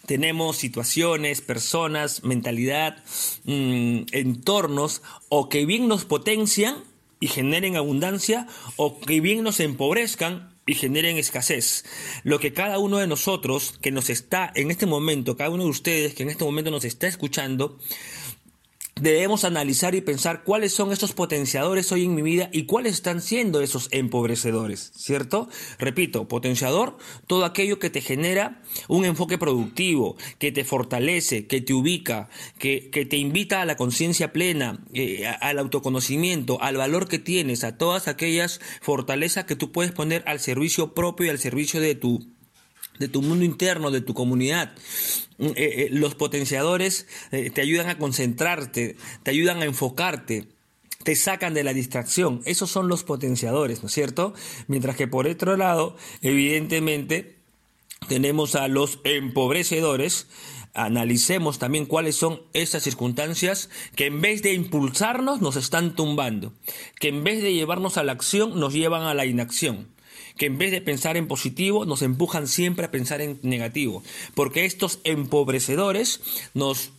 tenemos 0.06 0.58
situaciones, 0.58 1.41
personas, 1.41 2.24
mentalidad, 2.24 3.04
mm, 3.45 4.02
entornos 4.12 5.02
o 5.30 5.50
que 5.50 5.65
bien 5.65 5.88
nos 5.88 6.06
potencian 6.06 6.84
y 7.19 7.28
generen 7.28 7.78
abundancia 7.78 8.48
o 8.76 9.00
que 9.00 9.21
bien 9.21 9.41
nos 9.41 9.62
empobrezcan 9.62 10.54
y 10.65 10.76
generen 10.76 11.17
escasez. 11.17 11.86
Lo 12.24 12.39
que 12.39 12.52
cada 12.52 12.80
uno 12.80 12.98
de 12.98 13.08
nosotros 13.08 13.76
que 13.82 13.91
nos 13.91 14.10
está 14.10 14.52
en 14.56 14.71
este 14.71 14.86
momento, 14.86 15.38
cada 15.38 15.52
uno 15.52 15.63
de 15.63 15.69
ustedes 15.69 16.13
que 16.15 16.24
en 16.24 16.30
este 16.30 16.43
momento 16.43 16.69
nos 16.69 16.84
está 16.84 17.08
escuchando, 17.08 17.80
debemos 18.99 19.43
analizar 19.43 19.93
y 19.93 19.99
pensar 19.99 20.43
cuáles 20.43 20.73
son 20.73 20.93
estos 20.93 21.12
potenciadores 21.12 21.91
hoy 21.91 22.05
en 22.05 22.15
mi 22.15 22.21
vida 22.21 22.49
y 22.53 22.63
cuáles 22.63 22.93
están 22.93 23.21
siendo 23.21 23.60
esos 23.60 23.89
empobrecedores, 23.91 24.93
¿cierto? 24.95 25.49
Repito, 25.77 26.29
potenciador, 26.29 26.97
todo 27.27 27.43
aquello 27.43 27.77
que 27.77 27.89
te 27.89 27.99
genera 27.99 28.62
un 28.88 29.03
enfoque 29.03 29.38
productivo, 29.38 30.15
que 30.39 30.53
te 30.53 30.63
fortalece, 30.63 31.45
que 31.45 31.60
te 31.60 31.73
ubica, 31.73 32.29
que, 32.58 32.89
que 32.89 33.05
te 33.05 33.17
invita 33.17 33.62
a 33.62 33.65
la 33.65 33.75
conciencia 33.75 34.31
plena, 34.31 34.79
eh, 34.93 35.27
al 35.41 35.60
autoconocimiento, 35.60 36.62
al 36.62 36.77
valor 36.77 37.10
que 37.10 37.19
tienes, 37.19 37.65
a 37.65 37.77
todas 37.77 38.08
aquellas 38.08 38.62
fortalezas 38.81 39.43
que 39.43 39.58
tú 39.58 39.73
puedes 39.73 39.91
poner 39.91 40.23
al 40.25 40.39
servicio 40.39 40.93
propio 40.93 41.27
y 41.27 41.29
al 41.29 41.39
servicio 41.39 41.81
de 41.81 41.95
tu 41.95 42.35
de 42.99 43.08
tu 43.08 43.21
mundo 43.21 43.45
interno, 43.45 43.91
de 43.91 44.01
tu 44.01 44.13
comunidad. 44.13 44.73
Mm, 45.38 45.45
eh, 45.47 45.53
eh, 45.55 45.88
los 45.91 46.15
potenciadores 46.15 47.08
eh, 47.31 47.49
te 47.49 47.62
ayudan 47.62 47.89
a 47.89 47.97
concentrarte, 47.97 48.95
te 49.23 49.31
ayudan 49.31 49.62
a 49.62 49.65
enfocarte, 49.65 50.47
te 51.03 51.15
sacan 51.15 51.53
de 51.53 51.63
la 51.63 51.73
distracción. 51.73 52.41
Esos 52.45 52.71
son 52.71 52.88
los 52.88 53.03
potenciadores, 53.03 53.84
¿no 53.84 53.88
es 53.88 53.93
cierto? 53.93 54.34
Mientras 54.67 54.95
que 54.95 55.08
por 55.08 55.27
otro 55.27 55.58
lado, 55.58 55.95
evidentemente, 56.21 57.36
tenemos 58.08 58.55
a 58.55 58.67
los 58.67 58.99
empobrecedores. 59.03 60.27
Analicemos 60.73 61.58
también 61.58 61.86
cuáles 61.86 62.17
son 62.17 62.41
esas 62.53 62.84
circunstancias 62.84 63.69
que 63.95 64.08
en 64.08 64.19
vez 64.19 64.41
de 64.41 64.53
impulsarnos 64.53 65.41
nos 65.41 65.55
están 65.55 65.95
tumbando, 65.95 66.53
que 66.99 67.08
en 67.08 67.23
vez 67.23 67.41
de 67.41 67.53
llevarnos 67.53 67.97
a 67.97 68.03
la 68.03 68.12
acción 68.12 68.60
nos 68.60 68.73
llevan 68.73 69.03
a 69.03 69.13
la 69.13 69.25
inacción 69.25 69.94
que 70.38 70.48
en 70.48 70.58
vez 70.58 70.71
de 70.71 70.82
pensar 70.82 71.17
en 71.17 71.28
positivo 71.28 71.86
nos 71.86 72.02
empujan 72.02 72.48
siempre 72.48 72.86
a 72.86 72.91
pensar 72.91 73.21
en 73.21 73.39
negativo, 73.41 74.04
porque 74.34 74.65
estos 74.65 75.00
empobrecedores 75.04 76.21
nos 76.54 76.91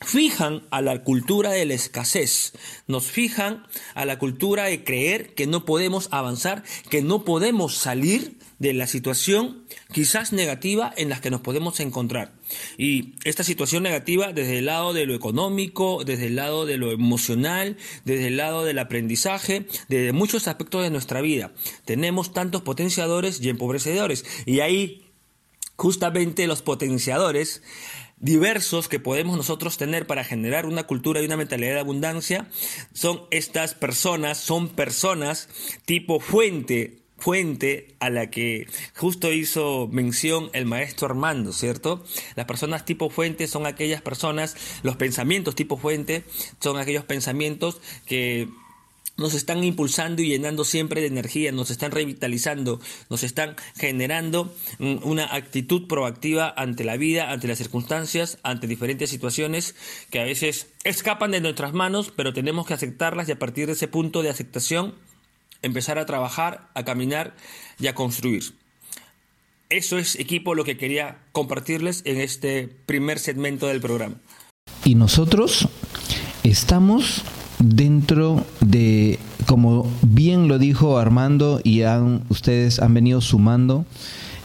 fijan 0.00 0.66
a 0.70 0.80
la 0.80 1.04
cultura 1.04 1.50
de 1.50 1.66
la 1.66 1.74
escasez, 1.74 2.52
nos 2.86 3.06
fijan 3.06 3.66
a 3.94 4.04
la 4.04 4.18
cultura 4.18 4.64
de 4.64 4.82
creer 4.82 5.34
que 5.34 5.46
no 5.46 5.64
podemos 5.64 6.08
avanzar, 6.10 6.64
que 6.88 7.02
no 7.02 7.24
podemos 7.24 7.74
salir 7.76 8.38
de 8.58 8.72
la 8.72 8.86
situación 8.86 9.64
quizás 9.92 10.32
negativa 10.32 10.92
en 10.96 11.10
la 11.10 11.20
que 11.20 11.30
nos 11.30 11.40
podemos 11.40 11.80
encontrar. 11.80 12.39
Y 12.78 13.14
esta 13.24 13.44
situación 13.44 13.82
negativa 13.82 14.32
desde 14.32 14.58
el 14.58 14.66
lado 14.66 14.92
de 14.92 15.06
lo 15.06 15.14
económico, 15.14 16.04
desde 16.04 16.26
el 16.26 16.36
lado 16.36 16.66
de 16.66 16.76
lo 16.76 16.92
emocional, 16.92 17.76
desde 18.04 18.28
el 18.28 18.36
lado 18.36 18.64
del 18.64 18.78
aprendizaje, 18.78 19.66
desde 19.88 20.12
muchos 20.12 20.48
aspectos 20.48 20.82
de 20.82 20.90
nuestra 20.90 21.20
vida. 21.20 21.52
Tenemos 21.84 22.32
tantos 22.32 22.62
potenciadores 22.62 23.40
y 23.40 23.48
empobrecedores. 23.48 24.24
Y 24.46 24.60
ahí 24.60 25.06
justamente 25.76 26.46
los 26.46 26.62
potenciadores 26.62 27.62
diversos 28.18 28.86
que 28.86 29.00
podemos 29.00 29.36
nosotros 29.36 29.78
tener 29.78 30.06
para 30.06 30.24
generar 30.24 30.66
una 30.66 30.84
cultura 30.84 31.22
y 31.22 31.24
una 31.24 31.38
mentalidad 31.38 31.74
de 31.74 31.80
abundancia 31.80 32.48
son 32.92 33.22
estas 33.30 33.74
personas, 33.74 34.38
son 34.38 34.68
personas 34.68 35.48
tipo 35.86 36.20
fuente 36.20 36.99
fuente 37.20 37.94
a 38.00 38.10
la 38.10 38.30
que 38.30 38.66
justo 38.96 39.32
hizo 39.32 39.88
mención 39.88 40.50
el 40.52 40.66
maestro 40.66 41.06
Armando, 41.06 41.52
¿cierto? 41.52 42.04
Las 42.34 42.46
personas 42.46 42.84
tipo 42.84 43.10
fuente 43.10 43.46
son 43.46 43.66
aquellas 43.66 44.02
personas, 44.02 44.56
los 44.82 44.96
pensamientos 44.96 45.54
tipo 45.54 45.76
fuente 45.76 46.24
son 46.60 46.78
aquellos 46.78 47.04
pensamientos 47.04 47.80
que 48.06 48.48
nos 49.20 49.34
están 49.34 49.62
impulsando 49.62 50.22
y 50.22 50.28
llenando 50.28 50.64
siempre 50.64 51.02
de 51.02 51.06
energía, 51.06 51.52
nos 51.52 51.70
están 51.70 51.92
revitalizando, 51.92 52.80
nos 53.10 53.22
están 53.22 53.54
generando 53.76 54.54
mm, 54.78 54.96
una 55.02 55.34
actitud 55.34 55.86
proactiva 55.86 56.52
ante 56.56 56.84
la 56.84 56.96
vida, 56.96 57.30
ante 57.30 57.46
las 57.46 57.58
circunstancias, 57.58 58.38
ante 58.42 58.66
diferentes 58.66 59.10
situaciones 59.10 59.74
que 60.10 60.20
a 60.20 60.24
veces 60.24 60.68
escapan 60.84 61.32
de 61.32 61.42
nuestras 61.42 61.74
manos, 61.74 62.12
pero 62.16 62.32
tenemos 62.32 62.66
que 62.66 62.74
aceptarlas 62.74 63.28
y 63.28 63.32
a 63.32 63.38
partir 63.38 63.66
de 63.66 63.74
ese 63.74 63.88
punto 63.88 64.22
de 64.22 64.30
aceptación 64.30 64.94
empezar 65.62 65.98
a 65.98 66.06
trabajar, 66.06 66.68
a 66.74 66.84
caminar 66.84 67.34
y 67.78 67.86
a 67.86 67.94
construir. 67.94 68.54
Eso 69.68 69.98
es, 69.98 70.18
equipo, 70.18 70.54
lo 70.54 70.64
que 70.64 70.76
quería 70.76 71.18
compartirles 71.32 72.02
en 72.04 72.20
este 72.20 72.68
primer 72.86 73.18
segmento 73.18 73.68
del 73.68 73.80
programa. 73.80 74.16
Y 74.84 74.96
nosotros 74.96 75.68
estamos 76.42 77.22
dentro 77.60 78.44
de, 78.60 79.18
como 79.46 79.86
bien 80.02 80.48
lo 80.48 80.58
dijo 80.58 80.98
Armando 80.98 81.60
y 81.62 81.82
ustedes 82.28 82.80
han 82.80 82.94
venido 82.94 83.20
sumando, 83.20 83.84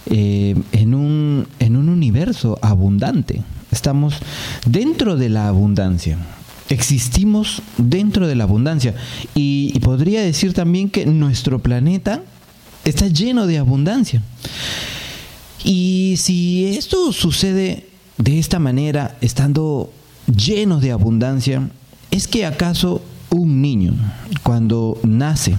eh, 0.08 0.56
en, 0.72 0.94
un, 0.94 1.48
en 1.58 1.76
un 1.76 1.90
universo 1.90 2.60
abundante. 2.62 3.42
Estamos 3.72 4.20
dentro 4.66 5.16
de 5.16 5.30
la 5.30 5.48
abundancia. 5.48 6.20
Existimos 6.70 7.62
dentro 7.78 8.28
de 8.28 8.36
la 8.36 8.44
abundancia. 8.46 8.96
Y, 9.34 9.80
podría 9.80 10.22
decir 10.22 10.54
también 10.54 10.90
que 10.90 11.06
nuestro 11.06 11.60
planeta 11.60 12.24
está 12.84 13.08
lleno 13.08 13.48
de 13.48 13.58
abundancia. 13.58 14.22
Y 15.64 16.16
si 16.18 16.66
esto 16.78 17.12
sucede 17.12 17.88
de 18.18 18.40
esta 18.40 18.60
manera, 18.60 19.18
estando 19.22 19.92
llenos 20.28 20.82
de 20.82 20.92
abundancia, 20.92 21.70
¿Es 22.16 22.30
que 22.30 22.46
acaso 22.46 23.02
un 23.30 23.62
niño, 23.62 23.94
cuando 24.42 24.98
nace, 25.04 25.58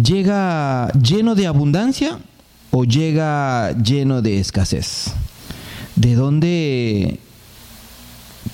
llega 0.00 0.92
lleno 0.92 1.34
de 1.34 1.48
abundancia 1.48 2.20
o 2.70 2.84
llega 2.84 3.72
lleno 3.72 4.22
de 4.22 4.38
escasez? 4.38 5.12
¿De 5.96 6.14
dónde 6.14 7.18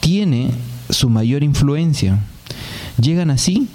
tiene 0.01 0.53
su 0.91 1.09
mayor 1.09 1.43
influencia? 1.43 2.19
¿Llegan 3.01 3.31
así? 3.31 3.69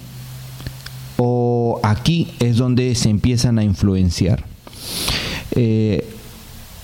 ¿O 1.18 1.80
aquí 1.84 2.32
es 2.40 2.58
donde 2.58 2.96
se 2.96 3.10
empiezan 3.10 3.60
a 3.60 3.64
influenciar? 3.64 4.44
Eh, 5.52 6.08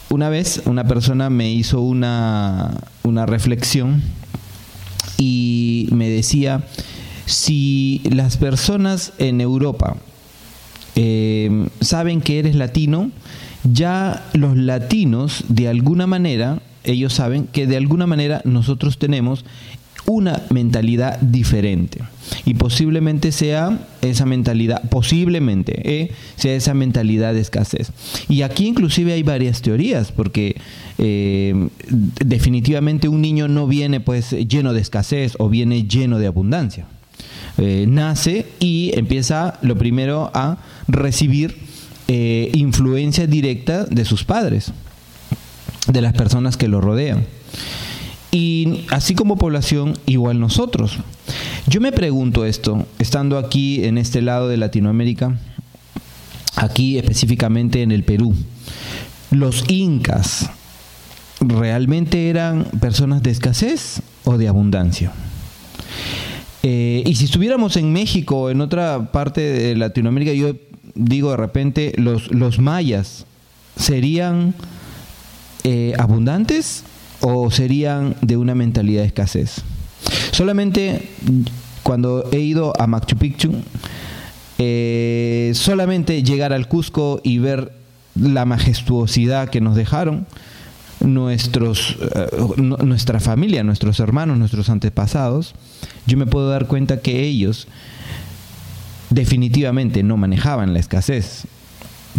una 0.09 0.29
vez 0.29 0.61
una 0.65 0.85
persona 0.85 1.29
me 1.29 1.51
hizo 1.51 1.81
una, 1.81 2.81
una 3.03 3.25
reflexión 3.25 4.01
y 5.17 5.87
me 5.91 6.09
decía, 6.09 6.65
si 7.25 8.01
las 8.09 8.37
personas 8.37 9.13
en 9.19 9.39
Europa 9.39 9.95
eh, 10.95 11.67
saben 11.79 12.21
que 12.21 12.39
eres 12.39 12.55
latino, 12.55 13.11
ya 13.63 14.25
los 14.33 14.57
latinos 14.57 15.43
de 15.47 15.67
alguna 15.67 16.07
manera, 16.07 16.61
ellos 16.83 17.13
saben 17.13 17.47
que 17.47 17.67
de 17.67 17.77
alguna 17.77 18.07
manera 18.07 18.41
nosotros 18.43 18.97
tenemos 18.97 19.45
una 20.05 20.41
mentalidad 20.49 21.19
diferente. 21.19 21.99
Y 22.45 22.53
posiblemente 22.53 23.31
sea 23.31 23.87
esa 24.01 24.25
mentalidad, 24.25 24.81
posiblemente 24.89 25.81
eh, 26.01 26.11
sea 26.35 26.55
esa 26.55 26.73
mentalidad 26.73 27.33
de 27.33 27.41
escasez. 27.41 27.91
Y 28.29 28.41
aquí 28.43 28.67
inclusive 28.67 29.13
hay 29.13 29.23
varias 29.23 29.61
teorías, 29.61 30.11
porque 30.11 30.55
eh, 30.97 31.69
definitivamente 32.23 33.07
un 33.07 33.21
niño 33.21 33.47
no 33.47 33.67
viene 33.67 33.99
pues 33.99 34.31
lleno 34.31 34.73
de 34.73 34.81
escasez 34.81 35.33
o 35.39 35.49
viene 35.49 35.83
lleno 35.87 36.19
de 36.19 36.27
abundancia. 36.27 36.85
Eh, 37.57 37.85
nace 37.87 38.45
y 38.59 38.91
empieza 38.95 39.59
lo 39.61 39.77
primero 39.77 40.31
a 40.33 40.57
recibir 40.87 41.71
influencia 42.13 43.25
directa 43.25 43.85
de 43.85 44.03
sus 44.03 44.25
padres, 44.25 44.73
de 45.87 46.01
las 46.01 46.11
personas 46.11 46.57
que 46.57 46.67
lo 46.67 46.81
rodean. 46.81 47.23
Y 48.31 48.85
así 48.89 49.13
como 49.13 49.35
población, 49.35 49.97
igual 50.05 50.39
nosotros. 50.39 50.97
Yo 51.67 51.81
me 51.81 51.91
pregunto 51.91 52.45
esto, 52.45 52.85
estando 52.97 53.37
aquí 53.37 53.83
en 53.83 53.97
este 53.97 54.21
lado 54.21 54.47
de 54.47 54.55
Latinoamérica, 54.55 55.37
aquí 56.55 56.97
específicamente 56.97 57.81
en 57.81 57.91
el 57.91 58.03
Perú, 58.03 58.33
los 59.31 59.69
incas 59.69 60.49
realmente 61.41 62.29
eran 62.29 62.65
personas 62.79 63.21
de 63.21 63.31
escasez 63.31 64.01
o 64.23 64.37
de 64.37 64.47
abundancia. 64.47 65.11
Eh, 66.63 67.03
y 67.05 67.15
si 67.15 67.25
estuviéramos 67.25 67.75
en 67.75 67.91
México 67.91 68.49
en 68.49 68.61
otra 68.61 69.11
parte 69.11 69.41
de 69.41 69.75
Latinoamérica, 69.75 70.33
yo 70.33 70.55
digo 70.95 71.31
de 71.31 71.37
repente, 71.37 71.93
los, 71.97 72.31
los 72.31 72.59
mayas 72.59 73.25
serían 73.75 74.53
eh, 75.63 75.93
abundantes 75.97 76.83
o 77.21 77.49
serían 77.51 78.15
de 78.21 78.37
una 78.37 78.55
mentalidad 78.55 79.01
de 79.01 79.07
escasez. 79.07 79.61
Solamente 80.31 81.09
cuando 81.83 82.29
he 82.31 82.39
ido 82.39 82.73
a 82.79 82.87
Machu 82.87 83.17
Picchu, 83.17 83.53
eh, 84.57 85.51
solamente 85.55 86.23
llegar 86.23 86.53
al 86.53 86.67
Cusco 86.67 87.19
y 87.23 87.39
ver 87.39 87.73
la 88.15 88.45
majestuosidad 88.45 89.49
que 89.49 89.61
nos 89.61 89.75
dejaron 89.75 90.27
nuestros, 90.99 91.97
eh, 92.15 92.27
nuestra 92.57 93.19
familia, 93.19 93.63
nuestros 93.63 93.99
hermanos, 93.99 94.37
nuestros 94.37 94.69
antepasados, 94.69 95.55
yo 96.05 96.17
me 96.17 96.27
puedo 96.27 96.49
dar 96.49 96.67
cuenta 96.67 97.01
que 97.01 97.23
ellos 97.23 97.67
definitivamente 99.09 100.03
no 100.03 100.17
manejaban 100.17 100.73
la 100.73 100.79
escasez, 100.79 101.47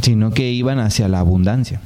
sino 0.01 0.33
que 0.33 0.51
iban 0.51 0.79
hacia 0.79 1.09
la 1.09 1.20
abundancia. 1.20 1.81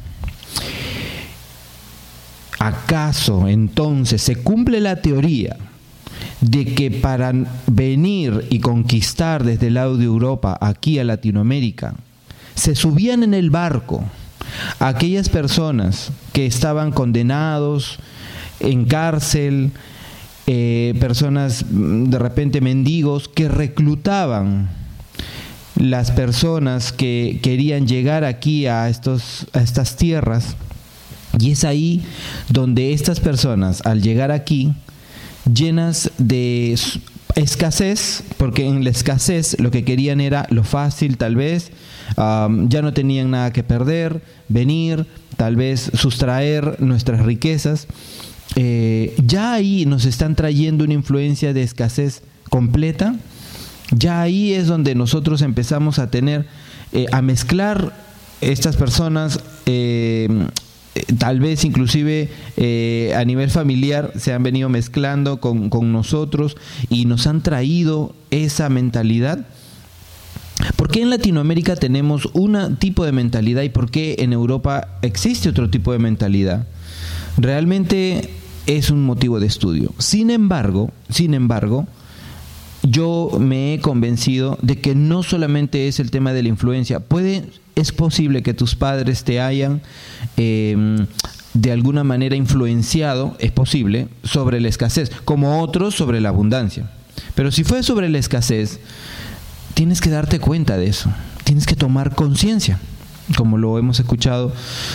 ¿Acaso 2.58 3.48
entonces 3.48 4.22
se 4.22 4.36
cumple 4.36 4.80
la 4.80 4.96
teoría 5.02 5.56
de 6.40 6.64
que 6.74 6.90
para 6.90 7.32
venir 7.66 8.46
y 8.50 8.60
conquistar 8.60 9.44
desde 9.44 9.68
el 9.68 9.74
lado 9.74 9.96
de 9.96 10.04
Europa 10.04 10.56
aquí 10.60 10.98
a 10.98 11.04
Latinoamérica, 11.04 11.94
se 12.54 12.74
subían 12.74 13.22
en 13.22 13.34
el 13.34 13.50
barco 13.50 14.04
aquellas 14.78 15.28
personas 15.28 16.10
que 16.32 16.46
estaban 16.46 16.92
condenados 16.92 17.98
en 18.60 18.86
cárcel, 18.86 19.72
eh, 20.46 20.94
personas 21.00 21.64
mm, 21.68 22.04
de 22.04 22.18
repente 22.18 22.60
mendigos 22.60 23.28
que 23.28 23.48
reclutaban 23.48 24.68
las 25.76 26.10
personas 26.10 26.92
que 26.92 27.40
querían 27.42 27.86
llegar 27.86 28.24
aquí 28.24 28.66
a, 28.66 28.88
estos, 28.88 29.46
a 29.52 29.60
estas 29.60 29.96
tierras. 29.96 30.56
Y 31.38 31.52
es 31.52 31.64
ahí 31.64 32.02
donde 32.48 32.92
estas 32.92 33.20
personas, 33.20 33.82
al 33.84 34.02
llegar 34.02 34.30
aquí, 34.30 34.72
llenas 35.52 36.10
de 36.18 36.78
escasez, 37.34 38.22
porque 38.38 38.66
en 38.66 38.82
la 38.84 38.90
escasez 38.90 39.56
lo 39.60 39.70
que 39.70 39.84
querían 39.84 40.20
era 40.20 40.46
lo 40.50 40.64
fácil 40.64 41.18
tal 41.18 41.36
vez, 41.36 41.70
ya 42.16 42.82
no 42.82 42.92
tenían 42.92 43.30
nada 43.30 43.52
que 43.52 43.62
perder, 43.62 44.22
venir, 44.48 45.06
tal 45.36 45.56
vez 45.56 45.90
sustraer 45.94 46.80
nuestras 46.80 47.24
riquezas. 47.24 47.86
Eh, 48.54 49.14
ya 49.24 49.52
ahí 49.52 49.84
nos 49.86 50.04
están 50.04 50.34
trayendo 50.34 50.84
una 50.84 50.94
influencia 50.94 51.52
de 51.52 51.62
escasez 51.62 52.22
completa. 52.48 53.16
Ya 53.90 54.22
ahí 54.22 54.52
es 54.52 54.66
donde 54.66 54.94
nosotros 54.94 55.42
empezamos 55.42 55.98
a 55.98 56.10
tener, 56.10 56.46
eh, 56.92 57.06
a 57.12 57.22
mezclar 57.22 57.92
estas 58.40 58.76
personas 58.76 59.40
eh, 59.66 60.28
tal 61.18 61.40
vez 61.40 61.64
inclusive 61.64 62.28
eh, 62.56 63.14
a 63.16 63.24
nivel 63.24 63.50
familiar 63.50 64.12
se 64.16 64.32
han 64.32 64.42
venido 64.42 64.68
mezclando 64.68 65.40
con, 65.40 65.70
nosotros 65.92 66.56
y 66.88 67.04
nos 67.04 67.26
han 67.26 67.42
traído 67.42 68.14
esa 68.30 68.68
mentalidad. 68.68 69.46
¿Por 70.76 70.90
qué 70.90 71.02
en 71.02 71.10
Latinoamérica 71.10 71.76
tenemos 71.76 72.26
un 72.32 72.76
tipo 72.76 73.04
de 73.04 73.12
mentalidad 73.12 73.62
y 73.62 73.68
por 73.68 73.90
qué 73.90 74.16
en 74.20 74.32
Europa 74.32 74.98
existe 75.02 75.48
otro 75.48 75.70
tipo 75.70 75.92
de 75.92 75.98
mentalidad? 75.98 76.66
Realmente 77.36 78.30
es 78.66 78.90
un 78.90 79.04
motivo 79.04 79.38
de 79.38 79.46
estudio. 79.46 79.92
Sin 79.98 80.30
embargo, 80.30 80.90
sin 81.10 81.34
embargo, 81.34 81.86
yo 82.82 83.30
me 83.38 83.74
he 83.74 83.80
convencido 83.80 84.58
de 84.62 84.80
que 84.80 84.94
no 84.94 85.22
solamente 85.22 85.88
es 85.88 86.00
el 86.00 86.10
tema 86.10 86.32
de 86.32 86.42
la 86.42 86.48
influencia, 86.48 87.00
puede 87.00 87.44
es 87.76 87.92
posible 87.92 88.42
que 88.42 88.54
tus 88.54 88.74
padres 88.74 89.22
te 89.22 89.40
hayan 89.40 89.82
em, 90.38 91.06
de 91.52 91.72
alguna 91.72 92.04
manera 92.04 92.34
influenciado, 92.34 93.36
es 93.38 93.52
posible, 93.52 94.08
sobre 94.24 94.60
la 94.60 94.68
escasez, 94.68 95.10
como 95.24 95.60
otros 95.62 95.94
sobre 95.94 96.20
la 96.20 96.30
abundancia. 96.30 96.90
Pero 97.34 97.52
si 97.52 97.64
fue 97.64 97.82
sobre 97.82 98.08
la 98.08 98.18
escasez, 98.18 98.80
tienes 99.74 100.00
que 100.00 100.10
darte 100.10 100.40
cuenta 100.40 100.78
de 100.78 100.88
eso, 100.88 101.12
tienes 101.44 101.66
que 101.66 101.76
tomar 101.76 102.14
conciencia, 102.14 102.80
como 103.36 103.58
lo 103.58 103.78
hemos 103.78 104.00
escuchado 104.00 104.52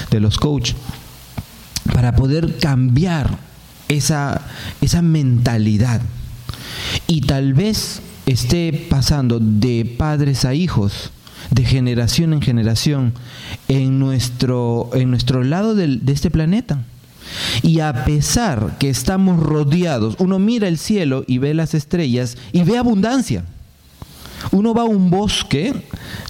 de 0.10 0.20
los 0.20 0.38
coaches, 0.38 0.76
para 1.94 2.16
poder 2.16 2.58
cambiar 2.58 3.38
esa, 3.90 4.42
esa 4.82 5.04
mentalidad. 5.04 6.02
Y 7.08 7.22
tal 7.22 7.54
vez 7.54 8.02
esté 8.26 8.88
pasando 8.90 9.40
de 9.40 9.86
padres 9.98 10.46
a 10.46 10.56
hijos, 10.56 11.12
de 11.52 11.66
generación 11.66 12.34
en 12.34 12.42
generación 12.42 13.14
en 13.68 14.00
nuestro, 14.00 14.90
en 14.94 15.10
nuestro 15.12 15.44
lado 15.44 15.76
de 15.76 16.00
este 16.08 16.32
planeta. 16.32 16.80
Y 17.62 17.80
a 17.80 18.06
pesar 18.06 18.78
que 18.80 18.90
estamos 18.90 19.40
rodeados, 19.40 20.16
uno 20.20 20.40
mira 20.40 20.68
el 20.68 20.78
cielo 20.78 21.24
y 21.28 21.38
ve 21.38 21.54
las 21.54 21.74
estrellas 21.74 22.38
y 22.52 22.64
ve 22.64 22.78
abundancia. 22.78 23.46
Uno 24.52 24.74
va 24.74 24.82
a 24.82 24.86
un 24.86 25.12
bosque, 25.12 25.74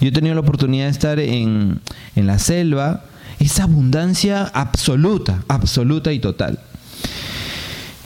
yo 0.02 0.08
he 0.08 0.12
tenido 0.12 0.36
la 0.36 0.42
oportunidad 0.42 0.86
de 0.86 0.92
estar 0.92 1.20
en, 1.20 1.80
en 2.16 2.28
la 2.28 2.40
selva, 2.40 3.06
es 3.40 3.60
abundancia 3.60 4.44
absoluta, 4.54 5.44
absoluta 5.48 6.12
y 6.12 6.20
total. 6.20 6.60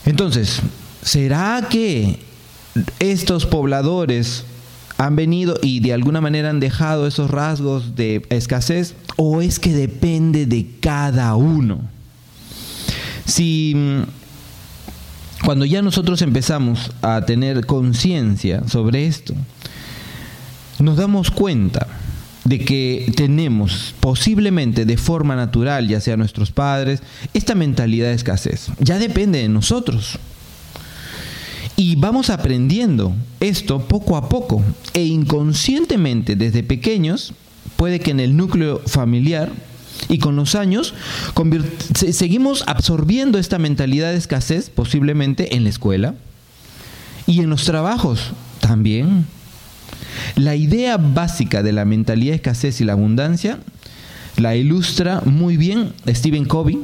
Entonces, 0.05 0.61
¿será 1.01 1.67
que 1.69 2.19
estos 2.99 3.45
pobladores 3.45 4.45
han 4.97 5.15
venido 5.15 5.57
y 5.61 5.81
de 5.81 5.93
alguna 5.93 6.21
manera 6.21 6.49
han 6.49 6.59
dejado 6.59 7.07
esos 7.07 7.29
rasgos 7.29 7.95
de 7.95 8.25
escasez 8.29 8.95
o 9.17 9.41
es 9.41 9.59
que 9.59 9.73
depende 9.73 10.45
de 10.45 10.67
cada 10.79 11.35
uno. 11.35 11.81
Si 13.25 13.73
mm, 13.75 15.45
cuando 15.45 15.65
ya 15.65 15.81
nosotros 15.81 16.21
empezamos 16.21 16.91
a 17.01 17.21
tener 17.25 17.65
conciencia 17.65 18.67
sobre 18.67 19.07
esto, 19.07 19.33
nos 20.79 20.97
damos 20.97 21.31
cuenta 21.31 21.87
de 22.45 22.59
que 22.59 23.11
tenemos 23.15 23.95
posiblemente 23.99 24.85
de 24.85 24.97
forma 24.97 25.35
natural, 25.35 25.87
ya 25.87 25.99
sea 25.99 26.15
nuestros 26.15 26.51
padres, 26.51 27.01
esta 27.33 27.55
mentalidad 27.55 28.09
de 28.09 28.13
escasez. 28.13 28.67
Ya 28.79 28.99
depende 28.99 29.39
de 29.39 29.49
nosotros. 29.49 30.19
Y 31.77 31.95
vamos 31.95 32.29
aprendiendo 32.29 33.13
esto 33.39 33.79
poco 33.87 34.15
a 34.15 34.29
poco 34.29 34.63
e 34.93 35.03
inconscientemente 35.03 36.35
desde 36.35 36.63
pequeños, 36.63 37.33
puede 37.75 37.99
que 37.99 38.11
en 38.11 38.21
el 38.21 38.37
núcleo 38.37 38.81
familiar 38.85 39.51
y 40.07 40.19
con 40.19 40.35
los 40.35 40.55
años 40.55 40.93
seguimos 41.83 42.63
absorbiendo 42.67 43.39
esta 43.39 43.59
mentalidad 43.59 44.11
de 44.11 44.17
escasez 44.17 44.69
posiblemente 44.69 45.55
en 45.55 45.63
la 45.63 45.69
escuela 45.69 46.15
y 47.27 47.41
en 47.41 47.49
los 47.49 47.65
trabajos 47.65 48.31
también. 48.61 49.25
La 50.35 50.55
idea 50.55 50.97
básica 50.97 51.61
de 51.61 51.73
la 51.73 51.83
mentalidad 51.83 52.31
de 52.31 52.37
escasez 52.37 52.79
y 52.79 52.85
la 52.85 52.93
abundancia 52.93 53.59
la 54.37 54.55
ilustra 54.55 55.21
muy 55.25 55.55
bien 55.55 55.93
Stephen 56.09 56.45
Covey 56.45 56.77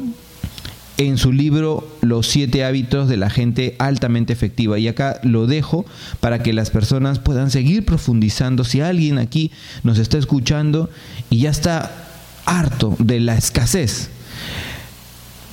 en 1.08 1.18
su 1.18 1.32
libro 1.32 1.88
Los 2.02 2.28
siete 2.28 2.64
hábitos 2.64 3.08
de 3.08 3.18
la 3.18 3.30
gente 3.30 3.76
altamente 3.80 4.34
efectiva. 4.34 4.80
Y 4.80 4.88
acá 4.88 5.20
lo 5.24 5.48
dejo 5.48 5.86
para 6.20 6.44
que 6.44 6.54
las 6.54 6.70
personas 6.70 7.20
puedan 7.20 7.52
seguir 7.52 7.86
profundizando. 7.86 8.64
Si 8.64 8.82
alguien 8.82 9.18
aquí 9.18 9.52
nos 9.84 9.98
está 9.98 10.18
escuchando 10.18 10.90
y 11.30 11.40
ya 11.40 11.50
está 11.50 11.92
harto 12.46 12.96
de 13.00 13.20
la 13.20 13.36
escasez, 13.36 14.10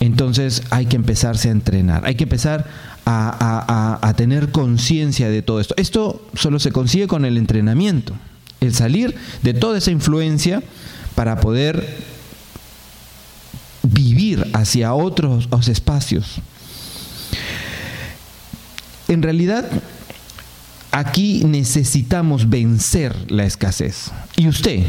entonces 0.00 0.62
hay 0.70 0.86
que 0.86 0.96
empezarse 0.96 1.48
a 1.48 1.52
entrenar, 1.52 2.06
hay 2.06 2.14
que 2.14 2.24
empezar 2.24 2.66
a, 3.04 3.98
a 4.02 4.14
tener 4.14 4.50
conciencia 4.50 5.30
de 5.30 5.42
todo 5.42 5.60
esto. 5.60 5.74
Esto 5.78 6.26
solo 6.34 6.58
se 6.58 6.72
consigue 6.72 7.06
con 7.06 7.24
el 7.24 7.38
entrenamiento, 7.38 8.14
el 8.60 8.74
salir 8.74 9.14
de 9.42 9.54
toda 9.54 9.78
esa 9.78 9.90
influencia 9.90 10.62
para 11.14 11.40
poder 11.40 12.17
vivir 13.82 14.46
hacia 14.52 14.94
otros, 14.94 15.48
espacios. 15.68 16.40
En 19.08 19.22
realidad, 19.22 19.68
aquí 20.90 21.44
necesitamos 21.44 22.48
vencer 22.48 23.14
la 23.30 23.44
escasez. 23.44 24.10
Y 24.36 24.48
usted, 24.48 24.84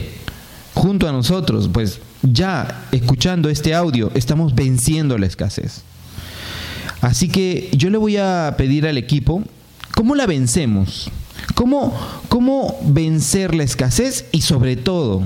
junto 0.73 1.07
a 1.07 1.11
nosotros, 1.11 1.69
pues 1.71 1.99
ya 2.21 2.85
escuchando 2.91 3.49
este 3.49 3.73
audio, 3.73 4.11
estamos 4.13 4.55
venciendo 4.55 5.17
la 5.17 5.25
escasez. 5.25 5.83
Así 7.01 7.29
que 7.29 7.69
yo 7.71 7.89
le 7.89 7.97
voy 7.97 8.17
a 8.17 8.55
pedir 8.57 8.85
al 8.85 8.97
equipo, 8.97 9.43
¿cómo 9.95 10.15
la 10.15 10.25
vencemos? 10.25 11.09
¿Cómo, 11.55 11.97
cómo 12.27 12.77
vencer 12.83 13.55
la 13.55 13.63
escasez? 13.63 14.25
Y 14.31 14.41
sobre 14.41 14.75
todo, 14.75 15.23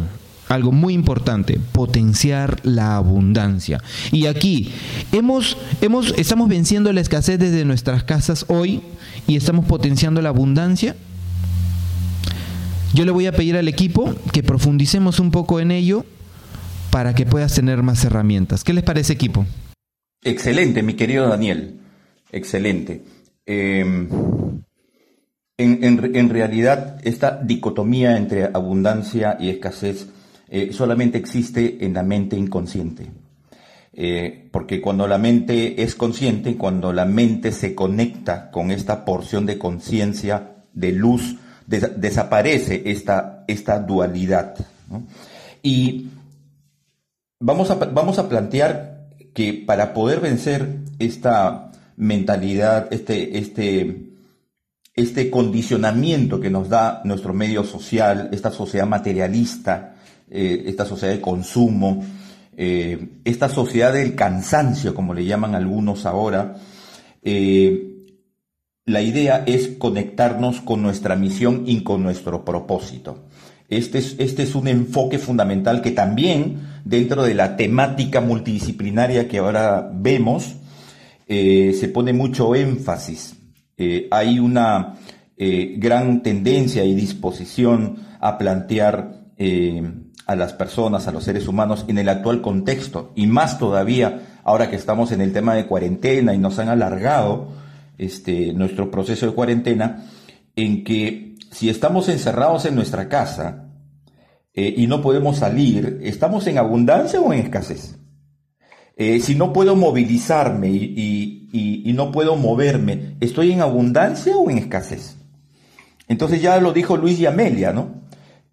algo 0.53 0.71
muy 0.71 0.93
importante, 0.93 1.59
potenciar 1.71 2.59
la 2.63 2.95
abundancia. 2.95 3.81
Y 4.11 4.27
aquí 4.27 4.71
hemos, 5.11 5.57
hemos, 5.81 6.13
estamos 6.17 6.47
venciendo 6.49 6.93
la 6.93 7.01
escasez 7.01 7.39
desde 7.39 7.65
nuestras 7.65 8.03
casas 8.03 8.45
hoy 8.47 8.81
y 9.27 9.35
estamos 9.35 9.65
potenciando 9.65 10.21
la 10.21 10.29
abundancia. 10.29 10.95
Yo 12.93 13.05
le 13.05 13.11
voy 13.11 13.25
a 13.25 13.31
pedir 13.31 13.57
al 13.57 13.67
equipo 13.67 14.13
que 14.31 14.43
profundicemos 14.43 15.19
un 15.19 15.31
poco 15.31 15.59
en 15.59 15.71
ello 15.71 16.05
para 16.91 17.15
que 17.15 17.25
puedas 17.25 17.55
tener 17.55 17.81
más 17.81 18.05
herramientas. 18.05 18.63
¿Qué 18.63 18.73
les 18.73 18.83
parece 18.83 19.13
equipo? 19.13 19.45
Excelente, 20.23 20.83
mi 20.83 20.93
querido 20.93 21.27
Daniel. 21.27 21.79
Excelente. 22.31 23.01
Em, 23.45 24.07
en, 25.57 26.15
en 26.15 26.29
realidad, 26.29 26.99
esta 27.03 27.39
dicotomía 27.43 28.15
entre 28.17 28.45
abundancia 28.45 29.37
y 29.39 29.49
escasez 29.49 30.07
eh, 30.55 30.71
solamente 30.71 31.17
existe 31.17 31.83
en 31.83 31.95
la 31.95 32.03
mente 32.03 32.37
inconsciente. 32.37 33.09
Eh, 33.91 34.49
porque 34.51 34.81
cuando 34.81 35.07
la 35.07 35.17
mente 35.17 35.81
es 35.81 35.95
consciente, 35.95 36.57
cuando 36.57 36.93
la 36.93 37.05
mente 37.05 37.51
se 37.51 37.73
conecta 37.73 38.51
con 38.51 38.69
esta 38.69 39.03
porción 39.03 39.47
de 39.47 39.57
conciencia, 39.57 40.57
de 40.71 40.91
luz, 40.91 41.37
desaparece 41.65 42.83
esta, 42.85 43.45
esta 43.47 43.79
dualidad. 43.79 44.53
Y 45.63 46.09
vamos 47.39 47.71
a, 47.71 47.75
vamos 47.75 48.19
a 48.19 48.29
plantear 48.29 49.07
que 49.33 49.55
para 49.65 49.91
poder 49.95 50.19
vencer 50.19 50.81
esta 50.99 51.71
mentalidad, 51.97 52.93
este, 52.93 53.39
este, 53.39 54.11
este 54.93 55.31
condicionamiento 55.31 56.39
que 56.39 56.51
nos 56.51 56.69
da 56.69 57.01
nuestro 57.05 57.33
medio 57.33 57.63
social, 57.63 58.29
esta 58.31 58.51
sociedad 58.51 58.85
materialista, 58.85 59.92
eh, 60.35 60.63
esta 60.65 60.83
sociedad 60.83 61.13
de 61.13 61.21
consumo, 61.21 62.03
eh, 62.57 63.19
esta 63.23 63.49
sociedad 63.49 63.93
del 63.93 64.15
cansancio, 64.15 64.95
como 64.95 65.13
le 65.13 65.25
llaman 65.25 65.53
algunos 65.53 66.07
ahora, 66.07 66.55
eh, 67.21 68.07
la 68.83 69.03
idea 69.03 69.43
es 69.45 69.67
conectarnos 69.77 70.61
con 70.61 70.81
nuestra 70.81 71.15
misión 71.15 71.65
y 71.67 71.83
con 71.83 72.01
nuestro 72.01 72.43
propósito. 72.43 73.27
Este 73.69 73.99
es, 73.99 74.15
este 74.17 74.41
es 74.41 74.55
un 74.55 74.67
enfoque 74.67 75.19
fundamental 75.19 75.83
que 75.83 75.91
también 75.91 76.67
dentro 76.83 77.21
de 77.21 77.35
la 77.35 77.55
temática 77.55 78.19
multidisciplinaria 78.19 79.27
que 79.27 79.37
ahora 79.37 79.87
vemos, 79.93 80.55
se 81.27 81.91
pone 81.93 82.11
mucho 82.11 82.55
énfasis. 82.55 83.35
Hay 84.11 84.39
una 84.39 84.95
gran 85.37 86.21
tendencia 86.21 86.83
y 86.83 86.93
disposición 86.93 87.97
a 88.19 88.37
plantear 88.37 89.22
a 90.25 90.35
las 90.35 90.53
personas, 90.53 91.07
a 91.07 91.11
los 91.11 91.23
seres 91.23 91.47
humanos 91.47 91.85
en 91.87 91.97
el 91.97 92.09
actual 92.09 92.41
contexto 92.41 93.11
y 93.15 93.27
más 93.27 93.59
todavía 93.59 94.39
ahora 94.43 94.69
que 94.69 94.75
estamos 94.75 95.11
en 95.11 95.21
el 95.21 95.33
tema 95.33 95.53
de 95.55 95.65
cuarentena 95.67 96.33
y 96.33 96.37
nos 96.37 96.59
han 96.59 96.69
alargado 96.69 97.49
este, 97.97 98.53
nuestro 98.53 98.89
proceso 98.91 99.25
de 99.25 99.33
cuarentena, 99.33 100.05
en 100.55 100.83
que 100.83 101.35
si 101.51 101.69
estamos 101.69 102.09
encerrados 102.09 102.65
en 102.65 102.75
nuestra 102.75 103.09
casa 103.09 103.69
y 104.55 104.85
no 104.85 105.01
podemos 105.01 105.37
salir, 105.37 105.99
¿estamos 106.03 106.45
en 106.45 106.59
abundancia 106.59 107.19
o 107.19 107.33
en 107.33 107.39
escasez? 107.39 107.97
Eh, 108.95 109.19
si 109.19 109.33
no 109.33 109.53
puedo 109.53 109.75
movilizarme 109.75 110.69
y, 110.69 111.39
no 111.95 112.11
puedo 112.11 112.35
moverme, 112.35 113.15
¿estoy 113.19 113.51
en 113.51 113.61
abundancia 113.61 114.35
o 114.35 114.49
en 114.49 114.57
escasez? 114.57 115.17
Entonces 116.07 116.41
ya 116.41 116.59
lo 116.59 116.73
dijo 116.73 116.97
Luis 116.97 117.19
y 117.19 117.27
Amelia, 117.27 117.71
¿no? 117.71 118.01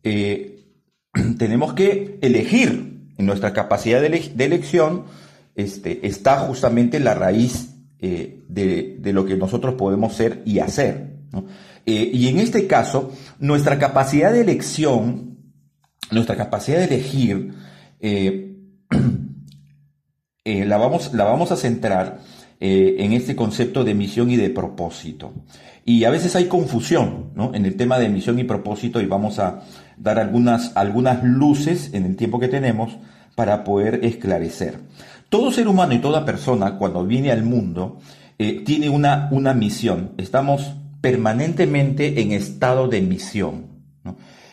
Eh, 0.02 0.49
tenemos 1.38 1.74
que 1.74 2.18
elegir 2.20 3.08
en 3.16 3.26
nuestra 3.26 3.52
capacidad 3.52 4.00
de, 4.00 4.06
elección, 4.44 5.04
este, 5.54 6.06
está 6.06 6.38
justamente 6.40 7.00
la 7.00 7.14
raíz 7.14 7.74
eh, 7.98 8.42
de, 8.48 8.98
lo 9.12 9.26
que 9.26 9.36
nosotros 9.36 9.74
podemos 9.74 10.14
ser 10.14 10.42
y 10.46 10.60
hacer. 10.60 11.16
y 11.84 12.28
en 12.28 12.38
este 12.38 12.66
caso, 12.66 13.12
nuestra 13.38 13.78
capacidad 13.78 14.32
de 14.32 14.40
elección, 14.40 15.38
nuestra 16.10 16.36
capacidad 16.36 16.78
de 16.78 16.84
elegir, 16.84 17.54
Eh, 20.44 20.64
la, 20.64 20.78
vamos, 20.78 21.12
la 21.12 21.24
vamos 21.24 21.52
a 21.52 21.56
centrar 21.56 22.20
eh, 22.60 22.96
en 22.98 23.12
este 23.12 23.36
concepto 23.36 23.84
de 23.84 23.94
misión 23.94 24.30
y 24.30 24.36
de 24.36 24.48
propósito. 24.48 25.32
Y 25.84 26.04
a 26.04 26.10
veces 26.10 26.34
hay 26.34 26.46
confusión 26.46 27.32
en 27.54 27.66
el 27.66 27.76
tema 27.76 27.98
de 27.98 28.08
misión 28.08 28.38
y 28.38 28.44
propósito 28.44 29.00
y 29.00 29.06
vamos 29.06 29.38
a 29.38 29.62
dar 30.00 30.18
algunas, 30.18 30.76
algunas 30.76 31.22
luces 31.22 31.90
en 31.92 32.04
el 32.06 32.16
tiempo 32.16 32.40
que 32.40 32.48
tenemos 32.48 32.96
para 33.34 33.64
poder 33.64 34.00
esclarecer. 34.04 34.80
Todo 35.28 35.52
ser 35.52 35.68
humano 35.68 35.94
y 35.94 35.98
toda 35.98 36.24
persona 36.24 36.76
cuando 36.76 37.06
viene 37.06 37.30
al 37.30 37.44
mundo 37.44 37.98
eh, 38.38 38.62
tiene 38.64 38.88
una, 38.88 39.28
una 39.30 39.54
misión. 39.54 40.12
Estamos 40.16 40.72
permanentemente 41.00 42.20
en 42.20 42.32
estado 42.32 42.88
de 42.88 43.00
misión. 43.00 43.66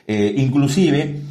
inclusive, 0.08 1.22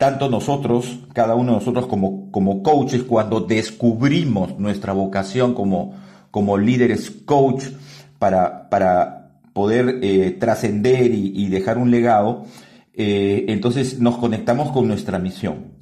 tanto 0.00 0.30
nosotros, 0.30 1.00
cada 1.12 1.34
uno 1.34 1.52
de 1.52 1.58
nosotros 1.58 1.86
como, 1.86 2.30
como 2.30 2.62
coaches, 2.62 3.02
cuando 3.02 3.40
descubrimos 3.40 4.58
nuestra 4.58 4.94
vocación 4.94 5.52
como, 5.52 5.94
como 6.30 6.56
líderes 6.56 7.10
coach 7.10 7.64
para, 8.18 8.70
para 8.70 9.32
poder 9.52 9.98
eh, 10.02 10.36
trascender 10.40 11.12
y, 11.12 11.48
dejar 11.48 11.76
un 11.76 11.90
legado, 11.90 12.46
eh, 13.02 13.46
entonces 13.48 13.98
nos 13.98 14.18
conectamos 14.18 14.72
con 14.72 14.86
nuestra 14.86 15.18
misión. 15.18 15.72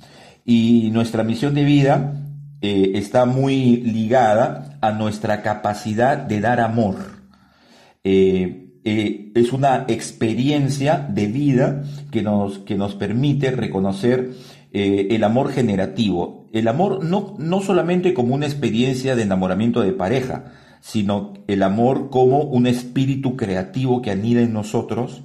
Y 0.44 0.90
nuestra 0.92 1.24
misión 1.24 1.52
de 1.52 1.64
vida 1.64 2.14
eh, 2.60 2.92
está 2.94 3.24
muy 3.24 3.78
ligada 3.78 4.78
a 4.80 4.92
nuestra 4.92 5.42
capacidad 5.42 6.16
de 6.16 6.40
dar 6.40 6.60
amor. 6.60 6.94
Eh, 8.04 8.66
es 8.84 9.52
una 9.52 9.84
experiencia 9.88 11.08
de 11.10 11.26
vida 11.26 11.82
que 12.12 12.22
nos, 12.22 12.60
que 12.60 12.76
nos 12.76 12.94
permite 12.94 13.50
reconocer 13.50 14.30
el 14.72 15.24
amor 15.24 15.50
generativo. 15.50 16.46
El 16.52 16.68
amor 16.68 17.04
no, 17.04 17.34
no 17.36 17.60
solamente 17.60 18.14
como 18.14 18.36
una 18.36 18.46
experiencia 18.46 19.16
de 19.16 19.24
enamoramiento 19.24 19.80
de 19.80 19.92
pareja, 19.92 20.52
sino 20.80 21.34
el 21.48 21.64
amor 21.64 22.10
como 22.10 22.42
un 22.42 22.68
espíritu 22.68 23.36
creativo 23.36 24.02
que 24.02 24.12
anida 24.12 24.40
en 24.40 24.52
nosotros 24.52 25.24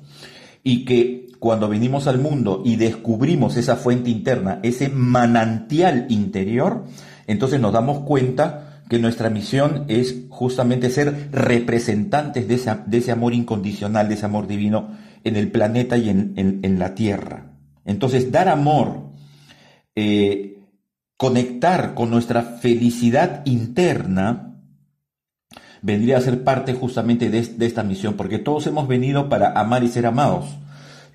y 0.64 0.86
que 0.86 1.24
cuando 1.44 1.68
venimos 1.68 2.08
al 2.08 2.20
mundo 2.20 2.62
y 2.64 2.78
descubrimos 2.78 3.58
esa 3.58 3.76
fuente 3.76 4.10
interna, 4.10 4.62
ese 4.64 4.88
manantial 4.88 6.06
interior, 6.08 6.86
entonces 7.28 7.60
nos 7.60 7.74
damos 7.74 8.00
cuenta 8.06 8.82
que 8.88 8.98
nuestra 8.98 9.30
misión 9.30 9.84
es 9.90 10.16
justamente 10.30 10.90
ser 10.90 11.28
representantes 11.34 12.48
de 12.48 12.56
ese, 12.98 13.12
amor 13.12 13.34
incondicional, 13.34 14.08
de 14.08 14.14
ese 14.14 14.26
amor 14.26 14.48
divino 14.48 14.92
en 15.26 15.36
el 15.36 15.52
planeta 15.52 15.98
y 15.98 16.08
en, 16.08 16.80
la 16.80 16.96
tierra. 16.96 17.52
Entonces, 17.84 18.32
dar 18.32 18.48
amor, 18.48 19.10
eh, 19.98 20.60
conectar 21.18 21.94
con 21.94 22.10
nuestra 22.10 22.42
felicidad 22.44 23.42
interna, 23.44 24.62
vendría 25.82 26.20
a 26.20 26.22
ser 26.22 26.46
parte 26.46 26.74
justamente 26.74 27.30
de 27.30 27.66
esta 27.66 27.84
misión, 27.84 28.14
porque 28.14 28.40
todos 28.40 28.66
hemos 28.66 28.88
venido 28.88 29.28
para 29.28 29.52
amar 29.60 29.84
y 29.84 29.90
ser 29.90 30.06
amados. 30.06 30.63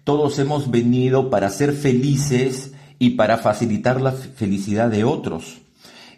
Todos 0.09 0.39
hemos 0.39 0.71
venido 0.71 1.29
para 1.29 1.51
ser 1.51 1.75
felices 1.75 2.73
y 2.99 3.11
para 3.11 3.37
facilitar 3.37 4.01
la 4.01 4.13
felicidad 4.13 4.89
de 4.89 5.05
otros. 5.05 5.59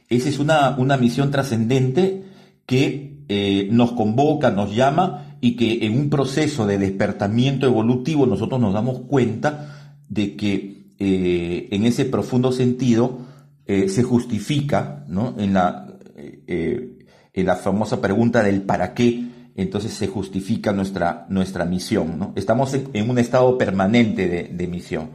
Esa 0.08 0.28
es 0.28 0.38
una, 0.38 0.76
una 0.78 0.96
misión 0.96 1.32
trascendente 1.32 2.22
que 2.66 3.16
eh, 3.28 3.66
nos 3.72 3.90
convoca, 3.90 4.52
nos 4.52 4.72
llama 4.76 5.34
y 5.40 5.56
que 5.56 5.84
en 5.84 5.98
un 5.98 6.08
proceso 6.08 6.68
de 6.68 6.78
despertamiento 6.78 7.66
evolutivo 7.66 8.26
nosotros 8.26 8.60
nos 8.60 8.74
damos 8.74 9.00
cuenta 9.08 9.96
de 10.08 10.36
que 10.36 10.92
eh, 11.00 11.66
en 11.72 11.84
ese 11.84 12.04
profundo 12.04 12.52
sentido 12.52 13.18
eh, 13.66 13.88
se 13.88 14.04
justifica 14.04 15.04
¿no? 15.08 15.34
en, 15.36 15.52
la, 15.52 15.98
en 16.46 17.44
la 17.44 17.56
famosa 17.56 18.00
pregunta 18.00 18.44
del 18.44 18.62
para 18.62 18.94
qué, 18.94 19.29
entonces 19.56 19.92
se 19.92 20.06
justifica 20.06 20.72
nuestra, 20.72 21.26
nuestra 21.28 21.64
misión. 21.64 22.18
¿no? 22.18 22.32
Estamos 22.36 22.74
en, 22.74 23.10
un 23.10 23.18
estado 23.18 23.56
permanente 23.58 24.28
de, 24.28 24.66
misión. 24.66 25.10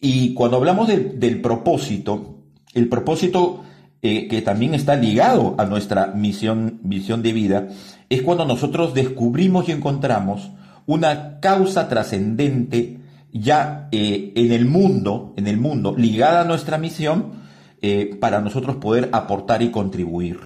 Y 0.00 0.34
cuando 0.34 0.56
hablamos 0.56 0.88
del 0.88 1.40
propósito, 1.40 2.38
el 2.74 2.88
propósito 2.88 3.64
eh, 4.02 4.28
que 4.28 4.40
también 4.40 4.74
está 4.74 4.96
ligado 4.96 5.54
a 5.58 5.66
nuestra 5.66 6.06
misión, 6.06 6.80
visión 6.82 7.22
de 7.22 7.32
vida, 7.34 7.68
es 8.08 8.22
cuando 8.22 8.46
nosotros 8.46 8.94
descubrimos 8.94 9.68
y 9.68 9.72
encontramos 9.72 10.52
una 10.86 11.38
causa 11.40 11.86
trascendente 11.86 12.98
ya 13.30 13.88
eh, 13.92 14.32
en 14.36 14.52
el 14.52 14.64
mundo, 14.64 15.34
en 15.36 15.46
el 15.46 15.58
mundo, 15.58 15.94
ligada 15.96 16.40
a 16.40 16.44
nuestra 16.44 16.78
misión, 16.78 17.40
eh, 17.82 18.16
para 18.18 18.40
nosotros 18.40 18.76
poder 18.76 19.10
aportar 19.12 19.62
y 19.62 19.70
contribuir. 19.70 20.38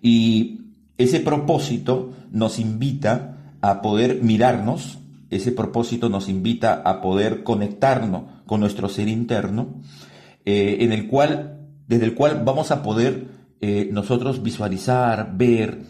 Y 0.00 0.67
ese 0.98 1.20
propósito 1.20 2.12
nos 2.30 2.58
invita 2.58 3.54
a 3.60 3.80
poder 3.80 4.22
mirarnos, 4.22 4.98
ese 5.30 5.52
propósito 5.52 6.08
nos 6.08 6.28
invita 6.28 6.82
a 6.84 7.00
poder 7.00 7.42
conectarnos 7.42 8.24
con 8.46 8.60
nuestro 8.60 8.88
ser 8.88 9.08
interno, 9.08 9.80
en 10.44 10.92
el 10.92 11.08
cual 11.08 11.58
desde 11.88 12.04
el 12.04 12.14
cual 12.14 12.42
vamos 12.44 12.70
a 12.70 12.82
poder 12.82 13.26
eh, 13.60 13.88
nosotros 13.90 14.42
visualizar, 14.42 15.36
ver, 15.36 15.80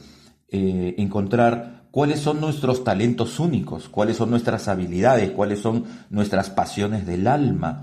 eh, 0.48 0.94
encontrar 0.96 1.88
cuáles 1.90 2.20
son 2.20 2.40
nuestros 2.40 2.84
talentos 2.84 3.40
únicos, 3.40 3.88
cuáles 3.88 4.16
son 4.16 4.30
nuestras 4.30 4.68
habilidades, 4.68 5.32
cuáles 5.32 5.58
son 5.58 5.84
nuestras 6.08 6.50
pasiones 6.50 7.04
del 7.04 7.26
alma, 7.26 7.82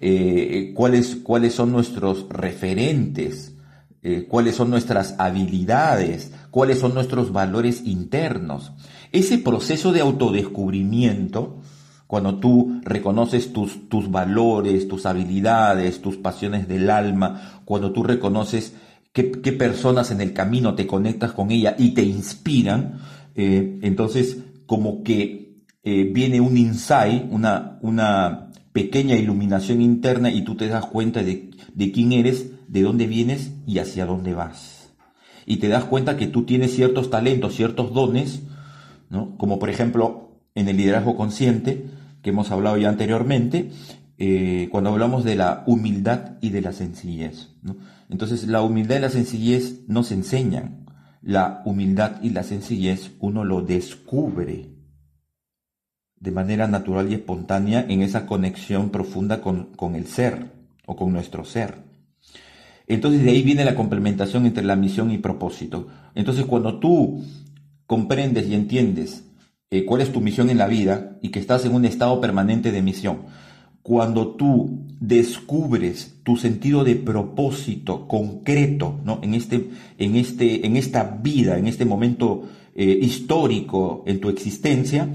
eh, 0.00 0.72
cuáles, 0.74 1.16
cuáles 1.16 1.54
son 1.54 1.72
nuestros 1.72 2.26
referentes, 2.28 3.54
cuáles 4.28 4.56
son 4.56 4.68
nuestras 4.68 5.14
habilidades, 5.20 6.32
cuáles 6.52 6.80
son 6.80 6.92
nuestros 6.92 7.32
valores 7.32 7.82
internos. 7.86 8.72
Ese 9.10 9.38
proceso 9.38 9.90
de 9.90 10.02
autodescubrimiento 10.02 11.60
cuando 12.06 12.38
tú 12.38 12.78
reconoces 12.84 13.54
tus, 13.54 13.88
tus 13.88 14.10
valores, 14.10 14.86
tus 14.86 15.06
habilidades, 15.06 16.02
tus 16.02 16.18
pasiones 16.18 16.68
del 16.68 16.90
alma, 16.90 17.62
cuando 17.64 17.90
tú 17.90 18.02
reconoces 18.02 18.74
qué, 19.14 19.24
personas 19.24 20.10
en 20.10 20.20
el 20.20 20.34
camino 20.34 20.74
te 20.74 20.86
conectas 20.86 21.32
con 21.32 21.50
ella 21.50 21.74
y 21.78 21.94
te 21.94 22.02
inspiran, 22.02 23.00
eh, 23.34 23.78
entonces 23.80 24.36
como 24.66 25.02
que 25.02 25.64
eh, 25.82 26.10
viene 26.12 26.42
un 26.42 26.58
insight, 26.58 27.24
una, 27.30 27.78
una 27.80 28.50
pequeña 28.74 29.16
iluminación 29.16 29.80
interna 29.80 30.30
y 30.30 30.42
tú 30.42 30.54
te 30.54 30.68
das 30.68 30.84
cuenta 30.84 31.22
de, 31.22 31.48
de 31.72 31.92
quién 31.92 32.12
eres, 32.12 32.50
de 32.68 32.82
dónde 32.82 33.06
vienes 33.06 33.52
y 33.66 33.78
hacia 33.78 34.04
dónde 34.04 34.34
vas. 34.34 34.71
Y 35.46 35.56
te 35.56 35.68
das 35.68 35.84
cuenta 35.84 36.16
que 36.16 36.26
tú 36.26 36.44
tienes 36.44 36.74
ciertos 36.74 37.10
talentos, 37.10 37.54
ciertos 37.54 37.92
dones, 37.92 38.42
¿no? 39.10 39.36
como 39.36 39.58
por 39.58 39.70
ejemplo 39.70 40.38
en 40.54 40.68
el 40.68 40.76
liderazgo 40.76 41.16
consciente, 41.16 41.86
que 42.22 42.30
hemos 42.30 42.50
hablado 42.50 42.76
ya 42.76 42.88
anteriormente, 42.88 43.70
eh, 44.18 44.68
cuando 44.70 44.90
hablamos 44.90 45.24
de 45.24 45.34
la 45.34 45.64
humildad 45.66 46.36
y 46.40 46.50
de 46.50 46.60
la 46.60 46.72
sencillez. 46.72 47.48
Entonces, 48.08 48.46
la 48.46 48.62
humildad 48.62 48.96
y 48.96 49.00
la 49.00 49.10
sencillez 49.10 49.80
no 49.88 50.04
se 50.04 50.14
enseñan. 50.14 50.86
La 51.22 51.62
humildad 51.64 52.22
y 52.22 52.30
la 52.30 52.42
sencillez 52.42 53.12
uno 53.20 53.44
lo 53.44 53.62
descubre. 53.62 54.68
de 56.20 56.30
manera 56.30 56.68
natural 56.68 57.10
y 57.10 57.14
espontánea 57.14 57.84
en 57.88 58.00
esa 58.00 58.26
conexión 58.26 58.90
profunda 58.90 59.40
con, 59.40 59.74
con 59.74 59.96
el 59.96 60.06
ser 60.06 60.52
o 60.86 60.94
con 60.94 61.12
nuestro 61.12 61.44
ser. 61.44 61.78
Entonces 62.86 63.22
de 63.22 63.30
ahí 63.30 63.42
viene 63.42 63.64
la 63.64 63.74
complementación 63.74 64.46
entre 64.46 64.64
la 64.64 64.76
misión 64.76 65.10
y 65.10 65.18
propósito. 65.18 65.88
Entonces 66.14 66.44
cuando 66.44 66.78
tú 66.78 67.22
comprendes 67.86 68.48
y 68.48 68.54
entiendes 68.54 69.24
eh, 69.70 69.84
cuál 69.84 70.02
es 70.02 70.12
tu 70.12 70.20
misión 70.20 70.50
en 70.50 70.58
la 70.58 70.66
vida 70.66 71.18
y 71.22 71.30
que 71.30 71.40
estás 71.40 71.64
en 71.64 71.74
un 71.74 71.84
estado 71.84 72.20
permanente 72.20 72.72
de 72.72 72.82
misión, 72.82 73.20
cuando 73.82 74.36
tú 74.36 74.86
descubres 75.00 76.14
tu 76.22 76.36
sentido 76.36 76.84
de 76.84 76.94
propósito 76.94 78.06
concreto 78.06 79.00
¿no? 79.04 79.18
en, 79.22 79.34
este, 79.34 79.70
en, 79.98 80.16
este, 80.16 80.66
en 80.66 80.76
esta 80.76 81.18
vida, 81.22 81.58
en 81.58 81.66
este 81.66 81.84
momento 81.84 82.44
eh, 82.74 82.98
histórico 83.02 84.04
en 84.06 84.20
tu 84.20 84.28
existencia, 84.28 85.08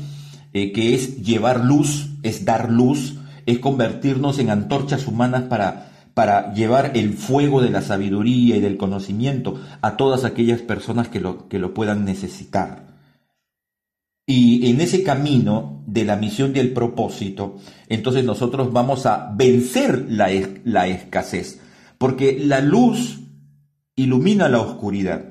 eh, 0.53 0.71
que 0.71 0.93
es 0.93 1.23
llevar 1.23 1.63
luz, 1.63 2.09
es 2.23 2.43
dar 2.43 2.69
luz, 2.69 3.15
es 3.45 3.59
convertirnos 3.59 4.39
en 4.39 4.49
antorchas 4.49 5.07
humanas 5.07 5.43
para, 5.43 5.86
para 6.17 6.51
llevar 6.51 6.93
el 6.95 7.13
fuego 7.13 7.61
de 7.61 7.69
la 7.69 7.83
sabiduría 7.83 8.55
y 8.55 8.59
del 8.59 8.75
conocimiento 8.75 9.61
a 9.83 9.97
todas 9.97 10.25
aquellas 10.25 10.61
personas 10.63 11.09
que 11.09 11.19
lo, 11.19 11.47
que 11.47 11.59
lo 11.59 11.75
puedan 11.75 12.05
necesitar. 12.05 12.87
Y 14.25 14.71
en 14.71 14.81
ese 14.81 15.03
camino 15.03 15.83
de 15.85 16.05
la 16.05 16.15
misión 16.15 16.53
y 16.55 16.59
el 16.59 16.73
propósito, 16.73 17.57
entonces 17.87 18.25
nosotros 18.25 18.73
vamos 18.73 19.05
a 19.05 19.31
vencer 19.35 20.07
la, 20.09 20.31
la 20.63 20.87
escasez, 20.87 21.61
porque 21.99 22.39
la 22.43 22.61
luz 22.61 23.19
ilumina 23.95 24.49
la 24.49 24.61
oscuridad. 24.61 25.23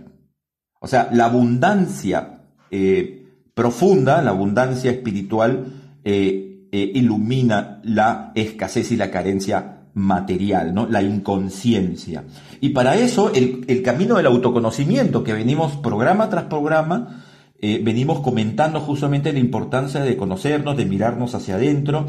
O 0.79 0.87
sea, 0.87 1.09
la 1.13 1.25
abundancia 1.25 2.43
eh, 2.71 3.27
profunda, 3.55 4.23
la 4.23 4.31
abundancia 4.31 4.93
espiritual, 4.93 5.67
eh, 6.05 6.69
eh, 6.71 6.93
ilumina 6.95 7.81
la 7.83 8.31
escasez 8.37 8.93
y 8.93 8.97
la 8.97 9.11
carencia 9.11 9.76
material, 9.97 10.73
¿no? 10.75 10.87
la 10.87 11.03
inconsciencia. 11.03 12.25
Y 12.61 12.69
para 12.69 12.97
eso 12.97 13.33
el, 13.35 13.65
el 13.67 13.83
camino 13.83 14.17
del 14.17 14.27
autoconocimiento 14.27 15.25
que 15.25 15.33
venimos 15.33 15.77
programa 15.77 16.29
tras 16.29 16.45
programa, 16.45 17.25
eh, 17.59 17.81
venimos 17.83 18.21
comentando 18.21 18.81
justamente 18.81 19.33
la 19.33 19.39
importancia 19.39 20.03
de 20.03 20.17
conocernos, 20.17 20.77
de 20.77 20.85
mirarnos 20.85 21.35
hacia 21.35 21.55
adentro 21.55 22.07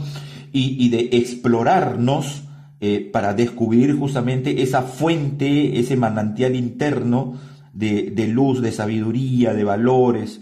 y, 0.52 0.90
de 0.90 1.10
explorarnos 1.18 2.44
eh, 2.82 3.10
para 3.14 3.34
descubrir 3.34 3.96
justamente 3.96 4.62
esa 4.62 4.82
fuente, 4.82 5.80
ese 5.80 5.96
manantial 5.96 6.56
interno 6.56 7.36
de, 7.74 8.28
luz, 8.28 8.62
de 8.62 8.72
sabiduría, 8.72 9.54
de 9.54 9.64
valores 9.64 10.42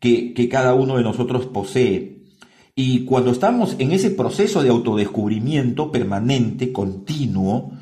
que, 0.00 0.48
cada 0.50 0.74
uno 0.74 0.96
de 0.96 1.02
nosotros 1.02 1.46
posee. 1.46 2.17
Y 2.80 3.06
cuando 3.06 3.32
estamos 3.32 3.74
en 3.80 3.90
ese 3.90 4.12
proceso 4.12 4.62
de 4.62 4.68
autodescubrimiento 4.68 5.90
permanente, 5.90 6.72
continuo, 6.72 7.72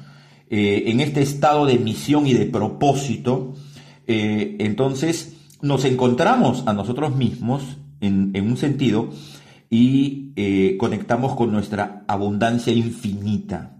eh, 0.49 0.85
en 0.87 1.01
este 1.01 1.21
estado 1.21 1.67
de 1.67 1.79
misión 1.79 2.27
y 2.27 2.33
de 2.33 2.47
propósito, 2.47 3.53
entonces 4.07 5.37
nos 5.61 5.85
encontramos 5.85 6.63
a 6.67 6.73
nosotros 6.73 7.15
mismos 7.15 7.63
en, 8.01 8.33
un 8.41 8.57
sentido 8.57 9.11
y 9.69 10.33
eh, 10.37 10.79
conectamos 10.79 11.37
con 11.37 11.53
nuestra 11.53 12.07
abundancia 12.09 12.73
infinita. 12.73 13.77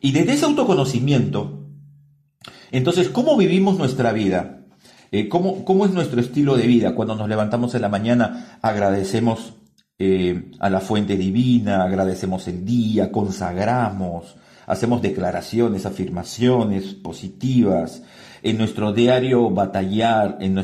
Y 0.00 0.12
desde 0.12 0.34
ese 0.34 0.44
autoconocimiento, 0.44 1.66
entonces, 2.70 3.08
¿cómo 3.08 3.36
vivimos 3.36 3.78
nuestra 3.78 4.12
vida? 4.12 4.59
Eh, 5.12 5.28
¿cómo, 5.28 5.64
¿cómo, 5.64 5.86
es 5.86 5.92
nuestro 5.92 6.20
estilo 6.20 6.56
de 6.56 6.66
vida? 6.66 6.94
Cuando 6.94 7.16
nos 7.16 7.28
levantamos 7.28 7.74
en 7.74 7.82
la 7.82 7.88
mañana, 7.88 8.58
agradecemos 8.62 9.54
eh, 9.98 10.52
a 10.60 10.70
la 10.70 10.80
fuente 10.80 11.16
divina, 11.16 11.82
agradecemos 11.82 12.46
el 12.48 12.64
día, 12.64 13.10
consagramos, 13.10 14.36
hacemos 14.66 15.02
declaraciones, 15.02 15.84
afirmaciones 15.84 16.94
positivas, 16.94 18.02
en 18.42 18.56
nuestro 18.56 18.92
diario 18.92 19.50
batallar, 19.50 20.38
en, 20.40 20.54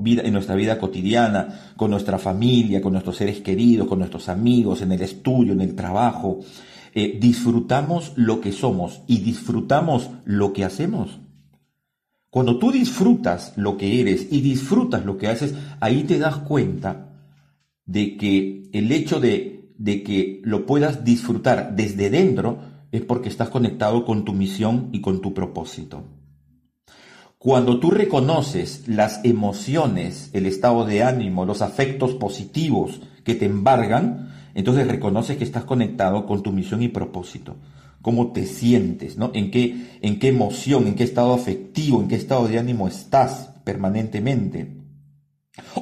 vida, 0.00 0.22
en 0.24 0.32
nuestra 0.32 0.54
vida 0.54 0.78
cotidiana, 0.78 1.72
con 1.76 1.90
nuestra 1.90 2.18
familia, 2.18 2.80
con 2.80 2.92
nuestros 2.92 3.16
seres 3.16 3.40
queridos, 3.40 3.86
con 3.86 3.98
nuestros 3.98 4.28
amigos, 4.28 4.82
en 4.82 4.92
el 4.92 5.02
estudio, 5.02 5.52
en 5.52 5.60
el 5.60 5.74
trabajo. 5.74 6.40
Eh, 6.94 7.18
disfrutamos 7.20 8.12
lo 8.16 8.40
que 8.40 8.50
somos 8.50 9.02
y 9.06 9.18
disfrutamos 9.18 10.10
lo 10.24 10.52
que 10.52 10.64
hacemos. 10.64 11.20
Cuando 12.30 12.58
tú 12.58 12.70
disfrutas 12.70 13.52
lo 13.56 13.76
que 13.76 14.00
eres 14.00 14.28
y 14.30 14.40
disfrutas 14.40 15.04
lo 15.04 15.18
que 15.18 15.26
haces, 15.26 15.54
ahí 15.80 16.04
te 16.04 16.18
das 16.18 16.36
cuenta 16.36 17.08
de 17.86 18.16
que 18.16 18.70
el 18.72 18.92
hecho 18.92 19.18
de, 19.18 19.72
de 19.76 20.04
que 20.04 20.40
lo 20.44 20.64
puedas 20.64 21.04
disfrutar 21.04 21.74
desde 21.74 22.08
dentro 22.08 22.60
es 22.92 23.02
porque 23.02 23.28
estás 23.28 23.48
conectado 23.48 24.04
con 24.04 24.24
tu 24.24 24.32
misión 24.32 24.90
y 24.92 25.00
con 25.00 25.20
tu 25.20 25.34
propósito. 25.34 26.04
Cuando 27.36 27.80
tú 27.80 27.90
reconoces 27.90 28.86
las 28.86 29.24
emociones, 29.24 30.30
el 30.32 30.46
estado 30.46 30.84
de 30.84 31.02
ánimo, 31.02 31.46
los 31.46 31.62
afectos 31.62 32.12
positivos 32.12 33.00
que 33.24 33.34
te 33.34 33.46
embargan, 33.46 34.34
entonces 34.54 34.86
reconoces 34.86 35.36
que 35.36 35.44
estás 35.44 35.64
conectado 35.64 36.26
con 36.26 36.42
tu 36.42 36.52
misión 36.52 36.82
y 36.82 36.88
propósito. 36.88 37.56
Cómo 38.02 38.32
te 38.32 38.46
sientes, 38.46 39.16
¿no? 39.16 39.30
En 39.34 39.50
qué, 39.50 39.98
en 40.00 40.18
qué 40.18 40.28
emoción, 40.28 40.86
en 40.86 40.94
qué 40.94 41.04
estado 41.04 41.34
afectivo, 41.34 42.00
en 42.00 42.08
qué 42.08 42.16
estado 42.16 42.48
de 42.48 42.58
ánimo 42.58 42.88
estás 42.88 43.50
permanentemente. 43.64 44.76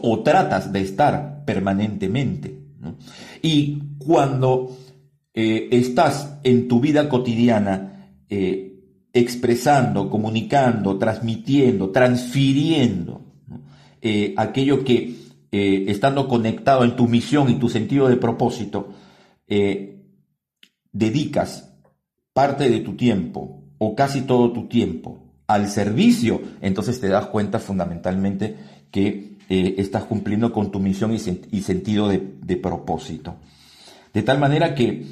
O 0.03 0.23
tratas 0.23 0.73
de 0.73 0.81
estar 0.81 1.45
permanentemente. 1.45 2.59
Y 3.43 3.83
cuando 3.99 4.77
eh, 5.35 5.69
estás 5.71 6.39
en 6.43 6.69
tu 6.69 6.81
vida 6.81 7.09
cotidiana 7.09 8.13
eh, 8.29 8.81
expresando, 9.13 10.11
comunicando, 10.11 10.99
transmitiendo, 10.99 11.91
transfiriendo 11.91 13.23
eh, 14.01 14.35
aquello 14.37 14.85
que, 14.85 15.17
estando 15.51 16.29
conectado 16.29 16.85
en 16.85 16.95
tu 16.95 17.09
misión 17.09 17.49
y 17.49 17.55
tu 17.55 17.71
sentido 17.71 18.07
de 18.09 18.17
propósito, 18.17 18.93
dedicas 20.93 21.68
parte 22.39 22.71
de 22.71 22.79
tu 22.79 22.95
tiempo 22.95 23.65
o 23.79 23.97
casi 23.97 24.21
todo 24.21 24.53
tu 24.53 24.69
tiempo 24.69 25.25
al 25.49 25.69
servicio, 25.69 26.41
entonces 26.61 27.01
te 27.01 27.09
das 27.09 27.27
cuenta 27.27 27.59
fundamentalmente 27.59 28.55
que 28.93 29.39
estás 29.49 30.05
cumpliendo 30.05 30.53
con 30.53 30.71
tu 30.71 30.79
misión 30.79 31.13
y, 31.13 31.19
sentido 31.63 32.07
de, 32.07 32.57
propósito. 32.63 33.39
De 34.15 34.23
tal 34.23 34.39
manera 34.39 34.77
que 34.77 35.05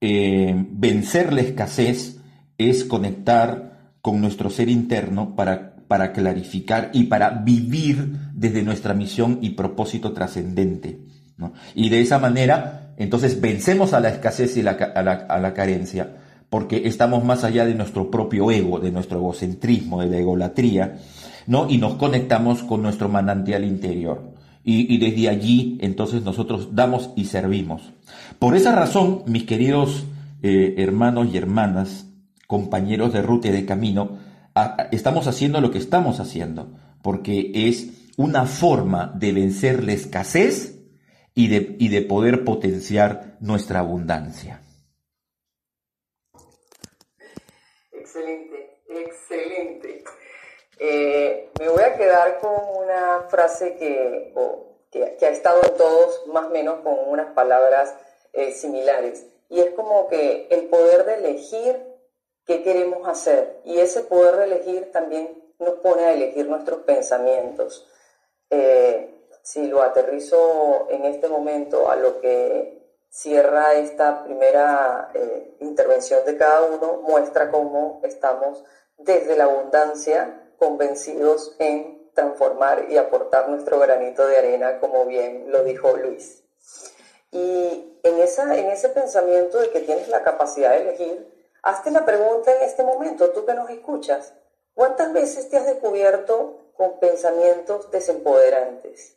vencer 0.00 1.34
la 1.34 1.42
escasez 1.42 2.20
es 2.56 2.84
conectar 2.84 3.92
con 4.00 4.22
nuestro 4.22 4.48
ser 4.48 4.70
interno 4.70 5.36
para, 5.36 5.76
para 5.86 6.14
clarificar 6.14 6.88
y 6.94 7.04
para 7.04 7.28
vivir 7.28 8.16
desde 8.32 8.62
nuestra 8.62 8.94
misión 8.94 9.40
y 9.42 9.50
propósito 9.50 10.14
trascendente. 10.14 11.00
Y 11.74 11.90
de 11.90 12.00
esa 12.00 12.18
manera, 12.18 12.94
entonces 12.96 13.40
vencemos 13.40 13.92
a 13.92 14.00
la 14.00 14.08
escasez 14.08 14.56
y 14.56 14.60
a, 14.60 14.72
la, 15.02 15.54
carencia, 15.54 16.16
porque 16.50 16.86
estamos 16.86 17.24
más 17.24 17.44
allá 17.44 17.66
de 17.66 17.74
nuestro 17.74 18.10
propio 18.10 18.50
ego, 18.50 18.78
de 18.78 18.92
nuestro 18.92 19.18
egocentrismo, 19.18 20.00
de 20.00 20.06
la 20.06 20.18
egolatría, 20.18 20.98
¿no? 21.46 21.68
y 21.68 21.78
nos 21.78 21.94
conectamos 21.94 22.62
con 22.62 22.82
nuestro 22.82 23.08
manantial 23.08 23.64
interior. 23.64 24.34
Y, 24.68 24.98
desde 24.98 25.28
allí, 25.28 25.78
entonces, 25.80 26.24
nosotros 26.24 26.70
damos 26.72 27.10
y 27.14 27.26
servimos. 27.26 27.92
Por 28.40 28.56
esa 28.56 28.74
razón, 28.74 29.22
mis 29.26 29.44
queridos 29.44 30.06
eh, 30.42 30.74
hermanos 30.78 31.28
y 31.32 31.36
hermanas, 31.36 32.08
compañeros 32.48 33.12
de 33.12 33.22
ruta 33.22 33.46
y 33.46 33.52
de 33.52 33.64
camino, 33.64 34.18
estamos 34.90 35.28
haciendo 35.28 35.60
lo 35.60 35.70
que 35.70 35.78
estamos 35.78 36.18
haciendo, 36.18 36.72
porque 37.00 37.52
es 37.54 38.10
una 38.16 38.46
forma 38.46 39.12
de 39.14 39.32
vencer 39.32 39.84
la 39.84 39.92
escasez 39.92 40.80
y 41.32 41.46
de, 41.46 41.76
y 41.78 41.86
de 41.86 42.02
poder 42.02 42.42
potenciar 42.42 43.36
nuestra 43.38 43.78
abundancia. 43.78 44.62
Eh, 50.78 51.50
me 51.58 51.68
voy 51.68 51.82
a 51.82 51.96
quedar 51.96 52.38
con 52.40 52.52
una 52.76 53.26
frase 53.28 53.76
que, 53.76 54.34
que, 54.90 55.26
ha 55.26 55.30
estado 55.30 55.62
en 55.64 55.74
todos, 55.76 56.26
más 56.28 56.46
o 56.46 56.50
menos 56.50 56.80
con 56.80 56.96
unas 57.08 57.32
palabras 57.32 57.94
eh, 58.32 58.52
similares, 58.52 59.26
y 59.48 59.60
es 59.60 59.70
como 59.70 60.08
que 60.08 60.48
el 60.50 60.66
poder 60.66 61.04
de 61.04 61.14
elegir 61.14 61.96
qué 62.46 62.62
queremos 62.62 63.06
hacer. 63.08 63.60
Y 63.64 63.80
ese 63.80 64.02
poder 64.02 64.36
de 64.36 64.44
elegir 64.44 64.92
también 64.92 65.42
nos 65.58 65.74
pone 65.76 66.04
a 66.04 66.12
elegir 66.12 66.48
nuestros 66.48 66.80
pensamientos. 66.80 67.86
Eh, 68.50 69.12
si 69.42 69.66
lo 69.68 69.82
aterrizo 69.82 70.88
en 70.90 71.04
este 71.04 71.28
momento 71.28 71.90
a 71.90 71.96
lo 71.96 72.20
que 72.20 72.76
cierra 73.08 73.74
esta 73.74 74.24
primera 74.24 75.10
eh, 75.14 75.56
intervención 75.60 76.24
de 76.24 76.36
cada 76.36 76.64
uno, 76.64 77.00
muestra 77.02 77.50
cómo 77.50 78.00
estamos 78.02 78.64
desde 78.98 79.36
la 79.36 79.44
abundancia 79.44 80.42
convencidos 80.58 81.54
en 81.58 82.10
transformar 82.14 82.86
y 82.90 82.96
aportar 82.96 83.48
nuestro 83.48 83.78
granito 83.78 84.26
de 84.26 84.38
arena, 84.38 84.80
como 84.80 85.04
bien 85.04 85.52
lo 85.52 85.62
dijo 85.62 85.96
Luis. 85.96 86.42
Y 87.30 87.98
en, 88.02 88.18
esa, 88.18 88.56
en 88.56 88.70
ese 88.70 88.88
pensamiento 88.88 89.58
de 89.58 89.70
que 89.70 89.80
tienes 89.80 90.08
la 90.08 90.22
capacidad 90.22 90.70
de 90.70 90.82
elegir, 90.82 91.50
hazte 91.62 91.90
la 91.90 92.04
pregunta 92.04 92.52
en 92.52 92.62
este 92.62 92.82
momento, 92.82 93.30
tú 93.30 93.44
que 93.44 93.54
nos 93.54 93.68
escuchas, 93.70 94.32
¿cuántas 94.74 95.12
veces 95.12 95.48
te 95.50 95.58
has 95.58 95.66
descubierto 95.66 96.72
con 96.76 96.98
pensamientos 96.98 97.90
desempoderantes? 97.90 99.16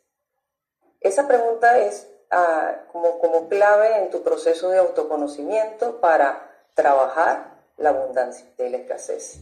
Esa 1.00 1.26
pregunta 1.26 1.78
es 1.78 2.08
ah, 2.30 2.82
como, 2.92 3.18
como 3.18 3.48
clave 3.48 3.96
en 3.96 4.10
tu 4.10 4.22
proceso 4.22 4.68
de 4.68 4.78
autoconocimiento 4.78 6.00
para 6.00 6.50
trabajar 6.74 7.58
la 7.78 7.90
abundancia 7.90 8.46
y 8.58 8.68
la 8.68 8.76
escasez. 8.76 9.38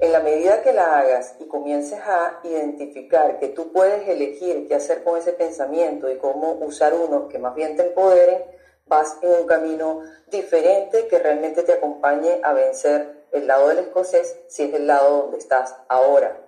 En 0.00 0.12
la 0.12 0.20
medida 0.20 0.62
que 0.62 0.72
la 0.72 1.00
hagas 1.00 1.34
y 1.40 1.46
comiences 1.46 1.98
a 2.00 2.38
identificar 2.44 3.40
que 3.40 3.48
tú 3.48 3.72
puedes 3.72 4.08
elegir 4.08 4.68
qué 4.68 4.76
hacer 4.76 5.02
con 5.02 5.18
ese 5.18 5.32
pensamiento 5.32 6.08
y 6.08 6.18
cómo 6.18 6.52
usar 6.52 6.94
uno 6.94 7.26
que 7.26 7.40
más 7.40 7.56
bien 7.56 7.76
te 7.76 7.88
empoderen, 7.88 8.44
vas 8.86 9.16
en 9.22 9.32
un 9.32 9.46
camino 9.46 10.02
diferente 10.28 11.08
que 11.08 11.18
realmente 11.18 11.64
te 11.64 11.72
acompañe 11.72 12.40
a 12.44 12.52
vencer 12.52 13.26
el 13.32 13.48
lado 13.48 13.68
del 13.68 13.78
escocés 13.78 14.38
si 14.46 14.64
es 14.64 14.74
el 14.74 14.86
lado 14.86 15.22
donde 15.22 15.38
estás 15.38 15.74
ahora. 15.88 16.46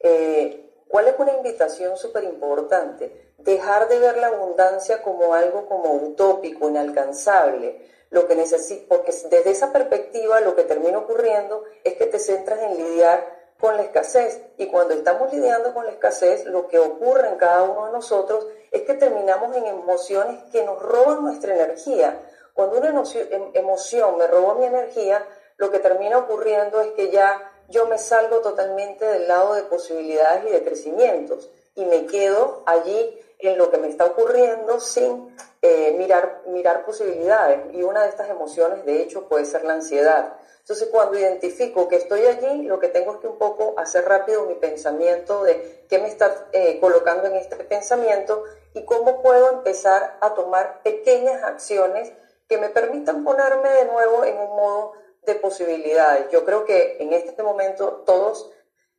Eh, 0.00 0.64
¿Cuál 0.88 1.08
es 1.08 1.14
una 1.18 1.34
invitación 1.34 1.98
súper 1.98 2.24
importante? 2.24 3.34
Dejar 3.36 3.88
de 3.88 3.98
ver 3.98 4.16
la 4.16 4.28
abundancia 4.28 5.02
como 5.02 5.34
algo 5.34 5.66
como 5.66 5.92
utópico, 5.92 6.70
inalcanzable 6.70 7.86
lo 8.10 8.26
que 8.26 8.34
necesito, 8.34 8.86
porque 8.88 9.12
desde 9.12 9.50
esa 9.50 9.72
perspectiva 9.72 10.40
lo 10.40 10.56
que 10.56 10.64
termina 10.64 10.98
ocurriendo 10.98 11.64
es 11.84 11.94
que 11.94 12.06
te 12.06 12.18
centras 12.18 12.60
en 12.62 12.76
lidiar 12.76 13.38
con 13.60 13.76
la 13.76 13.82
escasez. 13.82 14.40
Y 14.56 14.66
cuando 14.66 14.94
estamos 14.94 15.32
lidiando 15.32 15.74
con 15.74 15.84
la 15.84 15.92
escasez, 15.92 16.46
lo 16.46 16.68
que 16.68 16.78
ocurre 16.78 17.28
en 17.28 17.36
cada 17.36 17.64
uno 17.64 17.86
de 17.86 17.92
nosotros 17.92 18.46
es 18.70 18.82
que 18.82 18.94
terminamos 18.94 19.54
en 19.56 19.66
emociones 19.66 20.42
que 20.50 20.64
nos 20.64 20.80
roban 20.80 21.22
nuestra 21.22 21.54
energía. 21.54 22.18
Cuando 22.54 22.78
una 22.78 22.88
em, 22.88 23.50
emoción 23.54 24.16
me 24.16 24.26
robó 24.26 24.54
mi 24.54 24.66
energía, 24.66 25.24
lo 25.56 25.70
que 25.70 25.78
termina 25.78 26.18
ocurriendo 26.18 26.80
es 26.80 26.92
que 26.92 27.10
ya 27.10 27.52
yo 27.68 27.86
me 27.86 27.98
salgo 27.98 28.38
totalmente 28.38 29.04
del 29.04 29.28
lado 29.28 29.54
de 29.54 29.62
posibilidades 29.64 30.44
y 30.48 30.52
de 30.52 30.64
crecimientos 30.64 31.50
y 31.74 31.84
me 31.84 32.06
quedo 32.06 32.62
allí 32.66 33.20
en 33.38 33.56
lo 33.56 33.70
que 33.70 33.78
me 33.78 33.88
está 33.88 34.04
ocurriendo 34.04 34.80
sin 34.80 35.34
eh, 35.62 35.94
mirar, 35.96 36.42
mirar 36.46 36.84
posibilidades. 36.84 37.72
Y 37.72 37.82
una 37.82 38.02
de 38.02 38.08
estas 38.08 38.28
emociones, 38.28 38.84
de 38.84 39.00
hecho, 39.00 39.28
puede 39.28 39.44
ser 39.44 39.64
la 39.64 39.74
ansiedad. 39.74 40.34
Entonces, 40.60 40.88
cuando 40.90 41.18
identifico 41.18 41.88
que 41.88 41.96
estoy 41.96 42.26
allí, 42.26 42.62
lo 42.64 42.78
que 42.78 42.88
tengo 42.88 43.14
es 43.14 43.18
que 43.18 43.28
un 43.28 43.38
poco 43.38 43.74
hacer 43.78 44.04
rápido 44.04 44.44
mi 44.44 44.54
pensamiento 44.54 45.44
de 45.44 45.86
qué 45.88 45.98
me 45.98 46.08
está 46.08 46.48
eh, 46.52 46.78
colocando 46.80 47.28
en 47.28 47.36
este 47.36 47.56
pensamiento 47.56 48.44
y 48.74 48.84
cómo 48.84 49.22
puedo 49.22 49.50
empezar 49.50 50.18
a 50.20 50.34
tomar 50.34 50.82
pequeñas 50.82 51.42
acciones 51.42 52.12
que 52.48 52.58
me 52.58 52.68
permitan 52.68 53.24
ponerme 53.24 53.70
de 53.70 53.84
nuevo 53.86 54.24
en 54.24 54.36
un 54.36 54.56
modo 54.56 54.92
de 55.24 55.36
posibilidades. 55.36 56.28
Yo 56.30 56.44
creo 56.44 56.64
que 56.64 56.96
en 57.00 57.12
este 57.12 57.42
momento 57.42 58.02
todos 58.04 58.50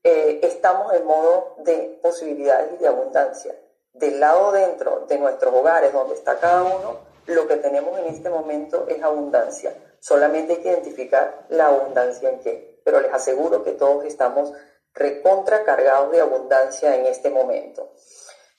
eh, 0.03 0.39
estamos 0.43 0.93
en 0.93 1.05
modo 1.05 1.55
de 1.59 1.99
posibilidades 2.01 2.73
y 2.73 2.77
de 2.77 2.87
abundancia 2.87 3.53
del 3.99 4.19
lado 4.19 4.51
dentro 4.51 5.05
de 5.07 5.17
nuestros 5.19 5.53
hogares, 5.53 5.93
donde 5.93 6.15
está 6.15 6.39
cada 6.39 6.63
uno, 6.63 6.99
lo 7.25 7.47
que 7.47 7.57
tenemos 7.57 7.97
en 7.99 8.05
este 8.05 8.29
momento 8.29 8.85
es 8.87 9.03
abundancia. 9.03 9.75
Solamente 9.99 10.53
hay 10.53 10.59
que 10.59 10.69
identificar 10.69 11.45
la 11.49 11.67
abundancia 11.67 12.29
en 12.29 12.39
qué. 12.39 12.81
Pero 12.83 13.01
les 13.01 13.13
aseguro 13.13 13.63
que 13.63 13.73
todos 13.73 14.05
estamos 14.05 14.53
recontra 14.93 15.63
cargados 15.63 16.11
de 16.11 16.21
abundancia 16.21 16.95
en 16.95 17.05
este 17.05 17.29
momento. 17.29 17.93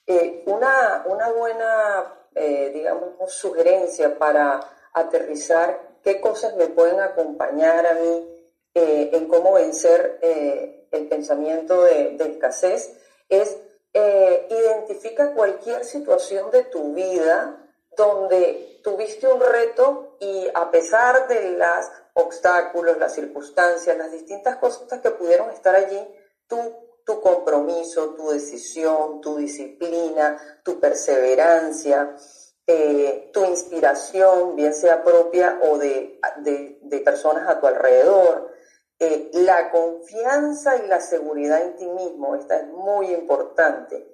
Eh, 0.07 0.45
una, 0.47 1.05
una, 1.07 1.31
buena, 1.31 2.15
eh, 2.35 2.71
digamos, 2.73 3.33
sugerencia 3.33 4.19
para 4.19 4.61
aterrizar 4.93 5.99
qué 6.03 6.21
cosas 6.21 6.57
me 6.57 6.67
pueden 6.67 7.01
acompañar 7.01 7.87
a 7.87 7.95
mí 7.95 8.49
eh, 8.75 9.11
en 9.13 9.27
cómo 9.29 9.55
vencer 9.55 10.19
el 10.23 11.09
pensamiento 11.09 11.83
de, 11.83 12.17
de 12.17 12.25
escasez 12.25 12.97
es 13.29 13.57
eh, 13.93 14.47
identifica 14.51 15.33
cualquier 15.35 15.85
situación 15.85 16.51
de 16.51 16.65
tu 16.65 16.95
vida 16.95 17.57
donde 17.97 18.81
tuviste 18.85 19.27
un 19.27 19.41
reto 19.41 20.17
y 20.21 20.47
a 20.55 20.71
pesar 20.71 21.27
de 21.29 21.51
los 21.51 21.91
obstáculos, 22.15 22.99
las 22.99 23.15
circunstancias, 23.15 23.97
las 23.97 24.13
distintas 24.13 24.57
cosas 24.57 25.01
que 25.01 25.11
pudieron 25.11 25.51
estar 25.51 25.75
allí, 25.75 26.01
tu 26.47 27.21
compromiso, 27.21 28.15
tu 28.15 28.31
decisión, 28.31 29.21
tu 29.21 29.37
disciplina, 29.37 30.61
tu 30.63 30.79
perseverancia, 30.79 32.15
eh, 32.67 33.31
tu 33.33 33.45
inspiración, 33.45 34.55
bien 34.55 34.73
sea 34.73 35.03
propia 35.03 35.59
o 35.63 35.79
de 35.79 36.21
personas 37.05 37.49
a 37.49 37.59
tu 37.59 37.67
alrededor, 37.67 38.50
la 39.33 39.71
confianza 39.71 40.77
y 40.77 40.87
la 40.87 41.01
seguridad 41.01 41.63
en 41.63 41.77
ti 41.77 41.87
mismo, 41.87 42.35
esta 42.37 42.57
es 42.57 42.67
muy 42.67 43.07
importante. 43.15 44.13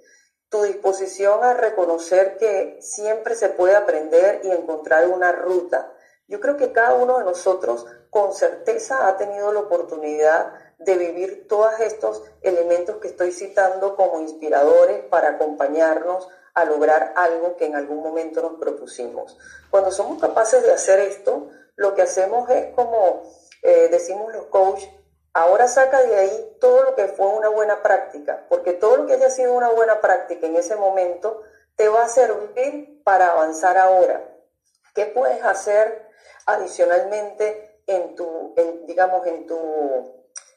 Tu 0.49 0.63
disposición 0.63 1.43
a 1.43 1.55
reconocer 1.55 2.37
que 2.37 2.79
siempre 2.81 3.35
se 3.35 3.49
puede 3.49 3.75
aprender 3.75 4.43
y 4.45 4.51
encontrar 4.51 5.09
una 5.09 5.33
ruta. 5.33 5.93
Yo 6.29 6.39
creo 6.41 6.57
que 6.57 6.73
cada 6.73 6.95
uno 6.95 7.19
de 7.19 7.25
nosotros 7.25 7.85
con 8.11 8.33
certeza 8.33 9.09
ha 9.09 9.17
tenido 9.17 9.53
la 9.53 9.61
oportunidad 9.61 10.53
de 10.79 10.97
vivir 10.97 11.49
todos 11.49 11.81
estos 11.81 12.23
elementos 12.43 12.97
que 12.97 13.09
estoy 13.09 13.33
citando 13.33 13.97
como 13.97 14.21
inspiradores 14.21 15.05
para 15.07 15.31
acompañarnos 15.31 16.29
a 16.55 16.65
lograr 16.65 17.13
algo 17.17 17.57
que 17.57 17.67
en 17.67 17.75
algún 17.75 18.03
momento 18.03 18.41
nos 18.41 18.59
propusimos. 18.59 19.37
Cuando 19.71 19.91
somos 19.91 20.21
capaces 20.21 20.63
de 20.63 20.73
hacer 20.73 21.01
esto, 21.01 21.49
lo 21.75 21.95
que 21.95 22.03
hacemos 22.03 22.49
es 22.51 22.73
como 22.75 23.25
eh, 23.67 23.89
decimos 23.91 24.33
los 24.33 24.47
coaches, 24.47 24.89
ahora 25.33 25.67
saca 25.67 26.01
de 26.03 26.15
ahí 26.15 26.57
todo 26.61 26.85
lo 26.85 26.95
que 26.95 27.09
fue 27.09 27.27
una 27.27 27.49
buena 27.49 27.83
práctica, 27.83 28.47
porque 28.49 28.73
todo 28.73 28.97
lo 28.97 29.07
que 29.07 29.15
haya 29.15 29.29
sido 29.29 29.55
una 29.55 29.71
buena 29.71 30.01
práctica 30.01 30.47
en 30.47 30.55
ese 30.55 30.77
momento 30.77 31.43
te 31.75 31.89
va 31.89 32.05
a 32.05 32.09
servir 32.09 33.03
para 33.03 33.33
avanzar 33.33 33.77
ahora. 33.77 34.23
¿Qué 34.95 35.07
puedes 35.07 35.45
hacer 35.45 36.09
adicionalmente 36.47 37.83
en 37.89 38.15
tu, 38.15 38.55
digamos, 38.87 39.27
en 39.27 39.47
tu, 39.47 39.59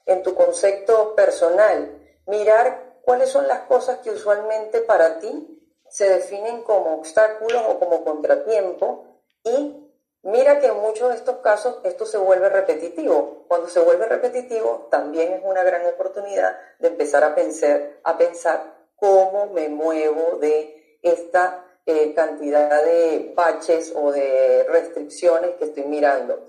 en 0.05 0.21
tu 0.21 0.35
concepto 0.35 1.15
personal? 1.15 1.99
Mirar 2.27 2.99
cuáles 3.01 3.29
son 3.29 3.47
las 3.47 3.61
cosas 3.61 3.97
que 3.99 4.11
usualmente 4.11 4.81
para 4.81 5.19
ti 5.19 5.59
se 5.89 6.07
definen 6.07 6.61
como 6.61 6.93
obstáculos 6.93 7.63
o 7.67 7.79
como 7.79 8.03
contratiempo 8.05 9.23
y 9.43 9.88
Mira 10.21 10.59
que 10.59 10.67
en 10.67 10.77
muchos 10.79 11.09
de 11.09 11.15
estos 11.15 11.37
casos 11.37 11.79
esto 11.83 12.05
se 12.05 12.17
vuelve 12.17 12.49
repetitivo. 12.49 13.45
Cuando 13.47 13.67
se 13.69 13.79
vuelve 13.79 14.05
repetitivo, 14.05 14.87
también 14.91 15.31
es 15.31 15.41
una 15.43 15.63
gran 15.63 15.85
oportunidad 15.85 16.57
de 16.79 16.89
empezar 16.89 17.23
a 17.23 17.35
pensar, 17.35 17.99
a 18.03 18.17
pensar 18.17 18.79
cómo 18.97 19.47
me 19.47 19.69
muevo 19.69 20.37
de 20.39 20.99
esta 21.01 21.65
eh, 21.85 22.13
cantidad 22.13 22.83
de 22.83 23.31
baches 23.33 23.93
o 23.95 24.11
de 24.11 24.65
restricciones 24.69 25.55
que 25.55 25.65
estoy 25.65 25.83
mirando. 25.83 26.47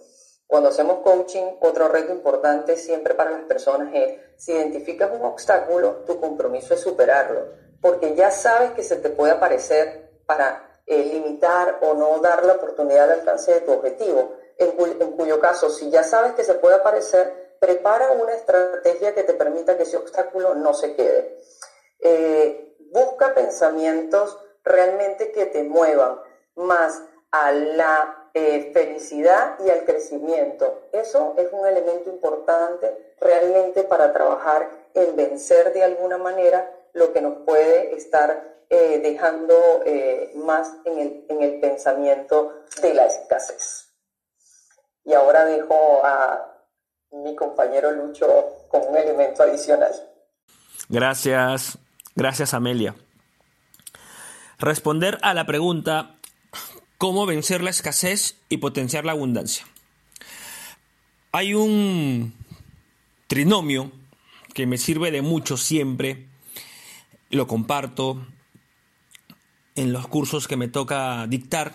Cuando 0.48 0.70
hacemos 0.70 0.98
coaching, 1.04 1.44
otro 1.60 1.86
reto 1.86 2.12
importante 2.12 2.76
siempre 2.76 3.14
para 3.14 3.30
las 3.30 3.42
personas 3.42 3.94
es, 3.94 4.18
si 4.36 4.50
identificas 4.50 5.12
un 5.12 5.24
obstáculo, 5.24 6.02
tu 6.06 6.18
compromiso 6.18 6.74
es 6.74 6.80
superarlo, 6.80 7.52
porque 7.80 8.16
ya 8.16 8.32
sabes 8.32 8.72
que 8.72 8.82
se 8.82 8.96
te 8.96 9.10
puede 9.10 9.32
aparecer 9.32 10.10
para 10.26 10.69
eh, 10.90 11.04
limitar 11.04 11.78
o 11.82 11.94
no 11.94 12.18
dar 12.18 12.44
la 12.44 12.54
oportunidad 12.54 13.06
de 13.06 13.12
alcance 13.14 13.54
de 13.54 13.60
tu 13.60 13.70
objetivo, 13.70 14.32
en, 14.58 14.72
cuyo 15.12 15.38
caso, 15.38 15.70
si 15.70 15.88
ya 15.88 16.02
sabes 16.02 16.32
que 16.32 16.42
se 16.42 16.54
puede 16.54 16.74
aparecer, 16.74 17.54
prepara 17.60 18.10
una 18.10 18.34
estrategia 18.34 19.14
que 19.14 19.22
te 19.22 19.34
permita 19.34 19.76
que 19.76 19.84
ese 19.84 19.96
obstáculo 19.96 20.56
no 20.56 20.74
se 20.74 20.96
quede. 20.96 21.38
Eh, 22.00 22.74
busca 22.90 23.34
pensamientos 23.34 24.36
realmente 24.64 25.30
que 25.30 25.46
te 25.46 25.62
muevan 25.62 26.20
más 26.56 27.00
a 27.30 27.52
la 27.52 28.28
eh, 28.34 28.72
felicidad 28.74 29.60
y 29.64 29.70
al 29.70 29.84
crecimiento. 29.84 30.88
Eso 30.90 31.34
es 31.36 31.52
un 31.52 31.68
elemento 31.68 32.10
importante 32.10 33.14
realmente 33.20 33.84
para 33.84 34.12
trabajar 34.12 34.68
en 34.94 35.14
vencer 35.14 35.72
de 35.72 35.84
alguna 35.84 36.18
manera 36.18 36.68
lo 36.94 37.12
que 37.12 37.20
nos 37.20 37.44
puede 37.46 37.94
estar 37.94 38.59
eh, 38.70 39.00
dejando 39.02 39.82
eh, 39.84 40.32
más 40.36 40.72
en 40.84 40.98
el, 41.00 41.24
en 41.28 41.42
el 41.42 41.60
pensamiento 41.60 42.62
de 42.80 42.94
la 42.94 43.06
escasez. 43.06 43.88
Y 45.04 45.12
ahora 45.12 45.44
dejo 45.44 46.04
a 46.04 46.50
mi 47.10 47.34
compañero 47.34 47.90
Lucho 47.90 48.28
con 48.68 48.82
un 48.88 48.96
elemento 48.96 49.42
adicional. 49.42 49.92
Gracias, 50.88 51.78
gracias 52.14 52.54
Amelia. 52.54 52.94
Responder 54.58 55.18
a 55.22 55.34
la 55.34 55.46
pregunta, 55.46 56.16
¿cómo 56.96 57.26
vencer 57.26 57.62
la 57.62 57.70
escasez 57.70 58.36
y 58.48 58.58
potenciar 58.58 59.04
la 59.04 59.12
abundancia? 59.12 59.66
Hay 61.32 61.54
un 61.54 62.34
trinomio 63.26 63.90
que 64.54 64.66
me 64.66 64.78
sirve 64.78 65.10
de 65.10 65.22
mucho 65.22 65.56
siempre, 65.56 66.28
lo 67.30 67.46
comparto, 67.46 68.26
en 69.74 69.92
los 69.92 70.06
cursos 70.08 70.48
que 70.48 70.56
me 70.56 70.68
toca 70.68 71.26
dictar. 71.26 71.74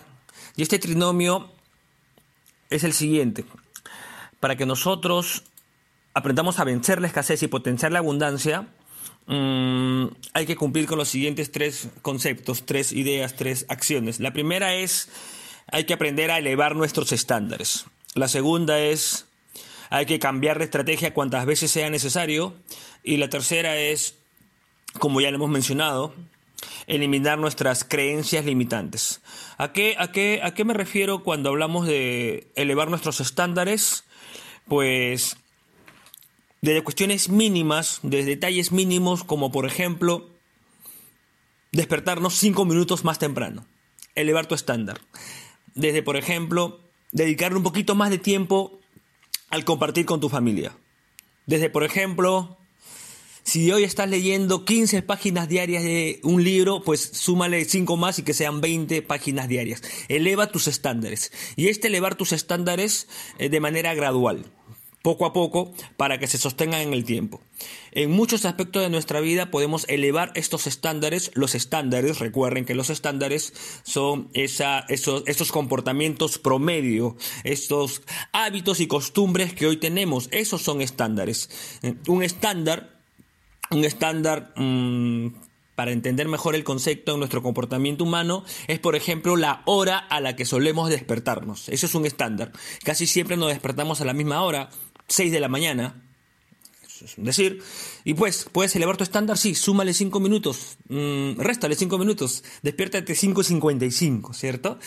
Y 0.55 0.61
este 0.61 0.79
trinomio 0.79 1.51
es 2.69 2.83
el 2.83 2.93
siguiente. 2.93 3.45
Para 4.39 4.55
que 4.55 4.65
nosotros 4.65 5.43
aprendamos 6.13 6.59
a 6.59 6.63
vencer 6.63 7.01
la 7.01 7.07
escasez 7.07 7.43
y 7.43 7.47
potenciar 7.47 7.91
la 7.91 7.99
abundancia, 7.99 8.67
mm, 9.27 10.05
hay 10.33 10.45
que 10.45 10.55
cumplir 10.55 10.85
con 10.87 10.97
los 10.97 11.09
siguientes 11.09 11.51
tres 11.51 11.89
conceptos, 12.01 12.65
tres 12.65 12.91
ideas, 12.91 13.35
tres 13.35 13.65
acciones. 13.69 14.19
La 14.19 14.33
primera 14.33 14.75
es, 14.75 15.09
hay 15.71 15.85
que 15.85 15.93
aprender 15.93 16.31
a 16.31 16.37
elevar 16.37 16.75
nuestros 16.75 17.11
estándares. 17.11 17.85
La 18.13 18.27
segunda 18.27 18.79
es, 18.79 19.27
hay 19.89 20.05
que 20.05 20.19
cambiar 20.19 20.57
de 20.57 20.65
estrategia 20.65 21.13
cuantas 21.13 21.45
veces 21.45 21.71
sea 21.71 21.89
necesario. 21.89 22.53
Y 23.03 23.17
la 23.17 23.29
tercera 23.29 23.77
es, 23.77 24.15
como 24.99 25.21
ya 25.21 25.29
lo 25.31 25.35
hemos 25.35 25.49
mencionado, 25.49 26.13
eliminar 26.87 27.37
nuestras 27.37 27.83
creencias 27.83 28.45
limitantes. 28.45 29.21
¿A 29.57 29.71
qué, 29.71 29.95
a 29.99 30.11
qué, 30.11 30.41
a 30.43 30.53
qué 30.53 30.63
me 30.65 30.73
refiero 30.73 31.23
cuando 31.23 31.49
hablamos 31.49 31.87
de 31.87 32.51
elevar 32.55 32.89
nuestros 32.89 33.21
estándares? 33.21 34.03
Pues 34.67 35.37
desde 36.61 36.83
cuestiones 36.83 37.29
mínimas, 37.29 37.99
desde 38.01 38.31
detalles 38.31 38.71
mínimos, 38.71 39.23
como 39.23 39.51
por 39.51 39.65
ejemplo 39.65 40.29
despertarnos 41.71 42.35
cinco 42.35 42.65
minutos 42.65 43.03
más 43.03 43.19
temprano, 43.19 43.65
elevar 44.15 44.47
tu 44.47 44.55
estándar. 44.55 45.01
Desde, 45.75 46.01
por 46.01 46.15
ejemplo, 46.15 46.79
dedicarle 47.11 47.57
un 47.57 47.63
poquito 47.63 47.95
más 47.95 48.09
de 48.09 48.17
tiempo 48.17 48.79
al 49.49 49.65
compartir 49.65 50.05
con 50.05 50.19
tu 50.19 50.29
familia. 50.29 50.75
Desde, 51.45 51.69
por 51.69 51.83
ejemplo, 51.83 52.57
si 53.45 53.71
hoy 53.71 53.83
estás 53.83 54.09
leyendo 54.09 54.65
15 54.65 55.03
páginas 55.03 55.47
diarias 55.47 55.83
de 55.83 56.19
un 56.23 56.43
libro, 56.43 56.81
pues 56.81 57.11
súmale 57.13 57.63
5 57.63 57.95
más 57.95 58.17
y 58.17 58.23
que 58.23 58.33
sean 58.33 58.59
20 58.59 59.03
páginas 59.03 59.47
diarias. 59.47 59.83
Eleva 60.09 60.47
tus 60.47 60.67
estándares. 60.67 61.31
Y 61.55 61.67
este 61.67 61.87
elevar 61.87 62.15
tus 62.15 62.31
estándares 62.31 63.07
eh, 63.37 63.49
de 63.49 63.59
manera 63.59 63.93
gradual 63.93 64.51
poco 65.03 65.27
a 65.27 65.33
poco 65.33 65.71
para 65.97 66.17
que 66.17 66.25
se 66.25 66.39
sostengan 66.39 66.81
en 66.81 66.93
el 66.93 67.05
tiempo. 67.05 67.39
En 67.91 68.09
muchos 68.09 68.43
aspectos 68.43 68.81
de 68.81 68.89
nuestra 68.89 69.19
vida 69.19 69.51
podemos 69.51 69.85
elevar 69.87 70.31
estos 70.33 70.65
estándares. 70.65 71.29
Los 71.35 71.53
estándares, 71.53 72.17
recuerden 72.17 72.65
que 72.65 72.73
los 72.73 72.89
estándares 72.89 73.53
son 73.83 74.31
esa, 74.33 74.79
esos, 74.89 75.21
esos 75.27 75.51
comportamientos 75.51 76.39
promedio, 76.39 77.15
estos 77.43 78.01
hábitos 78.31 78.79
y 78.79 78.87
costumbres 78.87 79.53
que 79.53 79.67
hoy 79.67 79.77
tenemos. 79.77 80.27
Esos 80.31 80.63
son 80.63 80.81
estándares. 80.81 81.51
Un 82.07 82.23
estándar, 82.23 82.94
un 83.71 83.85
estándar... 83.85 84.53
Mm, 84.55 85.29
para 85.75 85.91
entender 85.91 86.27
mejor 86.27 86.55
el 86.55 86.63
concepto 86.63 87.13
en 87.13 87.19
nuestro 87.19 87.43
comportamiento 87.43 88.05
humano, 88.05 88.43
es 88.67 88.79
por 88.79 88.95
ejemplo 88.95 89.35
la 89.35 89.61
hora 89.65 89.97
a 89.97 90.21
la 90.21 90.35
que 90.35 90.45
solemos 90.45 90.89
despertarnos. 90.89 91.69
Eso 91.69 91.85
es 91.85 91.95
un 91.95 92.05
estándar. 92.05 92.51
Casi 92.83 93.05
siempre 93.05 93.37
nos 93.37 93.49
despertamos 93.49 94.01
a 94.01 94.05
la 94.05 94.13
misma 94.13 94.41
hora, 94.41 94.69
6 95.07 95.31
de 95.31 95.39
la 95.39 95.49
mañana. 95.49 96.01
Eso 96.85 97.05
es 97.05 97.15
decir. 97.17 97.61
Y 98.05 98.13
pues, 98.13 98.47
¿puedes 98.51 98.75
elevar 98.75 98.95
tu 98.95 99.03
estándar? 99.03 99.37
Sí, 99.37 99.53
súmale 99.53 99.93
5 99.93 100.19
minutos. 100.19 100.77
Mm, 100.87 101.39
réstale 101.39 101.75
5 101.75 101.97
minutos. 101.97 102.43
Despiértate 102.61 103.13
5.55, 103.13 104.33
¿cierto? 104.33 104.79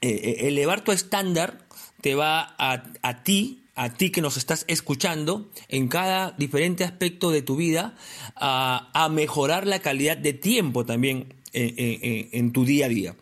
Eh, 0.00 0.08
eh, 0.08 0.48
elevar 0.48 0.82
tu 0.82 0.92
estándar 0.92 1.66
te 2.00 2.14
va 2.14 2.54
a, 2.58 2.84
a 3.02 3.22
ti, 3.22 3.57
a 3.78 3.94
ti 3.94 4.10
que 4.10 4.20
nos 4.20 4.36
estás 4.36 4.64
escuchando, 4.66 5.48
en 5.68 5.86
cada 5.86 6.32
diferente 6.32 6.82
aspecto 6.82 7.30
de 7.30 7.42
tu 7.42 7.54
vida, 7.54 7.94
a, 8.34 9.08
mejorar 9.12 9.68
la 9.68 9.78
calidad 9.78 10.16
de 10.16 10.32
tiempo 10.32 10.84
también 10.84 11.32
en, 11.52 11.74
en, 11.76 12.28
en 12.32 12.52
tu 12.52 12.64
día 12.64 12.86
a 12.86 12.88
día. 12.88 13.16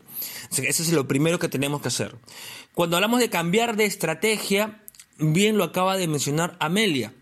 Eso 0.51 0.83
es 0.83 0.93
lo 0.93 1.07
primero 1.07 1.39
que 1.39 1.49
tenemos 1.49 1.83
que 1.83 1.89
hacer. 1.89 2.17
Cuando 2.75 2.97
hablamos 2.97 3.21
de 3.21 3.29
cambiar 3.29 3.77
de 3.77 3.85
estrategia, 3.85 4.83
bien 5.19 5.59
lo 5.59 5.65
acaba 5.65 5.99
de 5.99 6.09
mencionar 6.09 6.57
Amelia. 6.59 7.13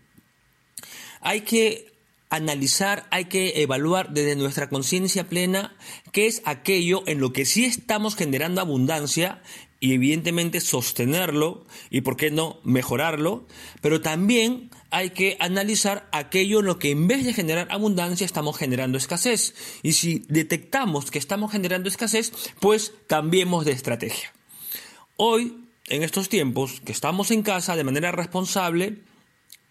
Hay 1.19 1.41
que 1.41 1.93
analizar, 2.29 3.07
hay 3.11 3.25
que 3.25 3.61
evaluar 3.61 4.11
desde 4.11 4.35
nuestra 4.35 4.69
conciencia 4.69 5.27
plena 5.27 5.75
qué 6.11 6.27
es 6.27 6.41
aquello 6.45 7.03
en 7.05 7.19
lo 7.19 7.33
que 7.33 7.45
sí 7.45 7.65
estamos 7.65 8.15
generando 8.15 8.61
abundancia 8.61 9.41
y 9.79 9.93
evidentemente 9.93 10.61
sostenerlo 10.61 11.65
y 11.89 12.01
por 12.01 12.17
qué 12.17 12.31
no 12.31 12.59
mejorarlo, 12.63 13.45
pero 13.81 14.01
también 14.01 14.69
hay 14.89 15.09
que 15.09 15.37
analizar 15.39 16.07
aquello 16.11 16.59
en 16.59 16.65
lo 16.65 16.79
que 16.79 16.91
en 16.91 17.07
vez 17.07 17.25
de 17.25 17.33
generar 17.33 17.67
abundancia 17.69 18.25
estamos 18.25 18.57
generando 18.57 18.97
escasez. 18.97 19.53
Y 19.83 19.93
si 19.93 20.23
detectamos 20.29 21.11
que 21.11 21.19
estamos 21.19 21.51
generando 21.51 21.89
escasez, 21.89 22.31
pues 22.59 22.93
cambiemos 23.07 23.65
de 23.65 23.73
estrategia. 23.73 24.33
Hoy 25.17 25.65
en 25.87 26.03
estos 26.03 26.29
tiempos 26.29 26.81
que 26.81 26.91
estamos 26.91 27.31
en 27.31 27.43
casa 27.43 27.75
de 27.75 27.83
manera 27.83 28.11
responsable, 28.11 28.99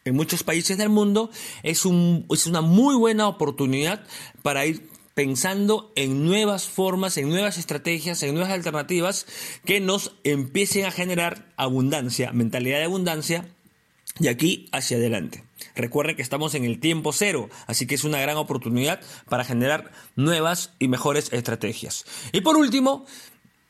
en 0.05 0.15
muchos 0.15 0.43
países 0.43 0.77
del 0.79 0.91
mundo, 0.91 1.31
es, 1.63 1.87
un, 1.87 2.27
es 2.31 2.47
una 2.47 2.61
muy 2.61 2.95
buena 2.95 3.27
oportunidad 3.27 4.07
para 4.43 4.67
ir 4.67 4.89
pensando 5.15 5.93
en 5.97 6.25
nuevas 6.25 6.69
formas, 6.69 7.17
en 7.17 7.29
nuevas 7.29 7.57
estrategias, 7.59 8.23
en 8.23 8.35
nuevas 8.35 8.53
alternativas 8.53 9.27
que 9.65 9.81
nos 9.81 10.13
empiecen 10.25 10.85
a 10.85 10.91
generar 10.91 11.53
abundancia, 11.57 12.33
mentalidad 12.33 12.79
de 12.79 12.85
abundancia, 12.85 13.49
de 14.19 14.29
aquí 14.29 14.69
hacia 14.73 14.97
adelante. 14.97 15.45
Recuerden 15.75 16.17
que 16.17 16.23
estamos 16.23 16.55
en 16.55 16.65
el 16.65 16.79
tiempo 16.79 17.13
cero, 17.13 17.49
así 17.67 17.87
que 17.87 17.95
es 17.95 18.05
una 18.05 18.21
gran 18.21 18.37
oportunidad 18.37 19.01
para 19.29 19.45
generar 19.45 19.91
nuevas 20.15 20.73
y 20.79 20.89
mejores 20.89 21.33
estrategias. 21.33 22.05
Y 22.33 22.41
por 22.43 22.57
último, 22.57 23.07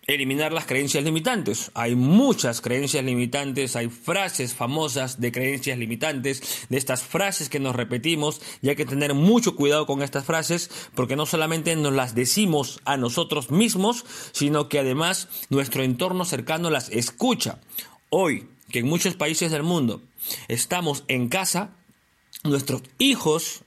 eliminar 0.07 0.53
las 0.53 0.67
creencias 0.67 1.05
limitantes. 1.05 1.71
Hay 1.75 1.95
muchas 1.95 2.61
creencias 2.61 3.05
limitantes, 3.05 3.77
hay 3.77 3.89
frases 3.89 4.55
famosas 4.55 5.21
de 5.21 5.33
creencias 5.33 5.79
limitantes, 5.79 6.67
de 6.69 6.77
estas 6.77 7.03
frases 7.03 7.49
que 7.49 7.61
nos 7.61 7.77
repetimos 7.77 8.41
y 8.63 8.69
hay 8.69 8.77
que 8.77 8.87
tener 8.87 9.15
mucho 9.15 9.57
cuidado 9.57 9.87
con 9.87 10.03
estas 10.03 10.25
frases 10.25 10.71
porque 10.95 11.17
no 11.17 11.27
solamente 11.27 11.75
nos 11.77 11.93
las 11.93 12.15
decimos 12.15 12.81
a 12.85 12.97
nosotros 12.97 13.51
mismos, 13.51 14.05
sino 14.33 14.69
que 14.69 14.79
además 14.79 15.29
nuestro 15.49 15.83
entorno 15.83 16.25
cercano 16.25 16.71
las 16.71 16.91
escucha. 16.91 17.61
Hoy, 18.11 18.49
que 18.71 18.81
en 18.81 18.87
muchos 18.87 19.15
países 19.15 19.51
del 19.51 19.63
mundo 19.63 20.03
estamos 20.49 21.05
en 21.09 21.29
casa, 21.29 21.77
nuestros 22.43 22.83
hijos 22.99 23.64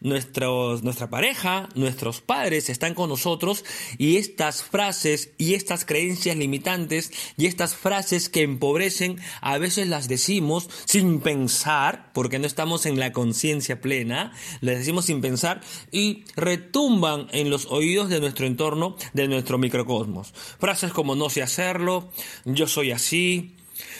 nuestros, 0.00 0.82
nuestra 0.82 1.10
pareja, 1.10 1.68
nuestros 1.74 2.20
padres 2.20 2.70
están 2.70 2.94
con 2.94 3.08
nosotros 3.08 3.64
y 3.98 4.16
estas 4.16 4.62
frases 4.62 5.32
y 5.38 5.54
estas 5.54 5.84
creencias 5.84 6.36
limitantes 6.36 7.12
y 7.36 7.46
estas 7.46 7.74
frases 7.74 8.28
que 8.28 8.42
empobrecen 8.42 9.18
a 9.40 9.58
veces 9.58 9.88
las 9.88 10.08
decimos 10.08 10.68
sin 10.86 11.20
pensar 11.20 12.10
porque 12.12 12.38
no 12.38 12.46
estamos 12.46 12.86
en 12.86 12.98
la 12.98 13.12
conciencia 13.12 13.80
plena, 13.80 14.32
las 14.60 14.78
decimos 14.78 15.06
sin 15.06 15.20
pensar 15.20 15.60
y 15.92 16.24
retumban 16.36 17.26
en 17.32 17.50
los 17.50 17.66
oídos 17.66 18.08
de 18.08 18.20
nuestro 18.20 18.46
entorno, 18.46 18.96
de 19.12 19.28
nuestro 19.28 19.58
microcosmos. 19.58 20.32
Frases 20.58 20.92
como 20.92 21.14
no 21.14 21.30
sé 21.30 21.42
hacerlo, 21.42 22.10
yo 22.44 22.66
soy 22.66 22.92
así, 22.92 23.56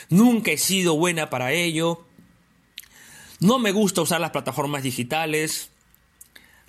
nunca 0.09 0.51
he 0.51 0.59
sido 0.59 0.97
buena 0.97 1.31
para 1.31 1.53
ello, 1.53 2.07
no 3.41 3.59
me 3.59 3.73
gusta 3.73 4.03
usar 4.03 4.21
las 4.21 4.33
plataformas 4.33 4.83
digitales, 4.83 5.70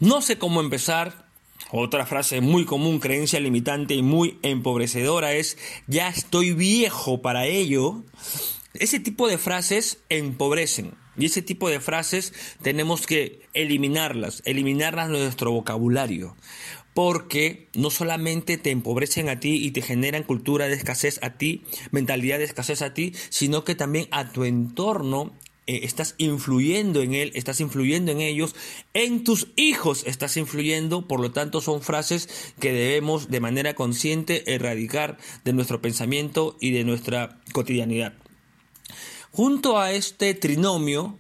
no 0.02 0.24
sé 0.24 0.40
cómo 0.40 0.62
empezar. 0.62 1.28
Otra 1.72 2.08
frase 2.08 2.42
muy 2.42 2.66
común, 2.66 3.00
creencia 3.00 3.40
limitante 3.40 3.94
y 3.94 4.02
muy 4.02 4.40
empobrecedora 4.42 5.34
es, 5.34 5.60
ya 5.86 6.10
estoy 6.10 6.54
viejo 6.54 7.22
para 7.22 7.46
ello. 7.46 8.04
Ese 8.74 9.00
tipo 9.00 9.28
de 9.28 9.38
frases 9.38 10.00
empobrecen. 10.10 10.96
Y 11.18 11.26
ese 11.26 11.44
tipo 11.44 11.70
de 11.70 11.80
frases 11.80 12.34
tenemos 12.64 13.06
que 13.06 13.42
eliminarlas, 13.54 14.42
eliminarlas 14.46 15.10
de 15.10 15.20
nuestro 15.20 15.52
vocabulario. 15.52 16.36
Porque 16.96 17.70
no 17.76 17.92
solamente 17.92 18.58
te 18.58 18.72
empobrecen 18.72 19.30
a 19.30 19.40
ti 19.40 19.64
y 19.64 19.70
te 19.70 19.84
generan 19.84 20.24
cultura 20.24 20.68
de 20.68 20.74
escasez 20.74 21.20
a 21.22 21.38
ti, 21.38 21.64
mentalidad 21.92 22.40
de 22.40 22.46
escasez 22.46 22.82
a 22.82 22.96
ti, 22.96 23.14
sino 23.30 23.64
que 23.64 23.76
también 23.76 24.08
a 24.10 24.32
tu 24.32 24.46
entorno 24.46 25.32
eh, 25.72 25.86
estás 25.86 26.16
influyendo 26.18 27.02
en 27.02 27.14
él, 27.14 27.32
estás 27.34 27.62
influyendo 27.62 28.12
en 28.12 28.20
ellos, 28.20 28.56
en 28.94 29.24
tus 29.24 29.48
hijos 29.56 30.04
estás 30.06 30.36
influyendo, 30.36 31.08
por 31.08 31.22
lo 31.22 31.32
tanto 31.32 31.62
son 31.62 31.82
frases 31.82 32.28
que 32.60 32.74
debemos 32.74 33.30
de 33.30 33.40
manera 33.40 33.74
consciente 33.74 34.54
erradicar 34.54 35.18
de 35.46 35.54
nuestro 35.54 35.82
pensamiento 35.82 36.58
y 36.60 36.72
de 36.72 36.84
nuestra 36.84 37.40
cotidianidad. 37.54 38.16
Junto 39.32 39.80
a 39.80 39.94
este 39.94 40.34
trinomio, 40.34 41.18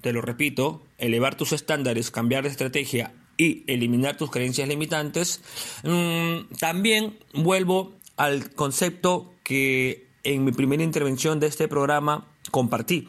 te 0.00 0.12
lo 0.12 0.20
repito, 0.20 0.82
elevar 0.98 1.36
tus 1.36 1.52
estándares, 1.52 2.10
cambiar 2.10 2.42
de 2.42 2.48
estrategia 2.50 3.14
y 3.36 3.62
eliminar 3.68 4.16
tus 4.16 4.32
creencias 4.32 4.66
limitantes, 4.68 5.42
mm, 5.84 6.56
también 6.58 7.20
vuelvo 7.34 7.94
al 8.16 8.50
concepto 8.50 9.32
que 9.44 10.08
en 10.24 10.42
mi 10.42 10.50
primera 10.50 10.82
intervención 10.82 11.38
de 11.38 11.46
este 11.46 11.68
programa 11.68 12.26
compartí 12.50 13.06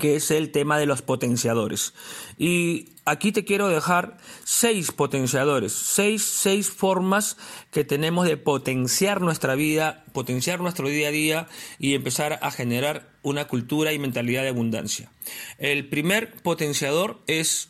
que 0.00 0.16
es 0.16 0.30
el 0.30 0.50
tema 0.50 0.78
de 0.78 0.86
los 0.86 1.02
potenciadores. 1.02 1.94
Y 2.38 2.90
aquí 3.04 3.32
te 3.32 3.44
quiero 3.44 3.68
dejar 3.68 4.18
seis 4.44 4.92
potenciadores, 4.92 5.72
seis, 5.72 6.22
seis 6.22 6.70
formas 6.70 7.36
que 7.70 7.84
tenemos 7.84 8.26
de 8.26 8.36
potenciar 8.36 9.20
nuestra 9.20 9.54
vida, 9.54 10.04
potenciar 10.12 10.60
nuestro 10.60 10.88
día 10.88 11.08
a 11.08 11.12
día 11.12 11.48
y 11.78 11.94
empezar 11.94 12.38
a 12.42 12.50
generar 12.50 13.08
una 13.22 13.46
cultura 13.46 13.92
y 13.92 13.98
mentalidad 13.98 14.42
de 14.42 14.50
abundancia. 14.50 15.10
El 15.58 15.88
primer 15.88 16.34
potenciador 16.42 17.20
es 17.26 17.68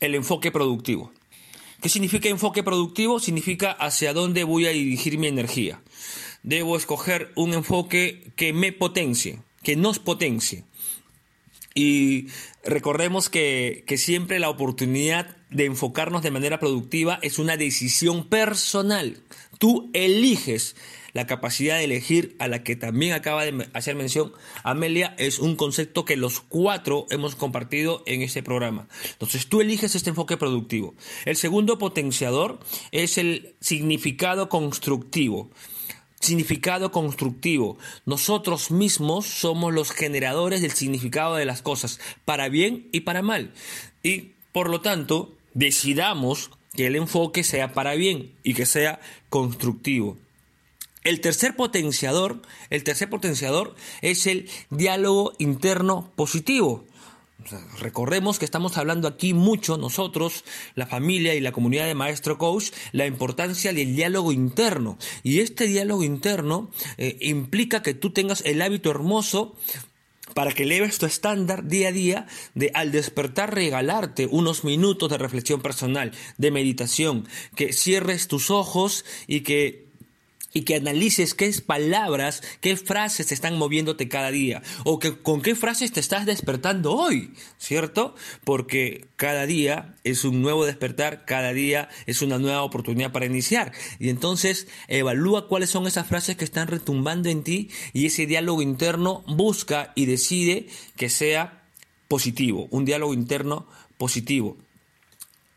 el 0.00 0.14
enfoque 0.14 0.52
productivo. 0.52 1.12
¿Qué 1.80 1.88
significa 1.88 2.28
enfoque 2.28 2.62
productivo? 2.64 3.20
Significa 3.20 3.70
hacia 3.70 4.12
dónde 4.12 4.44
voy 4.44 4.66
a 4.66 4.70
dirigir 4.70 5.16
mi 5.18 5.28
energía. 5.28 5.80
Debo 6.42 6.76
escoger 6.76 7.30
un 7.36 7.54
enfoque 7.54 8.32
que 8.36 8.52
me 8.52 8.72
potencie, 8.72 9.40
que 9.62 9.76
nos 9.76 10.00
potencie. 10.00 10.64
Y 11.78 12.26
recordemos 12.64 13.28
que, 13.28 13.84
siempre 13.98 14.40
la 14.40 14.50
oportunidad 14.50 15.36
de 15.48 15.64
enfocarnos 15.64 16.24
de 16.24 16.32
manera 16.32 16.58
productiva 16.58 17.20
es 17.22 17.38
una 17.38 17.56
decisión 17.56 18.28
personal. 18.28 19.22
Tú 19.60 19.88
eliges 19.92 20.74
la 21.12 21.28
capacidad 21.28 21.76
de 21.76 21.84
elegir 21.84 22.34
a 22.40 22.48
la 22.48 22.64
que 22.64 22.74
también 22.74 23.12
acaba 23.12 23.44
de 23.44 23.68
hacer 23.74 23.94
mención 23.94 24.32
Amelia 24.64 25.14
es 25.18 25.38
un 25.38 25.54
concepto 25.54 26.04
que 26.04 26.16
los 26.16 26.40
cuatro 26.40 27.06
hemos 27.10 27.36
compartido 27.36 28.02
en 28.06 28.22
este 28.22 28.42
programa. 28.42 28.88
Entonces 29.12 29.46
tú 29.46 29.60
eliges 29.60 29.94
este 29.94 30.10
enfoque 30.10 30.36
productivo. 30.36 30.96
El 31.26 31.36
segundo 31.36 31.78
potenciador 31.78 32.58
es 32.90 33.18
el 33.18 33.54
significado 33.60 34.48
constructivo 34.48 35.48
significado 36.20 36.90
constructivo. 36.92 37.78
Nosotros 38.06 38.70
mismos 38.70 39.26
somos 39.26 39.72
los 39.72 39.90
generadores 39.90 40.62
del 40.62 40.72
significado 40.72 41.36
de 41.36 41.44
las 41.44 41.62
cosas, 41.62 42.00
para 42.24 42.48
bien 42.48 42.88
y 42.92 43.00
para 43.00 43.22
mal. 43.22 43.52
Y 44.02 44.32
por 44.52 44.70
lo 44.70 44.80
tanto, 44.80 45.34
decidamos 45.54 46.50
que 46.74 46.86
el 46.86 46.96
enfoque 46.96 47.44
sea 47.44 47.72
para 47.72 47.94
bien 47.94 48.34
y 48.42 48.54
que 48.54 48.66
sea 48.66 49.00
constructivo. 49.28 50.16
El 51.04 51.20
tercer 51.20 51.56
potenciador, 51.56 52.42
el 52.70 52.84
tercer 52.84 53.08
potenciador 53.08 53.74
es 54.02 54.26
el 54.26 54.50
diálogo 54.70 55.32
interno 55.38 56.10
positivo 56.16 56.84
recordemos 57.78 58.38
que 58.38 58.44
estamos 58.44 58.76
hablando 58.76 59.08
aquí 59.08 59.34
mucho 59.34 59.78
nosotros, 59.78 60.44
la 60.74 60.86
familia 60.86 61.34
y 61.34 61.40
la 61.40 61.52
comunidad 61.52 61.86
de 61.86 61.94
Maestro 61.94 62.38
Coach, 62.38 62.70
la 62.92 63.06
importancia 63.06 63.72
del 63.72 63.94
diálogo 63.94 64.32
interno. 64.32 64.98
Y 65.22 65.40
este 65.40 65.66
diálogo 65.66 66.02
interno 66.02 66.70
eh, 66.96 67.16
implica 67.20 67.82
que 67.82 67.94
tú 67.94 68.10
tengas 68.10 68.42
el 68.44 68.60
hábito 68.62 68.90
hermoso 68.90 69.54
para 70.34 70.52
que 70.52 70.64
eleves 70.64 70.98
tu 70.98 71.06
estándar 71.06 71.66
día 71.66 71.88
a 71.88 71.92
día 71.92 72.26
de 72.54 72.70
al 72.74 72.92
despertar 72.92 73.54
regalarte 73.54 74.26
unos 74.26 74.62
minutos 74.62 75.10
de 75.10 75.18
reflexión 75.18 75.62
personal, 75.62 76.12
de 76.36 76.50
meditación, 76.50 77.26
que 77.54 77.72
cierres 77.72 78.28
tus 78.28 78.50
ojos 78.50 79.04
y 79.26 79.40
que 79.40 79.87
y 80.52 80.62
que 80.62 80.76
analices 80.76 81.34
qué 81.34 81.52
palabras, 81.64 82.42
qué 82.60 82.76
frases 82.76 83.26
te 83.26 83.34
están 83.34 83.58
moviéndote 83.58 84.08
cada 84.08 84.30
día 84.30 84.62
o 84.84 84.98
que, 84.98 85.18
con 85.18 85.42
qué 85.42 85.54
frases 85.54 85.92
te 85.92 86.00
estás 86.00 86.26
despertando 86.26 86.94
hoy, 86.94 87.32
¿cierto? 87.58 88.14
Porque 88.44 89.06
cada 89.16 89.46
día 89.46 89.96
es 90.04 90.24
un 90.24 90.40
nuevo 90.42 90.64
despertar, 90.64 91.24
cada 91.24 91.52
día 91.52 91.88
es 92.06 92.22
una 92.22 92.38
nueva 92.38 92.62
oportunidad 92.62 93.12
para 93.12 93.26
iniciar. 93.26 93.72
Y 93.98 94.08
entonces 94.08 94.68
evalúa 94.88 95.48
cuáles 95.48 95.70
son 95.70 95.86
esas 95.86 96.06
frases 96.06 96.36
que 96.36 96.44
están 96.44 96.68
retumbando 96.68 97.28
en 97.28 97.42
ti 97.42 97.70
y 97.92 98.06
ese 98.06 98.26
diálogo 98.26 98.62
interno 98.62 99.24
busca 99.26 99.92
y 99.94 100.06
decide 100.06 100.66
que 100.96 101.10
sea 101.10 101.62
positivo, 102.08 102.68
un 102.70 102.84
diálogo 102.84 103.12
interno 103.12 103.66
positivo. 103.98 104.56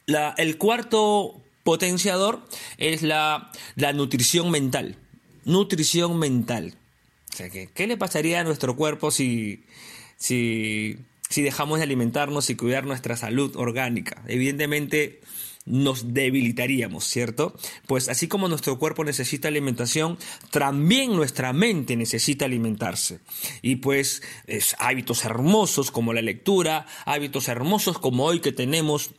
La, 0.05 0.33
el 0.37 0.57
cuarto 0.57 1.41
potenciador 1.63 2.41
es 2.77 3.01
la, 3.01 3.51
nutrición 3.93 4.51
mental. 4.51 4.97
Nutrición 5.45 6.19
mental. 6.19 6.75
O 7.33 7.35
sea, 7.35 7.49
¿qué 7.49 7.87
le 7.87 7.97
pasaría 7.97 8.41
a 8.41 8.43
nuestro 8.43 8.75
cuerpo 8.75 9.09
si, 9.11 9.63
si, 10.17 10.97
si 11.29 11.41
dejamos 11.41 11.79
de 11.79 11.83
alimentarnos 11.83 12.49
y 12.49 12.55
cuidar 12.55 12.85
nuestra 12.85 13.15
salud 13.15 13.55
orgánica? 13.55 14.21
Evidentemente 14.27 15.21
nos 15.65 16.13
debilitaríamos, 16.13 17.05
¿cierto? 17.05 17.55
Pues 17.87 18.09
así 18.09 18.27
como 18.27 18.47
nuestro 18.47 18.77
cuerpo 18.79 19.03
necesita 19.03 19.47
alimentación, 19.47 20.17
también 20.49 21.15
nuestra 21.15 21.53
mente 21.53 21.95
necesita 21.95 22.45
alimentarse. 22.45 23.19
Y 23.61 23.77
pues 23.77 24.21
es, 24.47 24.75
hábitos 24.79 25.23
hermosos 25.23 25.91
como 25.91 26.13
la 26.13 26.21
lectura, 26.21 26.87
hábitos 27.05 27.47
hermosos 27.47 27.99
como 27.99 28.25
hoy 28.25 28.39
que 28.39 28.51
tenemos 28.51 29.11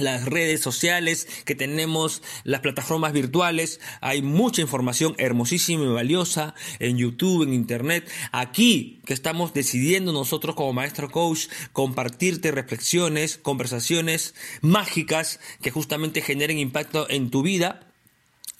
las 0.00 0.24
redes 0.24 0.60
sociales 0.60 1.26
que 1.44 1.54
tenemos, 1.54 2.22
las 2.44 2.60
plataformas 2.60 3.12
virtuales, 3.12 3.80
hay 4.00 4.22
mucha 4.22 4.62
información 4.62 5.14
hermosísima 5.18 5.84
y 5.84 5.88
valiosa 5.88 6.54
en 6.78 6.98
YouTube, 6.98 7.44
en 7.44 7.54
Internet. 7.54 8.10
Aquí 8.32 9.00
que 9.04 9.14
estamos 9.14 9.54
decidiendo 9.54 10.12
nosotros 10.12 10.54
como 10.54 10.72
maestro 10.72 11.10
coach 11.10 11.46
compartirte 11.72 12.50
reflexiones, 12.50 13.38
conversaciones 13.38 14.34
mágicas 14.60 15.40
que 15.62 15.70
justamente 15.70 16.22
generen 16.22 16.58
impacto 16.58 17.08
en 17.08 17.30
tu 17.30 17.42
vida, 17.42 17.86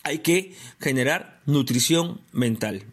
hay 0.02 0.18
que 0.18 0.54
generar 0.80 1.40
nutrición 1.46 2.20
mental. 2.32 2.84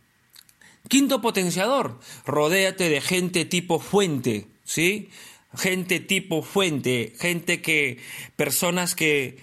Quinto 0.88 1.22
potenciador, 1.22 2.00
rodéate 2.26 2.89
de 2.89 3.02
gente 3.02 3.45
tipo 3.45 3.80
fuente, 3.80 4.48
¿sí? 4.64 5.10
Gente 5.56 6.00
tipo 6.00 6.41
fuente, 6.41 7.14
gente 7.20 7.62
que, 7.62 7.98
personas 8.36 8.95
que 8.95 9.38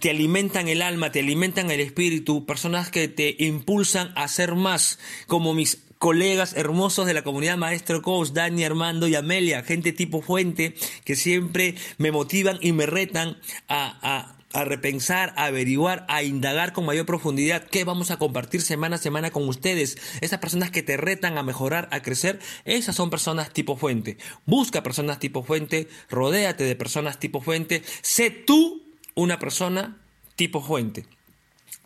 te 0.00 0.10
alimentan 0.10 0.68
el 0.68 0.82
alma, 0.82 1.12
te 1.12 1.20
alimentan 1.20 1.70
el 1.70 1.80
espíritu, 1.80 2.46
personas 2.46 2.90
que 2.90 3.08
te 3.08 3.36
impulsan 3.38 4.12
a 4.14 4.28
ser 4.28 4.54
más, 4.54 4.98
como 5.26 5.54
mis 5.54 5.82
colegas 5.98 6.54
hermosos 6.56 7.06
de 7.06 7.14
la 7.14 7.22
comunidad 7.22 7.56
Maestro 7.56 8.02
Coach, 8.02 8.30
Dani, 8.30 8.64
Armando 8.64 9.08
y 9.08 9.14
Amelia, 9.14 9.62
gente 9.62 9.92
tipo 9.92 10.20
fuente 10.20 10.74
que 11.04 11.16
siempre 11.16 11.74
me 11.98 12.12
motivan 12.12 12.58
y 12.60 12.72
me 12.72 12.86
retan 12.86 13.38
a, 13.68 13.98
a 14.02 14.35
a 14.56 14.64
repensar, 14.64 15.34
a 15.36 15.44
averiguar, 15.44 16.06
a 16.08 16.22
indagar 16.22 16.72
con 16.72 16.86
mayor 16.86 17.04
profundidad 17.04 17.62
qué 17.68 17.84
vamos 17.84 18.10
a 18.10 18.16
compartir 18.16 18.62
semana 18.62 18.96
a 18.96 18.98
semana 18.98 19.30
con 19.30 19.46
ustedes. 19.46 19.98
Esas 20.22 20.38
personas 20.38 20.70
que 20.70 20.82
te 20.82 20.96
retan 20.96 21.36
a 21.36 21.42
mejorar, 21.42 21.90
a 21.92 22.00
crecer, 22.00 22.40
esas 22.64 22.96
son 22.96 23.10
personas 23.10 23.52
tipo 23.52 23.76
fuente. 23.76 24.16
Busca 24.46 24.82
personas 24.82 25.18
tipo 25.18 25.42
fuente, 25.42 25.88
rodéate 26.08 26.64
de 26.64 26.74
personas 26.74 27.18
tipo 27.18 27.42
fuente, 27.42 27.82
sé 28.00 28.30
tú 28.30 28.82
una 29.14 29.38
persona 29.38 30.00
tipo 30.36 30.62
fuente. 30.62 31.04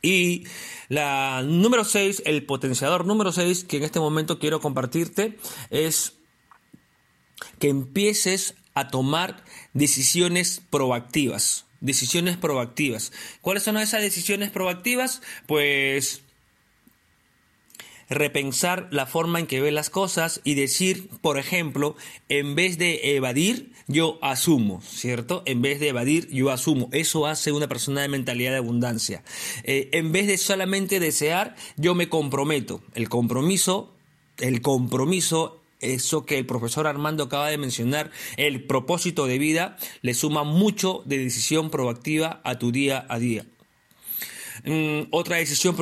Y 0.01 0.45
la 0.89 1.43
número 1.43 1.85
6, 1.85 2.23
el 2.25 2.47
potenciador 2.47 3.05
número 3.05 3.33
6 3.33 3.65
que 3.65 3.79
en 3.79 3.83
este 3.83 3.99
momento 3.99 4.39
quiero 4.39 4.61
compartirte 4.61 5.37
es 5.71 6.13
que 7.59 7.69
empieces 7.69 8.55
a 8.75 8.87
tomar 8.87 9.45
decisiones 9.75 10.63
proactivas 10.71 11.67
decisiones 11.81 12.37
proactivas. 12.37 13.13
¿Cuáles 13.41 13.63
son 13.63 13.77
esas 13.79 14.03
decisiones 14.03 14.51
proactivas? 14.51 15.23
Pues 15.47 16.23
repensar 18.11 18.89
la 18.91 19.07
forma 19.07 19.39
en 19.39 19.47
que 19.47 19.61
ve 19.61 19.71
las 19.71 19.89
cosas 19.89 20.41
y 20.43 20.55
decir, 20.55 21.09
por 21.23 21.39
ejemplo, 21.39 21.97
en 22.29 22.57
vez 22.57 22.77
de 22.77 23.17
evadir, 23.17 23.73
yo 23.87 24.19
asumo, 24.21 24.83
¿cierto? 24.83 25.43
En 25.47 25.63
vez 25.63 25.79
de 25.79 25.89
evadir, 25.89 26.29
yo 26.31 26.51
asumo. 26.51 26.89
Eso 26.93 27.27
hace 27.27 27.53
una 27.53 27.69
persona 27.69 28.03
de 28.03 28.09
mentalidad 28.09 28.51
de 28.51 28.59
abundancia. 28.59 29.23
Eh, 29.63 29.89
en 29.93 30.11
vez 30.11 30.27
de 30.27 30.39
solamente 30.39 30.99
desear, 30.99 31.55
yo 31.77 31.95
me 31.95 32.09
comprometo. 32.09 32.83
El 32.95 33.09
compromiso, 33.09 33.95
el 34.39 34.61
compromiso 34.61 35.60
eso 35.81 36.25
que 36.25 36.39
el 36.39 36.47
profesor 36.47 36.87
Armando 36.87 37.25
acaba 37.25 37.49
de 37.49 37.59
mencionar, 37.59 38.11
el 38.37 38.65
propósito 38.65 39.27
de 39.27 39.39
vida, 39.39 39.77
le 40.03 40.15
suma 40.15 40.45
mucho 40.45 41.03
de 41.07 41.19
decisión 41.19 41.71
proactiva 41.71 42.41
a 42.45 42.59
tu 42.59 42.73
día 42.73 43.07
a 43.09 43.19
día. 43.19 43.47
Mm, 44.65 45.09
otra 45.11 45.37
decisión 45.37 45.77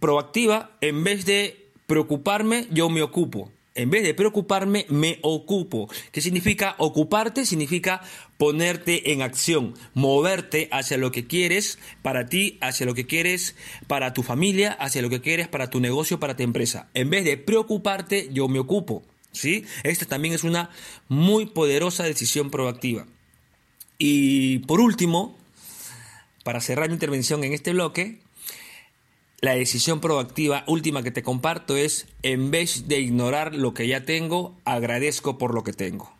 proactiva, 0.00 0.76
en 0.80 1.04
vez 1.04 1.24
de 1.24 1.70
preocuparme, 1.86 2.66
yo 2.70 2.90
me 2.90 3.02
ocupo. 3.02 3.50
En 3.74 3.90
vez 3.90 4.02
de 4.02 4.12
preocuparme, 4.12 4.86
me 4.88 5.20
ocupo. 5.22 5.88
¿Qué 6.10 6.20
significa 6.20 6.74
ocuparte? 6.78 7.46
Significa 7.46 8.02
ponerte 8.36 9.12
en 9.12 9.22
acción, 9.22 9.74
moverte 9.94 10.68
hacia 10.72 10.96
lo 10.96 11.12
que 11.12 11.28
quieres 11.28 11.78
para 12.02 12.26
ti, 12.26 12.58
hacia 12.60 12.86
lo 12.86 12.94
que 12.94 13.06
quieres 13.06 13.54
para 13.86 14.12
tu 14.14 14.24
familia, 14.24 14.72
hacia 14.72 15.00
lo 15.00 15.10
que 15.10 15.20
quieres 15.20 15.46
para 15.46 15.70
tu 15.70 15.78
negocio, 15.78 16.18
para 16.18 16.34
tu 16.34 16.42
empresa. 16.42 16.90
En 16.92 17.08
vez 17.08 17.24
de 17.24 17.36
preocuparte, 17.36 18.30
yo 18.32 18.48
me 18.48 18.58
ocupo. 18.58 19.04
¿Sí? 19.32 19.64
Esta 19.82 20.06
también 20.06 20.34
es 20.34 20.44
una 20.44 20.70
muy 21.08 21.46
poderosa 21.46 22.04
decisión 22.04 22.50
proactiva. 22.50 23.06
Y 23.98 24.60
por 24.60 24.80
último, 24.80 25.36
para 26.44 26.60
cerrar 26.60 26.88
mi 26.88 26.94
intervención 26.94 27.44
en 27.44 27.52
este 27.52 27.72
bloque, 27.72 28.20
la 29.40 29.54
decisión 29.54 30.00
proactiva 30.00 30.64
última 30.66 31.02
que 31.02 31.10
te 31.10 31.22
comparto 31.22 31.76
es, 31.76 32.06
en 32.22 32.50
vez 32.50 32.88
de 32.88 33.00
ignorar 33.00 33.54
lo 33.54 33.74
que 33.74 33.86
ya 33.86 34.04
tengo, 34.04 34.56
agradezco 34.64 35.38
por 35.38 35.54
lo 35.54 35.62
que 35.62 35.72
tengo. 35.72 36.12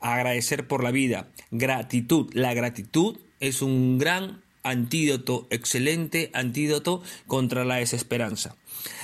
Agradecer 0.00 0.68
por 0.68 0.84
la 0.84 0.92
vida. 0.92 1.28
Gratitud. 1.50 2.30
La 2.32 2.54
gratitud 2.54 3.18
es 3.40 3.60
un 3.60 3.98
gran 3.98 4.42
antídoto, 4.62 5.46
excelente 5.50 6.30
antídoto 6.32 7.02
contra 7.26 7.64
la 7.64 7.76
desesperanza. 7.76 8.56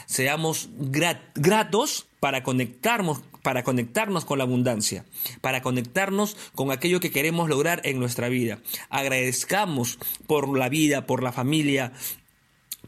Seamos 0.07 0.69
gratos 0.79 2.07
para 2.21 2.43
conectarnos, 2.43 3.23
para 3.47 3.63
conectarnos 3.63 4.25
con 4.25 4.39
la 4.39 4.45
abundancia, 4.45 5.05
para 5.41 5.63
conectarnos 5.63 6.37
con 6.57 6.73
aquello 6.73 6.99
que 6.99 7.13
queremos 7.13 7.49
lograr 7.49 7.81
en 7.85 8.01
nuestra 8.01 8.29
vida. 8.29 8.59
Agradezcamos 8.91 10.01
por 10.27 10.59
la 10.59 10.69
vida, 10.69 11.07
por 11.07 11.23
la 11.23 11.31
familia, 11.31 11.93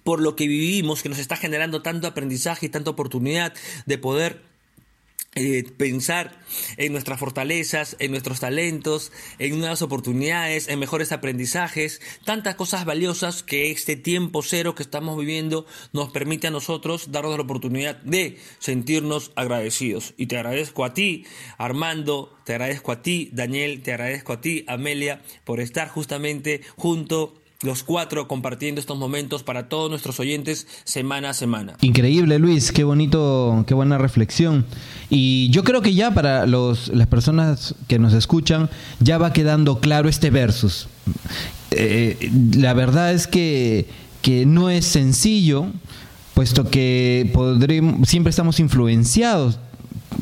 por 0.03 0.21
lo 0.21 0.35
que 0.35 0.49
vivimos, 0.49 1.01
que 1.01 1.09
nos 1.09 1.21
está 1.21 1.37
generando 1.37 1.81
tanto 1.81 2.09
aprendizaje 2.09 2.67
y 2.67 2.71
tanta 2.71 2.91
oportunidad 2.91 3.55
de 3.87 3.99
poder 3.99 4.48
eh, 5.35 5.65
pensar 5.77 6.41
en 6.79 6.93
nuestras 6.93 7.21
fortalezas, 7.21 7.97
en 8.01 8.11
nuestros 8.11 8.41
talentos, 8.41 9.13
en 9.39 9.59
nuevas 9.59 9.83
oportunidades, 9.83 10.69
en 10.69 10.79
mejores 10.79 11.13
aprendizajes, 11.13 12.01
tantas 12.25 12.55
cosas 12.55 12.85
valiosas 12.85 13.43
que 13.43 13.71
este 13.71 13.95
tiempo 13.95 14.43
cero 14.43 14.75
que 14.75 14.83
estamos 14.83 15.19
viviendo 15.19 15.67
nos 15.93 16.11
permite 16.11 16.47
a 16.47 16.51
nosotros 16.51 17.13
darnos 17.13 17.37
la 17.37 17.43
oportunidad 17.43 17.97
de 18.03 18.39
sentirnos 18.59 19.31
agradecidos. 19.37 20.15
Y 20.17 20.27
te 20.27 20.39
agradezco 20.39 20.85
a 20.85 20.95
ti, 20.95 21.27
Armando, 21.59 22.37
te 22.45 22.55
agradezco 22.55 22.91
a 22.91 23.03
ti, 23.03 23.29
Daniel, 23.33 23.83
te 23.83 23.93
agradezco 23.93 24.33
a 24.33 24.41
ti, 24.41 24.65
Amelia, 24.67 25.23
por 25.45 25.61
estar 25.61 25.89
justamente 25.89 26.63
junto 26.77 27.35
los 27.63 27.83
cuatro 27.83 28.29
compartiendo 28.29 28.81
estos 28.81 28.99
momentos 28.99 29.43
para 29.43 29.69
todos 29.69 29.91
nuestros 29.91 30.21
oyentes 30.21 30.69
semana 30.85 31.31
a 31.31 31.35
semana. 31.35 31.75
Increíble, 31.81 32.39
Luis, 32.39 32.71
qué 32.71 32.85
bonito, 32.85 33.65
qué 33.67 33.75
buena 33.75 33.99
reflexión. 33.99 34.65
Y 35.11 35.51
yo 35.51 35.65
creo 35.65 35.83
que 35.83 35.93
ya 35.93 36.13
para 36.13 36.47
los, 36.47 36.87
las 36.89 37.09
personas 37.09 37.75
que 37.89 37.99
nos 37.99 38.13
escuchan 38.13 38.71
ya 39.01 39.19
va 39.19 39.33
quedando 39.33 39.81
claro 39.81 40.09
este 40.09 40.31
versus. 40.31 40.87
Eh, 41.73 42.31
la 42.57 42.75
verdad 42.75 43.13
es 43.13 43.27
que, 43.27 43.87
que 44.23 44.47
no 44.47 44.71
es 44.71 44.85
sencillo, 44.85 45.67
puesto 46.35 46.71
que 46.71 47.29
podremos, 47.35 48.09
siempre 48.09 48.31
estamos 48.31 48.61
influenciados 48.61 49.59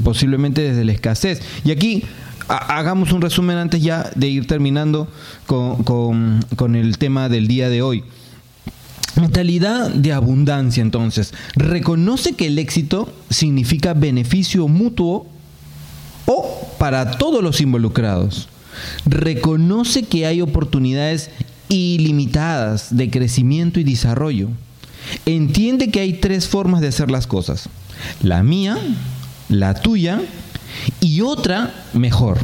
posiblemente 0.02 0.62
desde 0.62 0.86
la 0.86 0.92
escasez. 0.92 1.42
Y 1.66 1.70
aquí 1.70 2.02
hagamos 2.48 3.12
un 3.12 3.22
resumen 3.22 3.56
antes 3.56 3.82
ya 3.82 4.10
de 4.14 4.28
ir 4.28 4.46
terminando 4.46 5.08
con, 5.46 6.74
el 6.74 6.98
tema 6.98 7.28
del 7.28 7.48
día 7.48 7.68
de 7.68 7.82
hoy. 7.82 8.04
Mentalidad 9.20 9.90
de 9.90 10.12
abundancia, 10.12 10.82
entonces. 10.82 11.32
Reconoce 11.54 12.34
que 12.34 12.48
el 12.48 12.58
éxito 12.58 13.12
significa 13.30 13.94
beneficio 13.94 14.68
mutuo 14.68 15.26
o 16.26 16.68
para 16.78 17.12
todos 17.12 17.42
los 17.42 17.60
involucrados. 17.60 18.48
Reconoce 19.06 20.02
que 20.02 20.26
hay 20.26 20.42
oportunidades 20.42 21.30
ilimitadas 21.68 22.94
de 22.94 23.10
crecimiento 23.10 23.80
y 23.80 23.84
desarrollo. 23.84 24.48
Entiende 25.24 25.90
que 25.90 26.00
hay 26.00 26.14
tres 26.14 26.46
formas 26.46 26.82
de 26.82 26.88
hacer 26.88 27.10
las 27.10 27.26
cosas. 27.26 27.70
La 28.22 28.42
mía, 28.42 28.76
la 29.48 29.74
tuya 29.74 30.20
y 31.00 31.20
otra 31.20 31.74
mejor. 31.92 32.38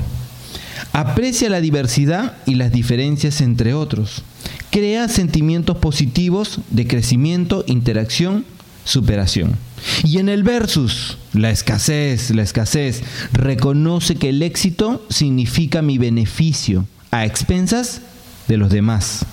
Aprecia 0.92 1.48
la 1.48 1.60
diversidad 1.60 2.36
y 2.46 2.54
las 2.54 2.72
diferencias 2.72 3.40
entre 3.40 3.74
otros. 3.74 4.22
Crea 4.70 5.08
sentimientos 5.08 5.76
positivos 5.78 6.60
de 6.70 6.86
crecimiento, 6.86 7.64
interacción, 7.66 8.44
superación. 8.84 9.56
Y 10.04 10.18
en 10.18 10.28
el 10.28 10.42
versus, 10.42 11.18
la 11.32 11.50
escasez, 11.50 12.30
la 12.30 12.42
escasez, 12.42 13.02
reconoce 13.32 14.16
que 14.16 14.30
el 14.30 14.42
éxito 14.42 15.04
significa 15.08 15.82
mi 15.82 15.98
beneficio 15.98 16.86
a 17.10 17.24
expensas 17.26 18.00
de 18.48 18.56
los 18.56 18.70
demás. 18.70 19.24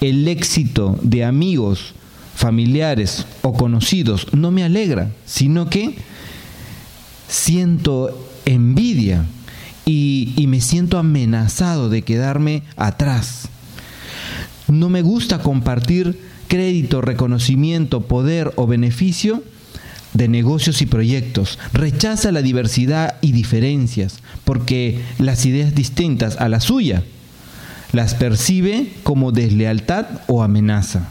El 0.00 0.26
éxito 0.28 0.98
de 1.02 1.24
amigos, 1.24 1.94
familiares 2.34 3.26
o 3.42 3.52
conocidos 3.52 4.28
no 4.32 4.50
me 4.50 4.64
alegra, 4.64 5.10
sino 5.24 5.70
que 5.70 5.96
siento 7.28 8.28
envidia 8.44 9.26
y, 9.84 10.44
me 10.48 10.60
siento 10.60 10.98
amenazado 10.98 11.88
de 11.88 12.02
quedarme 12.02 12.62
atrás. 12.76 13.48
No 14.68 14.88
me 14.88 15.02
gusta 15.02 15.38
compartir 15.38 16.20
crédito, 16.48 17.00
reconocimiento, 17.00 18.02
poder 18.02 18.52
o 18.56 18.66
beneficio 18.66 19.42
de 20.12 20.28
negocios 20.28 20.82
y 20.82 20.86
proyectos. 20.86 21.58
Rechaza 21.72 22.32
la 22.32 22.42
diversidad 22.42 23.16
y 23.20 23.32
diferencias 23.32 24.20
porque 24.44 25.00
las 25.18 25.46
ideas 25.46 25.74
distintas 25.74 26.36
a 26.38 26.48
la 26.48 26.60
suya 26.60 27.04
las 27.92 28.14
percibe 28.14 28.92
como 29.04 29.30
deslealtad 29.30 30.06
o 30.26 30.42
amenaza. 30.42 31.08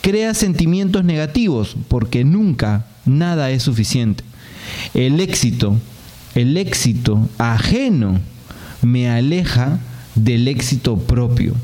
Crea 0.00 0.34
sentimientos 0.34 1.04
negativos 1.04 1.76
porque 1.88 2.24
nunca 2.24 2.86
nada 3.04 3.50
es 3.50 3.62
suficiente. 3.62 4.24
El 4.94 5.20
éxito, 5.20 5.76
el 6.34 6.56
éxito 6.56 7.28
ajeno 7.38 8.20
me 8.82 9.10
aleja 9.10 9.80
del 10.14 10.48
éxito 10.48 10.96
propio. 10.96 11.54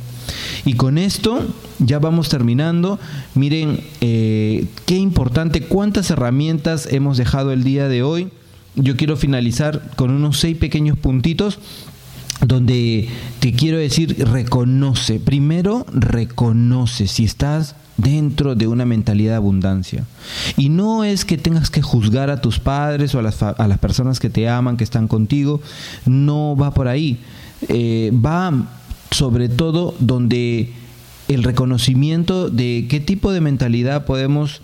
Y 0.64 0.74
con 0.74 0.98
esto 0.98 1.46
ya 1.78 1.98
vamos 1.98 2.28
terminando. 2.28 2.98
Miren, 3.34 3.80
eh, 4.00 4.66
qué 4.86 4.96
importante, 4.96 5.62
cuántas 5.62 6.10
herramientas 6.10 6.88
hemos 6.90 7.16
dejado 7.16 7.52
el 7.52 7.64
día 7.64 7.88
de 7.88 8.02
hoy. 8.02 8.28
Yo 8.76 8.96
quiero 8.96 9.16
finalizar 9.16 9.90
con 9.96 10.10
unos 10.10 10.38
seis 10.38 10.56
pequeños 10.56 10.98
puntitos 10.98 11.58
donde 12.44 13.08
te 13.38 13.52
quiero 13.52 13.78
decir, 13.78 14.16
reconoce, 14.28 15.20
primero 15.20 15.86
reconoce 15.92 17.06
si 17.06 17.24
estás 17.24 17.76
dentro 17.96 18.54
de 18.54 18.66
una 18.66 18.84
mentalidad 18.84 19.32
de 19.32 19.36
abundancia. 19.36 20.04
Y 20.56 20.68
no 20.68 21.04
es 21.04 21.24
que 21.24 21.38
tengas 21.38 21.70
que 21.70 21.82
juzgar 21.82 22.30
a 22.30 22.40
tus 22.40 22.58
padres 22.58 23.14
o 23.14 23.18
a 23.18 23.22
las, 23.22 23.42
a 23.42 23.68
las 23.68 23.78
personas 23.78 24.20
que 24.20 24.30
te 24.30 24.48
aman, 24.48 24.76
que 24.76 24.84
están 24.84 25.08
contigo, 25.08 25.60
no 26.06 26.56
va 26.56 26.74
por 26.74 26.88
ahí. 26.88 27.18
Eh, 27.68 28.12
va 28.14 28.52
sobre 29.10 29.48
todo 29.48 29.94
donde 30.00 30.72
el 31.28 31.42
reconocimiento 31.42 32.50
de 32.50 32.86
qué 32.88 33.00
tipo 33.00 33.32
de 33.32 33.40
mentalidad 33.40 34.04
podemos 34.04 34.60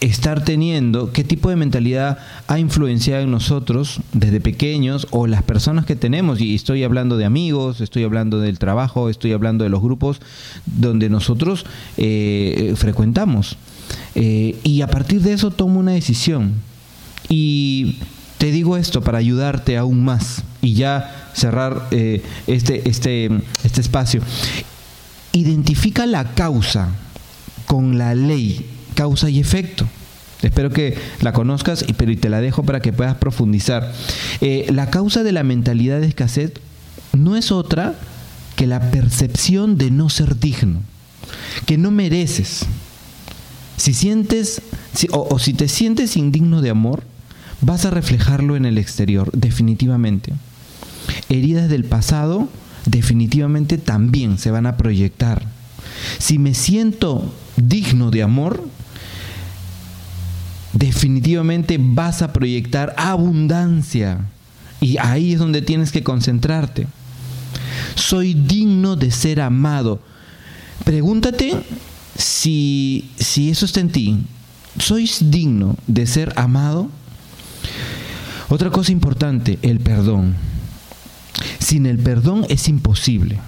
estar 0.00 0.44
teniendo, 0.44 1.12
qué 1.12 1.24
tipo 1.24 1.48
de 1.50 1.56
mentalidad 1.56 2.18
ha 2.46 2.58
influenciado 2.58 3.22
en 3.22 3.30
nosotros 3.30 4.00
desde 4.12 4.40
pequeños 4.40 5.06
o 5.10 5.26
las 5.26 5.42
personas 5.42 5.86
que 5.86 5.96
tenemos, 5.96 6.40
y 6.40 6.54
estoy 6.54 6.84
hablando 6.84 7.16
de 7.16 7.24
amigos, 7.24 7.80
estoy 7.80 8.04
hablando 8.04 8.38
del 8.40 8.58
trabajo, 8.58 9.08
estoy 9.08 9.32
hablando 9.32 9.64
de 9.64 9.70
los 9.70 9.82
grupos 9.82 10.20
donde 10.66 11.08
nosotros 11.08 11.64
eh, 11.96 12.74
frecuentamos. 12.76 13.56
Eh, 14.14 14.58
y 14.62 14.82
a 14.82 14.88
partir 14.88 15.22
de 15.22 15.32
eso 15.32 15.50
tomo 15.50 15.80
una 15.80 15.92
decisión. 15.92 16.54
Y 17.28 17.98
te 18.38 18.50
digo 18.50 18.76
esto 18.76 19.02
para 19.02 19.18
ayudarte 19.18 19.76
aún 19.76 20.04
más 20.04 20.42
y 20.60 20.74
ya 20.74 21.30
cerrar 21.34 21.88
eh, 21.90 22.22
este, 22.46 22.88
este, 22.88 23.30
este 23.64 23.80
espacio. 23.80 24.20
Identifica 25.32 26.06
la 26.06 26.34
causa 26.34 26.90
con 27.66 27.96
la 27.96 28.14
ley 28.14 28.66
causa 28.94 29.30
y 29.30 29.38
efecto. 29.38 29.86
Espero 30.42 30.70
que 30.70 30.98
la 31.20 31.32
conozcas, 31.32 31.84
pero 31.96 32.16
te 32.16 32.28
la 32.28 32.40
dejo 32.40 32.64
para 32.64 32.80
que 32.80 32.92
puedas 32.92 33.16
profundizar. 33.16 33.92
Eh, 34.40 34.66
la 34.72 34.90
causa 34.90 35.22
de 35.22 35.32
la 35.32 35.44
mentalidad 35.44 36.00
de 36.00 36.08
escasez 36.08 36.52
no 37.12 37.36
es 37.36 37.52
otra 37.52 37.94
que 38.56 38.66
la 38.66 38.90
percepción 38.90 39.78
de 39.78 39.90
no 39.90 40.10
ser 40.10 40.38
digno, 40.38 40.80
que 41.66 41.78
no 41.78 41.90
mereces. 41.90 42.66
Si 43.76 43.94
sientes, 43.94 44.62
o 45.10 45.38
si 45.38 45.54
te 45.54 45.68
sientes 45.68 46.16
indigno 46.16 46.60
de 46.60 46.70
amor, 46.70 47.04
vas 47.60 47.84
a 47.84 47.90
reflejarlo 47.90 48.56
en 48.56 48.66
el 48.66 48.78
exterior, 48.78 49.30
definitivamente. 49.32 50.32
Heridas 51.28 51.68
del 51.68 51.84
pasado 51.84 52.48
definitivamente 52.86 53.78
también 53.78 54.38
se 54.38 54.50
van 54.50 54.66
a 54.66 54.76
proyectar. 54.76 55.46
Si 56.18 56.38
me 56.38 56.54
siento 56.54 57.32
digno 57.56 58.10
de 58.10 58.22
amor, 58.22 58.68
definitivamente 60.72 61.78
vas 61.80 62.22
a 62.22 62.32
proyectar 62.32 62.94
abundancia. 62.96 64.20
Y 64.80 64.98
ahí 64.98 65.34
es 65.34 65.38
donde 65.38 65.62
tienes 65.62 65.92
que 65.92 66.02
concentrarte. 66.02 66.86
Soy 67.94 68.34
digno 68.34 68.96
de 68.96 69.10
ser 69.10 69.40
amado. 69.40 70.00
Pregúntate 70.84 71.54
si, 72.16 73.10
si 73.18 73.50
eso 73.50 73.64
está 73.64 73.80
en 73.80 73.90
ti. 73.90 74.18
¿Sois 74.78 75.30
digno 75.30 75.76
de 75.86 76.06
ser 76.06 76.32
amado? 76.36 76.88
Otra 78.48 78.70
cosa 78.70 78.90
importante, 78.90 79.58
el 79.62 79.80
perdón. 79.80 80.34
Sin 81.58 81.86
el 81.86 81.98
perdón 81.98 82.46
es 82.48 82.68
imposible. 82.68 83.38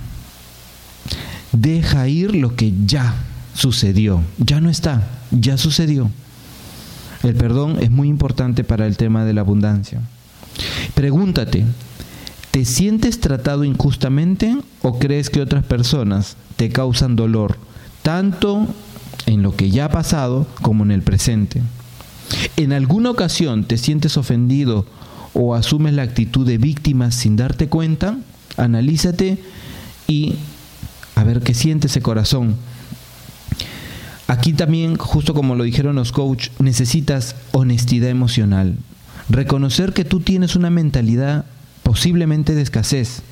Deja 1.52 2.08
ir 2.08 2.34
lo 2.34 2.54
que 2.56 2.72
ya 2.84 3.14
sucedió, 3.54 4.22
ya 4.38 4.60
no 4.60 4.70
está 4.70 5.08
ya 5.40 5.58
sucedió. 5.58 6.10
El 7.24 7.34
perdón 7.34 7.78
es 7.80 7.90
muy 7.90 8.08
importante 8.08 8.64
para 8.64 8.86
el 8.86 8.98
tema 8.98 9.24
de 9.24 9.32
la 9.32 9.40
abundancia. 9.40 10.02
Pregúntate, 10.94 11.64
¿te 12.50 12.66
sientes 12.66 13.18
tratado 13.18 13.64
injustamente 13.64 14.58
o 14.82 14.98
crees 14.98 15.30
que 15.30 15.40
otras 15.40 15.64
personas 15.64 16.36
te 16.56 16.68
causan 16.68 17.16
dolor, 17.16 17.56
tanto 18.02 18.66
en 19.24 19.42
lo 19.42 19.56
que 19.56 19.70
ya 19.70 19.86
ha 19.86 19.90
pasado 19.90 20.46
como 20.60 20.84
en 20.84 20.90
el 20.90 21.00
presente? 21.00 21.62
¿En 22.58 22.74
alguna 22.74 23.10
ocasión 23.10 23.64
te 23.64 23.78
sientes 23.78 24.18
ofendido 24.18 24.84
o 25.32 25.54
asumes 25.54 25.94
la 25.94 26.02
actitud 26.02 26.46
de 26.46 26.58
víctima 26.58 27.10
sin 27.10 27.36
darte 27.36 27.68
cuenta? 27.68 28.18
Analízate 28.58 29.38
y 30.06 30.34
a 31.14 31.24
ver 31.24 31.40
qué 31.40 31.54
siente 31.54 31.86
ese 31.86 32.02
corazón. 32.02 32.56
Aquí 34.34 34.52
también, 34.52 34.96
justo 34.96 35.32
como 35.32 35.54
lo 35.54 35.62
dijeron 35.62 35.94
los 35.94 36.10
coach, 36.10 36.48
necesitas 36.58 37.36
honestidad 37.52 38.10
emocional. 38.10 38.76
Reconocer 39.28 39.92
que 39.92 40.04
tú 40.04 40.18
tienes 40.18 40.56
una 40.56 40.70
mentalidad 40.70 41.44
posiblemente 41.84 42.56
de 42.56 42.62
escasez. 42.62 43.22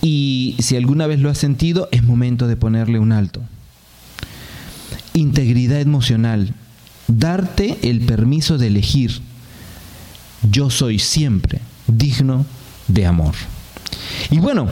Y 0.00 0.54
si 0.60 0.76
alguna 0.76 1.08
vez 1.08 1.18
lo 1.18 1.28
has 1.28 1.38
sentido, 1.38 1.88
es 1.90 2.04
momento 2.04 2.46
de 2.46 2.54
ponerle 2.54 3.00
un 3.00 3.10
alto. 3.10 3.40
Integridad 5.12 5.80
emocional. 5.80 6.54
Darte 7.08 7.76
el 7.82 8.02
permiso 8.02 8.58
de 8.58 8.68
elegir. 8.68 9.22
Yo 10.48 10.70
soy 10.70 11.00
siempre 11.00 11.60
digno 11.88 12.46
de 12.86 13.06
amor. 13.06 13.34
Y 14.30 14.38
bueno, 14.38 14.66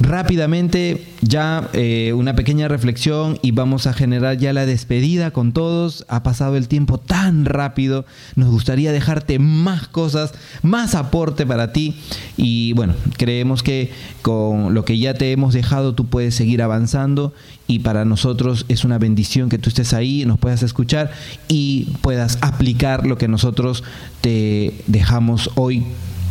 rápidamente 0.00 1.06
ya 1.20 1.68
eh, 1.72 2.12
una 2.14 2.34
pequeña 2.34 2.68
reflexión 2.68 3.38
y 3.42 3.52
vamos 3.52 3.86
a 3.86 3.92
generar 3.92 4.38
ya 4.38 4.52
la 4.52 4.66
despedida 4.66 5.30
con 5.30 5.52
todos. 5.52 6.04
Ha 6.08 6.22
pasado 6.22 6.56
el 6.56 6.68
tiempo 6.68 6.98
tan 6.98 7.44
rápido, 7.44 8.04
nos 8.34 8.50
gustaría 8.50 8.92
dejarte 8.92 9.38
más 9.38 9.88
cosas, 9.88 10.32
más 10.62 10.94
aporte 10.94 11.46
para 11.46 11.72
ti 11.72 11.96
y 12.36 12.72
bueno, 12.74 12.94
creemos 13.16 13.62
que 13.62 13.92
con 14.22 14.74
lo 14.74 14.84
que 14.84 14.98
ya 14.98 15.14
te 15.14 15.32
hemos 15.32 15.54
dejado 15.54 15.94
tú 15.94 16.06
puedes 16.06 16.34
seguir 16.34 16.62
avanzando 16.62 17.32
y 17.66 17.80
para 17.80 18.04
nosotros 18.04 18.66
es 18.68 18.84
una 18.84 18.98
bendición 18.98 19.48
que 19.48 19.58
tú 19.58 19.68
estés 19.68 19.94
ahí, 19.94 20.24
nos 20.26 20.38
puedas 20.38 20.62
escuchar 20.62 21.12
y 21.48 21.84
puedas 22.02 22.38
aplicar 22.40 23.06
lo 23.06 23.16
que 23.18 23.28
nosotros 23.28 23.84
te 24.20 24.74
dejamos 24.86 25.50
hoy 25.54 25.84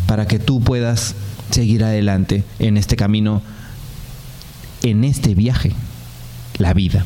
para 0.07 0.27
que 0.27 0.39
tú 0.39 0.61
puedas 0.61 1.15
seguir 1.53 1.83
adelante 1.83 2.43
en 2.59 2.77
este 2.77 2.95
camino, 2.95 3.41
en 4.81 5.03
este 5.03 5.35
viaje, 5.35 5.71
la 6.57 6.73
vida. 6.73 7.05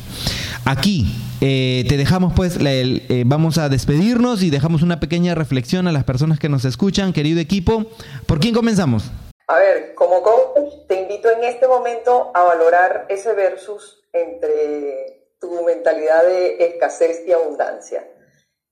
Aquí 0.64 1.06
eh, 1.40 1.84
te 1.88 1.96
dejamos 1.96 2.32
pues, 2.34 2.58
eh, 2.60 3.22
vamos 3.26 3.58
a 3.58 3.68
despedirnos 3.68 4.42
y 4.42 4.50
dejamos 4.50 4.82
una 4.82 5.00
pequeña 5.00 5.34
reflexión 5.34 5.86
a 5.86 5.92
las 5.92 6.04
personas 6.04 6.38
que 6.38 6.48
nos 6.48 6.64
escuchan, 6.64 7.12
querido 7.12 7.40
equipo. 7.40 7.86
¿Por 8.26 8.40
quién 8.40 8.54
comenzamos? 8.54 9.10
A 9.46 9.58
ver, 9.58 9.94
como 9.94 10.22
coach, 10.22 10.86
te 10.88 11.02
invito 11.02 11.30
en 11.30 11.44
este 11.44 11.68
momento 11.68 12.30
a 12.34 12.42
valorar 12.42 13.06
ese 13.08 13.32
versus 13.34 14.02
entre 14.12 15.26
tu 15.40 15.62
mentalidad 15.64 16.24
de 16.24 16.56
escasez 16.58 17.22
y 17.26 17.32
abundancia. 17.32 18.06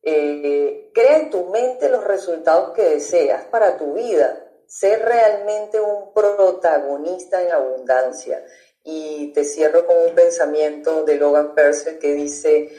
Eh, 0.02 0.90
crea 0.94 1.18
en 1.18 1.30
tu 1.30 1.50
mente 1.50 1.88
los 1.90 2.04
resultados 2.04 2.70
que 2.74 2.82
deseas 2.82 3.44
para 3.44 3.76
tu 3.76 3.94
vida 3.94 4.45
ser 4.66 5.04
realmente 5.04 5.80
un 5.80 6.12
protagonista 6.12 7.42
en 7.42 7.52
abundancia. 7.52 8.44
Y 8.84 9.32
te 9.32 9.44
cierro 9.44 9.86
con 9.86 9.96
un 9.98 10.14
pensamiento 10.14 11.04
de 11.04 11.16
Logan 11.16 11.54
Purcell 11.54 11.98
que 11.98 12.14
dice, 12.14 12.70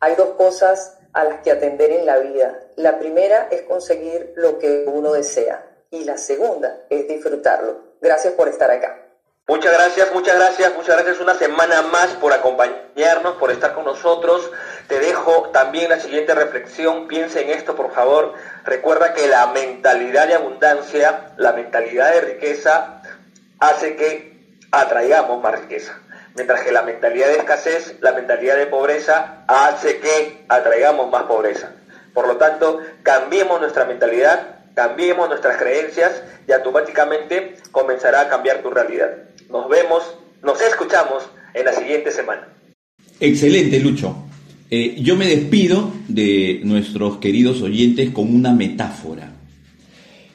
hay 0.00 0.14
dos 0.14 0.30
cosas 0.30 0.98
a 1.12 1.24
las 1.24 1.40
que 1.40 1.50
atender 1.50 1.90
en 1.90 2.06
la 2.06 2.18
vida. 2.18 2.60
La 2.76 2.98
primera 2.98 3.48
es 3.50 3.62
conseguir 3.62 4.32
lo 4.36 4.58
que 4.58 4.84
uno 4.86 5.12
desea 5.12 5.66
y 5.90 6.04
la 6.04 6.18
segunda 6.18 6.84
es 6.90 7.08
disfrutarlo. 7.08 7.96
Gracias 8.00 8.34
por 8.34 8.48
estar 8.48 8.70
acá. 8.70 9.05
Muchas 9.48 9.74
gracias, 9.74 10.12
muchas 10.12 10.34
gracias, 10.34 10.74
muchas 10.74 10.96
gracias 10.96 11.20
una 11.20 11.34
semana 11.36 11.82
más 11.82 12.08
por 12.14 12.32
acompañarnos, 12.32 13.36
por 13.36 13.52
estar 13.52 13.74
con 13.74 13.84
nosotros. 13.84 14.50
Te 14.88 14.98
dejo 14.98 15.50
también 15.52 15.88
la 15.88 16.00
siguiente 16.00 16.34
reflexión, 16.34 17.06
piensa 17.06 17.38
en 17.38 17.50
esto 17.50 17.76
por 17.76 17.92
favor. 17.92 18.34
Recuerda 18.64 19.14
que 19.14 19.28
la 19.28 19.46
mentalidad 19.46 20.26
de 20.26 20.34
abundancia, 20.34 21.30
la 21.36 21.52
mentalidad 21.52 22.12
de 22.12 22.22
riqueza, 22.22 23.02
hace 23.60 23.94
que 23.94 24.36
atraigamos 24.72 25.40
más 25.40 25.60
riqueza. 25.60 25.96
Mientras 26.34 26.62
que 26.62 26.72
la 26.72 26.82
mentalidad 26.82 27.28
de 27.28 27.36
escasez, 27.36 27.94
la 28.00 28.10
mentalidad 28.14 28.56
de 28.56 28.66
pobreza, 28.66 29.44
hace 29.46 30.00
que 30.00 30.44
atraigamos 30.48 31.08
más 31.08 31.22
pobreza. 31.22 31.70
Por 32.14 32.26
lo 32.26 32.36
tanto, 32.36 32.80
cambiemos 33.04 33.60
nuestra 33.60 33.84
mentalidad, 33.84 34.56
cambiemos 34.74 35.28
nuestras 35.28 35.56
creencias 35.56 36.20
y 36.48 36.52
automáticamente 36.52 37.56
comenzará 37.70 38.22
a 38.22 38.28
cambiar 38.28 38.58
tu 38.58 38.70
realidad. 38.70 39.10
Nos 39.50 39.68
vemos, 39.68 40.02
nos 40.42 40.60
escuchamos 40.60 41.22
en 41.54 41.64
la 41.64 41.72
siguiente 41.72 42.10
semana. 42.10 42.48
Excelente, 43.20 43.80
Lucho. 43.80 44.26
Eh, 44.70 44.96
yo 45.00 45.16
me 45.16 45.26
despido 45.26 45.92
de 46.08 46.60
nuestros 46.64 47.18
queridos 47.18 47.62
oyentes 47.62 48.10
con 48.10 48.34
una 48.34 48.52
metáfora, 48.52 49.32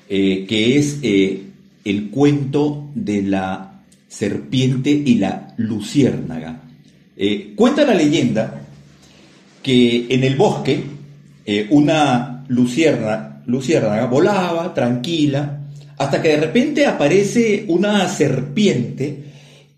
eh, 0.10 0.46
que 0.48 0.78
es 0.78 1.00
eh, 1.04 1.44
el 1.84 2.10
cuento 2.10 2.90
de 2.96 3.24
la 3.24 3.84
serpiente 4.08 4.90
y 4.92 5.16
la 5.16 5.54
luciérnaga. 5.58 6.62
cuenta 7.56 7.86
la 7.86 7.94
leyenda 7.94 8.62
que 9.62 10.08
en 10.10 10.24
el 10.24 10.36
bosque 10.36 10.84
una 11.70 12.44
luciérnaga 12.48 14.08
volaba 14.08 14.74
tranquila 14.74 15.61
hasta 16.02 16.19
que 16.19 16.30
de 16.30 16.38
repente 16.38 16.88
aparece 16.88 17.65
una 17.68 18.07
serpiente 18.07 19.26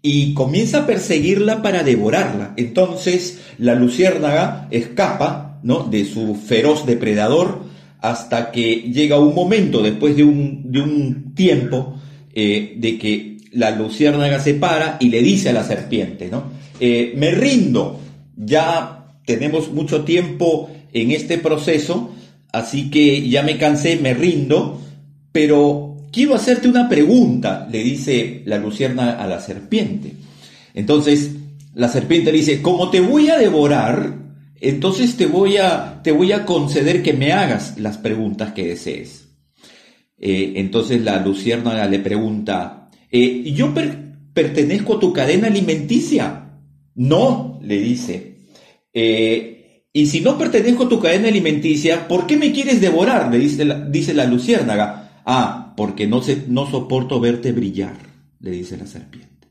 y 0.01 0.33
comienza 0.33 0.79
a 0.79 0.87
perseguirla 0.87 1.61
para 1.61 1.83
devorarla. 1.83 2.53
Entonces 2.55 3.41
la 3.57 3.75
luciérnaga 3.75 4.69
escapa 4.71 5.59
¿no? 5.63 5.83
de 5.83 6.05
su 6.05 6.35
feroz 6.35 6.85
depredador 6.85 7.63
hasta 7.99 8.51
que 8.51 8.73
llega 8.93 9.19
un 9.19 9.35
momento, 9.35 9.81
después 9.81 10.15
de 10.15 10.23
un, 10.23 10.71
de 10.71 10.81
un 10.81 11.35
tiempo, 11.35 11.99
eh, 12.33 12.75
de 12.77 12.97
que 12.97 13.37
la 13.51 13.71
luciérnaga 13.71 14.39
se 14.39 14.53
para 14.53 14.95
y 15.01 15.09
le 15.09 15.21
dice 15.21 15.49
a 15.49 15.53
la 15.53 15.65
serpiente, 15.65 16.29
¿no? 16.31 16.43
Eh, 16.79 17.13
me 17.17 17.31
rindo, 17.31 17.99
ya 18.37 19.07
tenemos 19.25 19.73
mucho 19.73 20.05
tiempo 20.05 20.69
en 20.93 21.11
este 21.11 21.37
proceso, 21.37 22.13
así 22.53 22.89
que 22.89 23.27
ya 23.29 23.43
me 23.43 23.57
cansé, 23.57 23.97
me 23.97 24.13
rindo, 24.13 24.81
pero 25.33 25.92
quiero 26.13 26.35
hacerte 26.35 26.69
una 26.69 26.87
pregunta, 26.87 27.67
le 27.69 27.83
dice 27.83 28.43
la 28.45 28.59
lucierna 28.59 29.21
a 29.21 29.27
la 29.27 29.41
serpiente. 29.41 30.13
Entonces, 30.73 31.31
la 31.73 31.89
serpiente 31.89 32.31
le 32.31 32.37
dice, 32.37 32.61
como 32.61 32.89
te 32.89 33.01
voy 33.01 33.29
a 33.29 33.37
devorar, 33.37 34.13
entonces 34.61 35.17
te 35.17 35.25
voy 35.25 35.57
a, 35.57 36.01
te 36.03 36.11
voy 36.11 36.31
a 36.31 36.45
conceder 36.45 37.03
que 37.03 37.13
me 37.13 37.33
hagas 37.33 37.77
las 37.79 37.97
preguntas 37.97 38.53
que 38.53 38.67
desees. 38.67 39.27
Eh, 40.17 40.53
entonces 40.55 41.01
la 41.01 41.19
luciérnaga 41.19 41.85
le 41.87 41.99
pregunta, 41.99 42.89
eh, 43.11 43.51
¿yo 43.51 43.73
pertenezco 44.33 44.95
a 44.95 44.99
tu 44.99 45.11
cadena 45.11 45.47
alimenticia? 45.47 46.59
No, 46.95 47.59
le 47.61 47.77
dice. 47.79 48.35
Eh, 48.93 49.83
y 49.91 50.05
si 50.05 50.21
no 50.21 50.37
pertenezco 50.37 50.85
a 50.85 50.89
tu 50.89 50.99
cadena 50.99 51.27
alimenticia, 51.27 52.07
¿por 52.07 52.25
qué 52.25 52.37
me 52.37 52.51
quieres 52.51 52.79
devorar? 52.81 53.31
Le 53.31 53.39
dice 53.39 53.65
la, 53.65 53.79
dice 53.79 54.13
la 54.13 54.25
luciérnaga. 54.25 55.21
Ah, 55.25 55.62
porque 55.75 56.07
no, 56.07 56.21
soporto 56.21 57.19
verte 57.19 57.51
brillar, 57.51 57.97
le 58.39 58.51
dice 58.51 58.77
la 58.77 58.85
serpiente. 58.85 59.47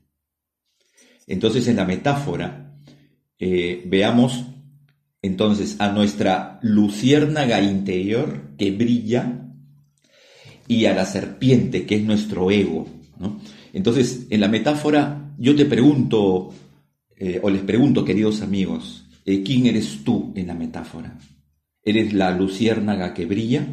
Entonces 1.27 1.69
en 1.69 1.77
la 1.77 1.85
metáfora 1.85 2.77
eh, 3.39 3.83
veamos 3.87 4.45
entonces 5.23 5.77
a 5.81 5.93
nuestra 5.93 6.59
luciérnaga 6.63 7.61
interior 7.63 8.55
que 8.59 8.73
brilla 8.73 9.49
y 10.67 10.87
a 10.87 10.95
la 10.95 11.07
serpiente 11.07 11.87
que 11.87 11.97
es 11.97 12.03
nuestro 12.03 12.51
ego. 12.51 12.87
Entonces 13.73 14.27
en 14.31 14.41
la 14.41 14.49
metáfora 14.49 15.33
yo 15.39 15.55
te 15.57 15.65
pregunto, 15.65 16.53
eh, 17.17 17.41
o 17.43 17.51
les 17.51 17.63
pregunto 17.63 18.05
queridos 18.05 18.43
amigos, 18.43 19.07
eh, 19.25 19.43
¿quién 19.43 19.67
eres 19.67 20.05
tú 20.05 20.33
en 20.35 20.49
la 20.49 20.55
metáfora? 20.55 21.19
¿Eres 21.85 22.13
la 22.13 22.31
luciérnaga 22.37 23.15
que 23.15 23.27
brilla 23.27 23.67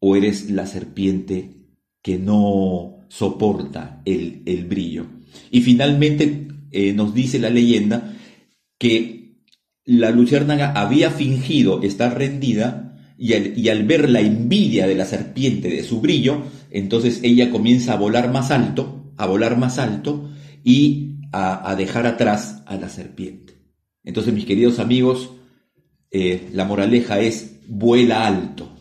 o 0.00 0.16
eres 0.16 0.50
la 0.50 0.66
serpiente 0.66 1.57
que 2.08 2.18
no 2.18 3.04
soporta 3.08 4.00
el, 4.06 4.64
brillo. 4.66 5.04
Y 5.50 5.60
finalmente 5.60 6.48
eh, 6.70 6.94
nos 6.94 7.12
dice 7.12 7.38
la 7.38 7.50
leyenda 7.50 8.16
que 8.78 9.42
la 9.84 10.10
luciérnaga 10.10 10.72
había 10.72 11.10
fingido 11.10 11.82
estar 11.82 12.16
rendida 12.16 12.96
y 13.18 13.68
al, 13.68 13.84
ver 13.84 14.08
la 14.08 14.20
envidia 14.20 14.86
de 14.86 14.94
la 14.94 15.04
serpiente 15.04 15.68
de 15.68 15.82
su 15.82 16.00
brillo, 16.00 16.44
entonces 16.70 17.20
ella 17.22 17.50
comienza 17.50 17.92
a 17.92 17.96
volar 17.96 18.32
más 18.32 18.52
alto, 18.52 19.12
a 19.18 19.26
volar 19.26 19.58
más 19.58 19.78
alto 19.78 20.30
y 20.64 21.16
a, 21.32 21.70
a 21.70 21.76
dejar 21.76 22.06
atrás 22.06 22.62
a 22.64 22.76
la 22.76 22.88
serpiente. 22.88 23.58
Entonces, 24.02 24.32
mis 24.32 24.46
queridos 24.46 24.78
amigos, 24.78 25.32
eh, 26.10 26.48
la 26.54 26.64
moraleja 26.64 27.20
es 27.20 27.58
vuela 27.68 28.26
alto. 28.26 28.77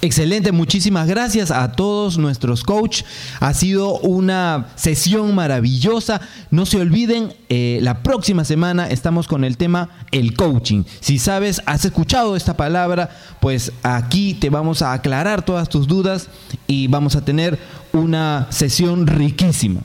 Excelente, 0.00 0.52
muchísimas 0.52 1.08
gracias 1.08 1.50
a 1.50 1.72
todos 1.72 2.18
nuestros 2.18 2.62
coach. 2.62 3.02
Ha 3.40 3.52
sido 3.52 3.98
una 3.98 4.68
sesión 4.76 5.34
maravillosa. 5.34 6.20
No 6.52 6.66
se 6.66 6.80
olviden, 6.80 7.34
eh, 7.48 7.80
la 7.82 8.04
próxima 8.04 8.44
semana 8.44 8.88
estamos 8.88 9.26
con 9.26 9.42
el 9.42 9.56
tema 9.56 9.88
el 10.12 10.34
coaching. 10.34 10.84
Si 11.00 11.18
sabes, 11.18 11.60
has 11.66 11.84
escuchado 11.84 12.36
esta 12.36 12.56
palabra, 12.56 13.10
pues 13.40 13.72
aquí 13.82 14.34
te 14.34 14.50
vamos 14.50 14.82
a 14.82 14.92
aclarar 14.92 15.44
todas 15.44 15.68
tus 15.68 15.88
dudas 15.88 16.28
y 16.68 16.86
vamos 16.86 17.16
a 17.16 17.24
tener 17.24 17.58
una 17.92 18.46
sesión 18.50 19.06
riquísima. 19.06 19.80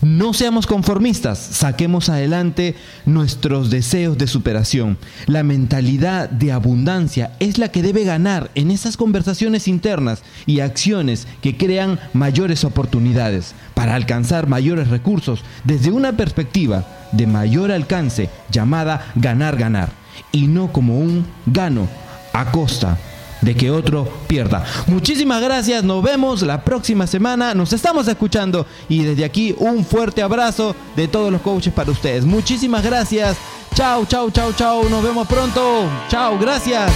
No 0.00 0.34
seamos 0.34 0.66
conformistas, 0.66 1.38
saquemos 1.38 2.08
adelante 2.08 2.74
nuestros 3.06 3.70
deseos 3.70 4.18
de 4.18 4.26
superación. 4.26 4.98
La 5.26 5.42
mentalidad 5.42 6.28
de 6.28 6.52
abundancia 6.52 7.32
es 7.38 7.58
la 7.58 7.70
que 7.70 7.82
debe 7.82 8.04
ganar 8.04 8.50
en 8.54 8.70
esas 8.70 8.96
conversaciones 8.96 9.68
internas 9.68 10.22
y 10.46 10.60
acciones 10.60 11.26
que 11.42 11.56
crean 11.56 12.00
mayores 12.12 12.64
oportunidades 12.64 13.54
para 13.74 13.94
alcanzar 13.94 14.48
mayores 14.48 14.88
recursos 14.88 15.42
desde 15.64 15.90
una 15.90 16.16
perspectiva 16.16 16.86
de 17.12 17.26
mayor 17.26 17.70
alcance 17.70 18.28
llamada 18.50 19.12
ganar-ganar 19.14 19.90
y 20.32 20.46
no 20.48 20.72
como 20.72 20.98
un 20.98 21.26
gano 21.46 21.88
a 22.32 22.50
costa 22.50 22.98
de 23.40 23.54
que 23.54 23.70
otro 23.70 24.08
pierda. 24.26 24.64
Muchísimas 24.86 25.40
gracias, 25.42 25.84
nos 25.84 26.02
vemos 26.02 26.42
la 26.42 26.62
próxima 26.62 27.06
semana, 27.06 27.54
nos 27.54 27.72
estamos 27.72 28.08
escuchando 28.08 28.66
y 28.88 29.02
desde 29.04 29.24
aquí 29.24 29.54
un 29.58 29.84
fuerte 29.84 30.22
abrazo 30.22 30.74
de 30.96 31.08
todos 31.08 31.30
los 31.32 31.40
coaches 31.40 31.72
para 31.72 31.90
ustedes. 31.90 32.24
Muchísimas 32.24 32.82
gracias. 32.82 33.36
Chao, 33.74 34.06
chao, 34.06 34.30
chao, 34.30 34.52
chao, 34.52 34.88
nos 34.88 35.02
vemos 35.02 35.26
pronto. 35.28 35.88
Chao, 36.08 36.38
gracias. 36.38 36.90